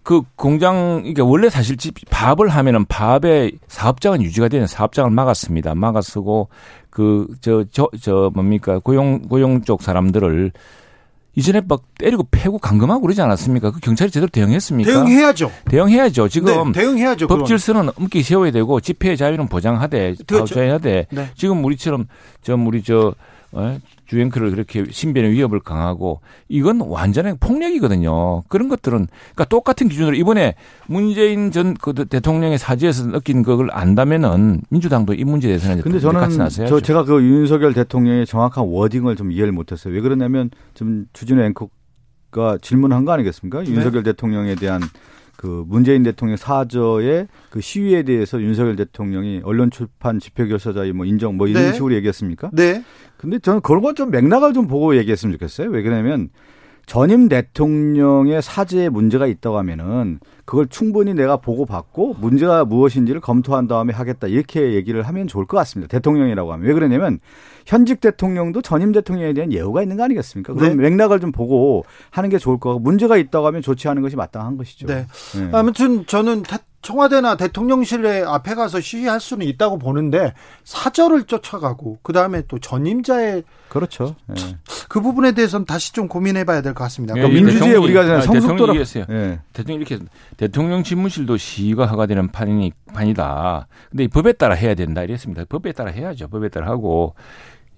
그 0.03 0.21
공장 0.35 1.03
이게 1.05 1.21
원래 1.21 1.49
사실 1.49 1.77
집 1.77 1.93
밥을 2.09 2.49
하면은 2.49 2.85
밥의 2.85 3.59
사업장은 3.67 4.23
유지가 4.23 4.47
되는 4.47 4.65
사업장을 4.65 5.11
막았습니다. 5.11 5.75
막았고 5.75 6.49
그 6.89 7.27
저 7.41 7.63
저 7.71 7.87
저 8.01 8.31
뭡니까 8.33 8.79
고용 8.79 9.21
고용 9.21 9.61
쪽 9.61 9.83
사람들을 9.83 10.51
이전에 11.35 11.61
막 11.67 11.83
때리고 11.97 12.27
패고 12.29 12.59
감금하고 12.59 13.01
그러지 13.01 13.21
않았습니까? 13.21 13.71
그 13.71 13.79
경찰이 13.79 14.11
제대로 14.11 14.29
대응했습니까? 14.29 14.91
대응해야죠. 14.91 15.51
대응해야죠. 15.69 16.27
지금 16.27 16.71
네, 16.71 16.81
대응해야죠. 16.81 17.27
법 17.27 17.45
질서는 17.45 17.89
엄기 17.95 18.21
세워야 18.21 18.51
되고 18.51 18.79
집회 18.81 19.15
자유는 19.15 19.47
보장하되 19.47 20.15
그렇죠. 20.27 20.53
보장해야 20.55 20.79
돼. 20.79 21.07
네. 21.09 21.29
지금 21.35 21.63
우리처럼 21.63 22.07
좀 22.41 22.67
우리 22.67 22.83
저 22.83 23.15
어? 23.53 23.79
주행크를 24.11 24.51
그렇게 24.51 24.83
신변의 24.89 25.31
위협을 25.31 25.61
강하고 25.61 26.19
이건 26.49 26.81
완전히 26.81 27.33
폭력이거든요. 27.39 28.41
그런 28.49 28.67
것들은 28.67 29.07
그러니까 29.07 29.45
똑같은 29.45 29.87
기준으로 29.87 30.15
이번에 30.15 30.55
문재인 30.87 31.51
전 31.51 31.71
그 31.81 31.93
대통령의 31.93 32.57
사지에서 32.57 33.07
느낀 33.11 33.43
그걸 33.43 33.69
안다면은 33.71 34.61
민주당도 34.69 35.13
이 35.13 35.23
문제에 35.23 35.49
대해서는 35.51 35.81
근데 35.81 35.99
저는 35.99 36.19
저 36.67 36.79
제가 36.81 37.05
그 37.05 37.21
윤석열 37.23 37.73
대통령의 37.73 38.25
정확한 38.25 38.65
워딩을 38.67 39.15
좀 39.15 39.31
이해를 39.31 39.53
못했어요. 39.53 39.93
왜 39.93 40.01
그러냐면 40.01 40.49
좀 40.73 41.05
주진우 41.13 41.41
앵커가 41.41 42.57
질문한 42.61 43.05
거 43.05 43.13
아니겠습니까? 43.13 43.63
네. 43.63 43.71
윤석열 43.71 44.03
대통령에 44.03 44.55
대한 44.55 44.81
그 45.41 45.63
문재인 45.65 46.03
대통령 46.03 46.37
사저의 46.37 47.27
그 47.49 47.61
시위에 47.61 48.03
대해서 48.03 48.39
윤석열 48.39 48.75
대통령이 48.75 49.41
언론 49.43 49.71
출판 49.71 50.19
집회 50.19 50.45
결사자의 50.45 50.93
뭐 50.93 51.07
인정 51.07 51.35
뭐 51.35 51.47
이런 51.47 51.63
네. 51.63 51.73
식으로 51.73 51.95
얘기했습니까? 51.95 52.51
네. 52.53 52.83
근데 53.17 53.39
저는 53.39 53.61
그런 53.61 53.81
건 53.81 53.95
좀 53.95 54.11
맥락을 54.11 54.53
좀 54.53 54.67
보고 54.67 54.95
얘기했으면 54.95 55.33
좋겠어요. 55.33 55.71
왜 55.71 55.81
그러냐면 55.81 56.29
전임 56.85 57.27
대통령의 57.27 58.41
사제에 58.43 58.89
문제가 58.89 59.25
있다고 59.25 59.57
하면은 59.57 60.19
그걸 60.45 60.67
충분히 60.67 61.15
내가 61.15 61.37
보고 61.37 61.65
받고 61.65 62.17
문제가 62.19 62.63
무엇인지를 62.63 63.19
검토한 63.19 63.67
다음에 63.67 63.93
하겠다 63.93 64.27
이렇게 64.27 64.73
얘기를 64.73 65.01
하면 65.01 65.27
좋을 65.27 65.47
것 65.47 65.57
같습니다. 65.57 65.89
대통령이라고 65.89 66.53
하면 66.53 66.67
왜 66.67 66.73
그러냐면 66.73 67.19
현직 67.65 68.01
대통령도 68.01 68.61
전임 68.61 68.91
대통령에 68.91 69.33
대한 69.33 69.51
예우가 69.51 69.81
있는 69.81 69.97
거 69.97 70.03
아니겠습니까? 70.03 70.53
그럼 70.53 70.77
네. 70.77 70.89
맥락을 70.89 71.19
좀 71.19 71.31
보고 71.31 71.83
하는 72.09 72.29
게 72.29 72.37
좋을 72.37 72.59
거고 72.59 72.79
문제가 72.79 73.17
있다고 73.17 73.47
하면 73.47 73.61
좋지 73.61 73.87
않은 73.87 74.01
것이 74.01 74.15
마땅한 74.15 74.57
것이죠. 74.57 74.87
네. 74.87 75.07
네. 75.35 75.49
아무튼 75.51 76.05
저는 76.05 76.43
청와대나 76.81 77.35
대통령실 77.35 78.25
앞에 78.25 78.55
가서 78.55 78.79
시위할 78.79 79.19
수는 79.19 79.45
있다고 79.45 79.77
보는데 79.77 80.33
사절을 80.63 81.23
쫓아가고 81.23 81.99
그 82.01 82.13
다음에 82.13 82.41
또 82.47 82.59
전임자의 82.59 83.43
그렇죠. 83.69 84.15
네. 84.27 84.35
그 84.89 84.99
부분에 84.99 85.31
대해서는 85.31 85.65
다시 85.65 85.93
좀 85.93 86.07
고민해봐야 86.07 86.61
될 86.61 86.73
것 86.73 86.83
같습니다. 86.85 87.13
네, 87.13 87.27
민주주의 87.27 87.75
우리가 87.75 88.21
성숙도라 88.21 88.73
네. 89.07 89.39
대통령 89.53 89.81
이렇게 89.81 89.99
대통령 90.37 90.83
집무실도 90.83 91.37
시위가 91.37 91.85
허가되는 91.85 92.31
판이 92.31 92.73
판이다. 92.93 93.67
근데 93.89 94.03
이 94.03 94.07
법에 94.07 94.33
따라 94.33 94.55
해야 94.55 94.75
된다 94.75 95.03
이랬습니다. 95.03 95.45
법에 95.47 95.71
따라 95.71 95.91
해야죠. 95.91 96.27
법에 96.27 96.49
따라 96.49 96.67
하고 96.67 97.15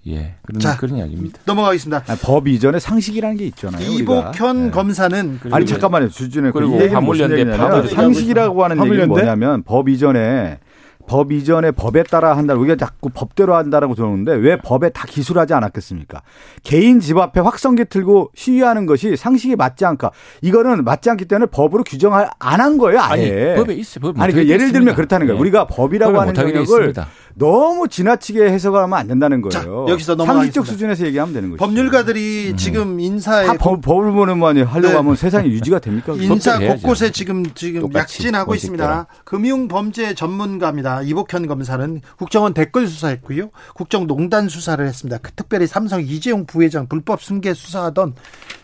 예, 0.06 0.34
그런, 0.42 0.60
자, 0.60 0.76
그런 0.76 0.98
이야기입니다. 0.98 1.40
넘어가겠습니다. 1.46 2.04
아니, 2.06 2.18
법 2.20 2.46
이전에 2.46 2.78
상식이라는 2.78 3.36
게 3.36 3.46
있잖아요. 3.46 3.82
이복현 3.82 4.66
네. 4.66 4.70
검사는 4.70 5.40
아니 5.50 5.64
잠깐만요, 5.66 6.08
주진우 6.10 6.52
그리고 6.52 6.78
화물연대 6.78 7.56
상식이라고 7.88 8.64
하는 8.64 8.84
얘기는 8.84 9.08
뭐냐면 9.08 9.62
법 9.62 9.88
이전에 9.88 10.58
법 11.06 11.32
이전에 11.32 11.70
법에 11.70 12.02
따라 12.02 12.34
한다. 12.34 12.54
우리가 12.54 12.76
자꾸 12.76 13.10
법대로 13.10 13.54
한다라고 13.54 13.94
저러는데 13.94 14.32
왜 14.36 14.56
법에 14.56 14.88
다 14.88 15.04
기술하지 15.06 15.52
않았겠습니까? 15.52 16.22
개인 16.62 16.98
집 16.98 17.18
앞에 17.18 17.40
확성기 17.40 17.84
틀고 17.90 18.30
시위하는 18.34 18.86
것이 18.86 19.14
상식에 19.14 19.54
맞지 19.54 19.84
않까? 19.84 20.12
이거는 20.40 20.82
맞지 20.82 21.10
않기 21.10 21.26
때문에 21.26 21.50
법으로 21.50 21.84
규정을 21.84 22.26
안 22.38 22.60
한 22.60 22.78
거예요. 22.78 23.00
아예. 23.02 23.48
아니, 23.50 23.56
법에 23.56 23.74
있어요. 23.74 24.00
법 24.00 24.18
아니 24.18 24.32
그 24.32 24.48
예를 24.48 24.72
들면 24.72 24.94
그렇다는 24.94 25.26
거예요. 25.26 25.36
네. 25.36 25.40
우리가 25.42 25.66
법이라고 25.66 26.18
하는 26.18 26.34
영역을 26.34 26.94
너무 27.36 27.88
지나치게 27.88 28.44
해석을 28.44 28.80
하면 28.82 28.98
안 28.98 29.08
된다는 29.08 29.40
거예요. 29.42 29.50
자, 29.50 29.92
여기서 29.92 30.16
상식적 30.16 30.66
수준에서 30.66 31.06
얘기하면 31.06 31.34
되는 31.34 31.50
거죠. 31.50 31.58
법률가들이 31.58 32.50
음. 32.52 32.56
지금 32.56 33.00
인사에 33.00 33.46
다 33.46 33.54
법, 33.54 33.80
법을 33.80 34.12
보는 34.12 34.38
만 34.38 34.56
하려고 34.56 34.88
네. 34.88 34.94
하면 34.94 35.16
세상이 35.16 35.48
유지가 35.48 35.80
됩니까? 35.80 36.14
인사 36.18 36.58
곳곳에 36.58 37.10
지금 37.10 37.44
지금 37.54 37.92
약진하고 37.92 38.54
있습니다. 38.54 39.06
금융 39.24 39.66
범죄 39.66 40.14
전문가입니다. 40.14 41.02
이복현 41.02 41.48
검사는 41.48 42.00
국정원 42.16 42.54
댓글 42.54 42.86
수사했고요. 42.86 43.50
국정농단 43.74 44.48
수사를 44.48 44.86
했습니다. 44.86 45.18
그 45.18 45.32
특별히 45.32 45.66
삼성 45.66 46.00
이재용 46.00 46.46
부회장 46.46 46.86
불법 46.86 47.22
승계 47.22 47.52
수사하던 47.52 48.14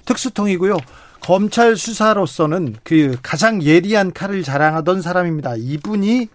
특수통이고요. 0.05 0.77
검찰 1.21 1.77
수사로서는 1.77 2.77
그 2.83 3.17
가장 3.23 3.63
예리한 3.63 4.13
칼을 4.13 4.43
자랑하던 4.43 5.03
사람입니다. 5.03 5.57
이분이 5.57 6.29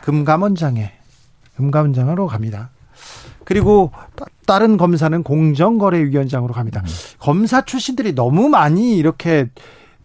금감원장에 0.00 0.97
금감원장으로 1.58 2.26
갑니다. 2.28 2.70
그리고 3.44 3.90
다른 4.46 4.76
검사는 4.76 5.22
공정거래위원장으로 5.22 6.54
갑니다. 6.54 6.82
음. 6.84 6.90
검사 7.18 7.62
출신들이 7.62 8.14
너무 8.14 8.48
많이 8.48 8.96
이렇게 8.96 9.48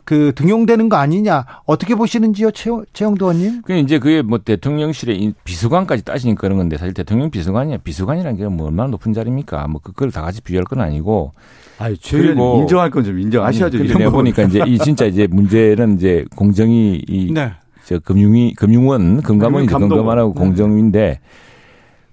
그 0.06 0.34
등용되는 0.36 0.90
거 0.90 0.98
아니냐 0.98 1.46
어떻게 1.66 1.96
보시는지요, 1.96 2.52
최영, 2.52 2.86
최영도 2.92 3.32
의원님? 3.32 3.62
그 3.62 3.74
이제 3.74 4.00
그게 4.00 4.22
뭐 4.22 4.38
대통령실의 4.40 5.34
비서관까지 5.46 6.04
따지니까 6.04 6.42
그런 6.42 6.58
건데 6.58 6.78
사실 6.78 6.94
대통령 6.94 7.30
비서관이야 7.30 7.78
비서관이라는 7.84 8.38
게 8.38 8.46
뭐 8.48 8.68
얼마나 8.68 8.90
높은 8.90 9.14
자리입니까? 9.14 9.68
뭐 9.68 9.80
그걸 9.82 10.12
다 10.12 10.22
같이 10.22 10.42
비교할 10.42 10.66
건 10.66 10.82
아니고. 10.82 11.32
아니, 11.80 11.96
그리고 12.02 12.60
인정할 12.62 12.90
건 12.90 13.04
좀 13.04 13.20
인정하셔야죠. 13.20 13.78
근데 13.78 13.94
내가 13.98 14.10
보니까 14.12 14.44
이제 14.44 14.62
이 14.68 14.78
진짜 14.80 15.06
이제 15.06 15.28
문제는 15.28 15.96
이제 15.96 16.26
공정이 16.36 17.04
이 17.08 17.32
네. 17.34 17.52
저 17.86 18.00
금융위 18.00 18.54
금융원 18.56 19.22
금감원이 19.22 19.68
금감원하고 19.68 20.34
네. 20.34 20.40
공정위인데 20.40 21.20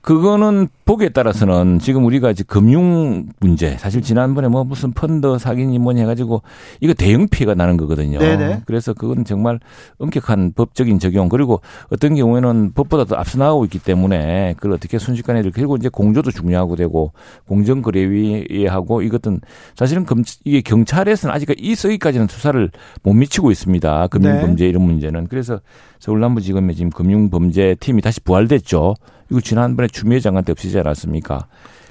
그거는 0.02 0.68
보기에 0.86 1.10
따라서는 1.10 1.78
지금 1.78 2.06
우리가 2.06 2.30
이제 2.30 2.42
금융 2.46 3.26
문제 3.38 3.76
사실 3.76 4.00
지난번에 4.00 4.48
뭐 4.48 4.64
무슨 4.64 4.92
펀드 4.92 5.38
사기니 5.38 5.78
뭐니 5.78 6.00
해가지고 6.00 6.42
이거 6.80 6.94
대형 6.94 7.28
피해가 7.28 7.54
나는 7.54 7.76
거거든요. 7.76 8.18
네네. 8.18 8.62
그래서 8.64 8.94
그건 8.94 9.24
정말 9.24 9.60
엄격한 9.98 10.54
법적인 10.56 10.98
적용 10.98 11.28
그리고 11.28 11.60
어떤 11.90 12.14
경우에는 12.14 12.72
법보다 12.72 13.04
도 13.04 13.18
앞서 13.18 13.38
나가고 13.38 13.64
있기 13.66 13.78
때문에 13.78 14.54
그걸 14.56 14.72
어떻게 14.72 14.98
순식간에 14.98 15.42
그리고 15.52 15.76
이제 15.76 15.90
공조도 15.90 16.30
중요하고 16.30 16.76
되고 16.76 17.12
공정거래위하고 17.46 19.02
이것은 19.02 19.40
사실은 19.76 20.04
금, 20.04 20.24
이게 20.44 20.62
경찰에서는 20.62 21.34
아직 21.34 21.50
이 21.58 21.74
서기까지는 21.74 22.26
수사를 22.28 22.70
못 23.02 23.12
미치고 23.12 23.50
있습니다. 23.50 24.06
금융범죄 24.06 24.64
네. 24.64 24.70
이런 24.70 24.82
문제는 24.82 25.26
그래서 25.26 25.60
서울남부지검에 25.98 26.72
지금 26.72 26.90
금융범죄 26.90 27.76
팀이 27.80 28.00
다시 28.00 28.20
부활됐죠. 28.20 28.94
이거 29.30 29.40
지난번에 29.40 29.88
추미애 29.88 30.20
장관 30.20 30.44
때 30.44 30.52
없이지 30.52 30.78
않았습니까? 30.78 31.46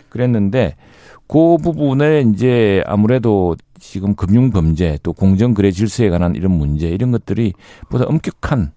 그랬는데 0.09 0.75
그 1.27 1.57
부분에 1.57 2.21
이제 2.21 2.83
아무래도 2.85 3.55
지금 3.79 4.15
금융 4.15 4.51
범죄 4.51 4.97
또 5.03 5.13
공정 5.13 5.53
거래 5.53 5.71
질서에 5.71 6.09
관한 6.09 6.35
이런 6.35 6.51
문제 6.51 6.89
이런 6.89 7.11
것들이 7.11 7.53
보다 7.89 8.05
엄격한 8.05 8.71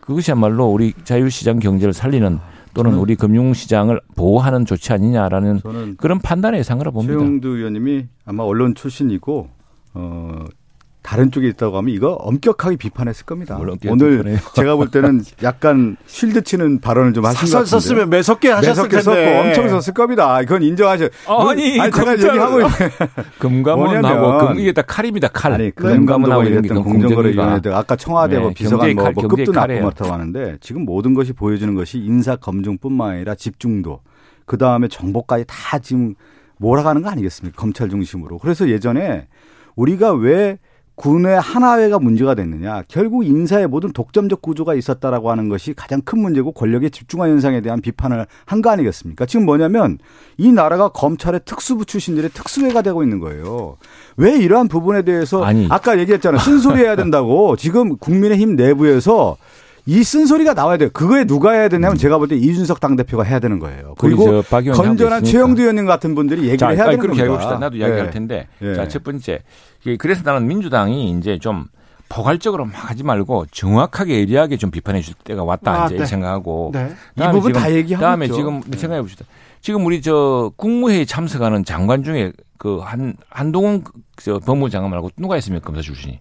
그것이야말로 0.00 0.66
우리 0.66 0.92
자유시장 1.04 1.60
경제를 1.60 1.92
살리는 1.92 2.38
또는 2.74 2.94
우리 2.94 3.14
금융시장을 3.14 4.00
보호하는 4.16 4.64
조치 4.64 4.92
아니냐라는 4.92 5.60
그런 5.96 6.18
판단의 6.18 6.60
예상으로 6.60 6.90
봅니다. 6.90 7.18
최영두 7.18 7.48
의원님이 7.48 8.06
아마 8.24 8.42
언론 8.42 8.74
출신이고 8.74 9.48
어 9.94 10.44
다른 11.02 11.32
쪽에 11.32 11.48
있다고 11.48 11.76
하면 11.78 11.92
이거 11.92 12.12
엄격하게 12.12 12.76
비판했을 12.76 13.26
겁니다. 13.26 13.58
오늘 13.60 13.76
비판해요. 13.76 14.38
제가 14.54 14.76
볼 14.76 14.88
때는 14.90 15.22
약간 15.42 15.96
쉴드 16.06 16.42
치는 16.42 16.80
발언을 16.80 17.12
좀 17.12 17.24
하신 17.24 17.40
것 17.40 17.58
같은데. 17.58 17.70
썼으면 17.70 18.10
매섭게 18.10 18.50
하셨을 18.50 18.88
매섭게 18.88 18.96
텐데. 19.02 19.02
썼고 19.02 19.48
엄청 19.48 19.80
썼을 19.80 19.94
겁니다. 19.94 20.40
이건 20.40 20.62
인정하셔. 20.62 21.08
아니, 21.26 21.80
아니 21.80 21.92
제가 21.92 22.12
얘기하고 22.12 22.58
금감원하고 23.40 24.46
금, 24.46 24.58
이게 24.60 24.72
다 24.72 24.82
칼입니다. 24.82 25.28
칼. 25.28 25.52
아니 25.52 25.70
금감원하고 25.72 26.44
이런 26.44 26.82
공정거래위원회들 26.82 27.74
아까 27.74 27.96
청와대 27.96 28.38
네, 28.38 28.54
비서관 28.54 28.94
뭐, 28.94 29.10
뭐 29.10 29.28
급도 29.28 29.52
낮고 29.52 29.74
그렇다고 29.74 30.12
하는데 30.12 30.56
지금 30.60 30.84
모든 30.84 31.14
것이 31.14 31.32
보여주는 31.32 31.74
것이 31.74 31.98
인사 31.98 32.36
검증뿐만 32.36 33.10
아니라 33.10 33.34
집중도 33.34 34.00
그 34.46 34.56
다음에 34.56 34.86
정보까지 34.88 35.44
다 35.48 35.78
지금 35.80 36.14
몰아가는 36.58 37.02
거 37.02 37.10
아니겠습니까? 37.10 37.60
검찰 37.60 37.88
중심으로. 37.90 38.38
그래서 38.38 38.68
예전에 38.68 39.26
우리가 39.74 40.12
왜 40.12 40.58
군의 41.02 41.40
하나회가 41.40 41.98
문제가 41.98 42.36
됐느냐. 42.36 42.84
결국 42.86 43.26
인사의 43.26 43.66
모든 43.66 43.92
독점적 43.92 44.40
구조가 44.40 44.74
있었다라고 44.76 45.32
하는 45.32 45.48
것이 45.48 45.74
가장 45.74 46.00
큰 46.00 46.20
문제고 46.20 46.52
권력의 46.52 46.92
집중화 46.92 47.26
현상에 47.28 47.60
대한 47.60 47.80
비판을 47.80 48.24
한 48.46 48.62
거 48.62 48.70
아니겠습니까? 48.70 49.26
지금 49.26 49.44
뭐냐면 49.44 49.98
이 50.38 50.52
나라가 50.52 50.90
검찰의 50.90 51.40
특수부 51.44 51.84
출신들의 51.86 52.30
특수회가 52.30 52.82
되고 52.82 53.02
있는 53.02 53.18
거예요. 53.18 53.78
왜 54.16 54.38
이러한 54.38 54.68
부분에 54.68 55.02
대해서 55.02 55.42
아니. 55.42 55.66
아까 55.68 55.98
얘기했잖아요. 55.98 56.38
쓴소리 56.38 56.78
해야 56.82 56.94
된다고 56.94 57.56
지금 57.56 57.96
국민의힘 57.96 58.54
내부에서 58.54 59.36
이 59.86 60.02
쓴소리가 60.04 60.54
나와야 60.54 60.76
돼요. 60.76 60.90
그거에 60.92 61.24
누가 61.24 61.52
해야 61.52 61.68
되냐면 61.68 61.96
음. 61.96 61.98
제가 61.98 62.18
볼 62.18 62.28
때 62.28 62.36
이준석 62.36 62.78
당대표가 62.80 63.24
해야 63.24 63.38
되는 63.40 63.58
거예요. 63.58 63.94
그리고 63.98 64.42
건전한 64.74 65.24
최영두 65.24 65.62
의원님 65.62 65.86
같은 65.86 66.14
분들이 66.14 66.42
얘기를 66.42 66.58
자, 66.58 66.68
해야 66.68 66.84
되는 66.84 66.98
겁니다. 67.00 67.24
해봅시다. 67.24 67.58
나도 67.58 67.76
이야기할 67.76 68.04
네. 68.06 68.10
텐데. 68.10 68.48
네. 68.60 68.74
자, 68.74 68.86
첫 68.86 69.02
번째. 69.02 69.40
그래서 69.98 70.22
나는 70.24 70.46
민주당이 70.46 71.10
이제 71.18 71.38
좀 71.38 71.66
포괄적으로 72.08 72.66
막 72.66 72.90
하지 72.90 73.02
말고 73.02 73.46
정확하게 73.50 74.20
예리하게 74.20 74.56
좀 74.58 74.70
비판해 74.70 75.00
줄 75.00 75.14
때가 75.24 75.42
왔다 75.44 75.84
아, 75.84 75.86
이제 75.86 75.96
네. 75.96 76.06
생각하고 76.06 76.70
네. 76.74 76.92
이 77.18 77.22
부분 77.32 77.52
다 77.52 77.72
얘기하고 77.72 78.04
다음에 78.04 78.28
지금 78.28 78.60
생각해 78.62 79.00
봅시다. 79.00 79.24
지금 79.62 79.84
우리 79.86 80.00
저 80.02 80.52
국무회의 80.56 81.06
참석하는 81.06 81.64
장관 81.64 82.02
중에 82.04 82.32
그 82.58 82.78
한 82.80 83.14
한동훈 83.28 83.82
저 84.16 84.38
법무장관 84.38 84.90
말고 84.90 85.10
누가 85.16 85.36
있습니까 85.38 85.66
검사 85.66 85.80
출신이? 85.82 86.20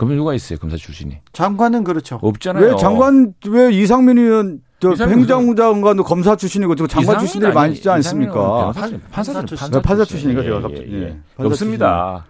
그러면 0.00 0.16
누가 0.16 0.32
있어요 0.32 0.58
검사 0.58 0.78
출신이? 0.78 1.18
장관은 1.34 1.84
그렇죠. 1.84 2.18
없잖아요. 2.22 2.64
왜 2.64 2.76
장관 2.76 3.34
왜 3.46 3.70
이상민 3.70 4.16
의원 4.16 4.60
저 4.78 4.94
행정부 4.94 5.54
장관도 5.54 6.04
검사 6.04 6.36
출신이고 6.36 6.74
저 6.74 6.86
장관 6.86 7.18
출신들이 7.18 7.52
많이 7.52 7.74
있지 7.74 7.90
않습니까? 7.90 8.72
판사, 8.72 8.96
판사, 9.10 9.32
판사, 9.42 9.80
판사 9.82 10.04
출신이니까 10.06 10.42
제가 10.42 10.62
갑자기. 10.62 10.90
예, 10.90 10.96
예. 10.96 11.02
예. 11.02 11.44
없습니다. 11.44 12.24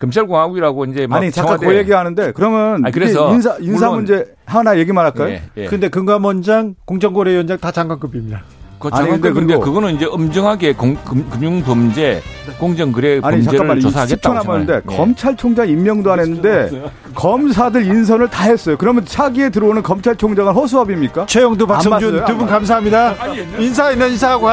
검찰공화국이라고 0.00 0.84
이제 0.84 1.06
아니 1.10 1.30
잠깐 1.30 1.58
그 1.60 1.74
얘기하는데 1.74 2.32
그러면 2.32 2.84
아니, 2.84 2.92
그래서 2.92 3.32
인사 3.32 3.56
인사 3.60 3.88
문제 3.88 4.26
하나 4.44 4.78
얘기만 4.78 5.06
할까요? 5.06 5.30
예, 5.30 5.42
예. 5.56 5.66
근데 5.68 5.88
금감원장 5.88 6.74
공정거래위원장 6.84 7.56
다 7.56 7.72
장관급입니다. 7.72 8.42
그 8.82 8.90
장관급인데 8.90 9.32
근데 9.32 9.58
그거는 9.58 9.94
이제 9.94 10.06
엄정하게 10.06 10.72
공, 10.74 10.96
금, 11.04 11.28
금융범죄 11.30 12.20
공정거래 12.58 13.20
범죄를 13.20 13.44
잠깐만, 13.44 13.80
조사하겠다고 13.80 14.34
남았는데 14.34 14.74
예. 14.90 14.96
검찰총장 14.96 15.68
임명도 15.68 16.10
안 16.10 16.18
했는데 16.20 16.70
검사들 17.14 17.84
인선을 17.86 18.28
다 18.28 18.44
했어요. 18.44 18.76
그러면 18.78 19.04
차기에 19.04 19.50
들어오는 19.50 19.82
검찰총장은 19.82 20.52
허수아비입니까? 20.52 21.26
최영두 21.26 21.66
박성준 21.66 22.24
두 22.24 22.36
분 22.36 22.46
감사합니다. 22.46 23.14
인사 23.58 23.92
있는 23.92 24.10
인사하고 24.10 24.46
가세요. 24.46 24.52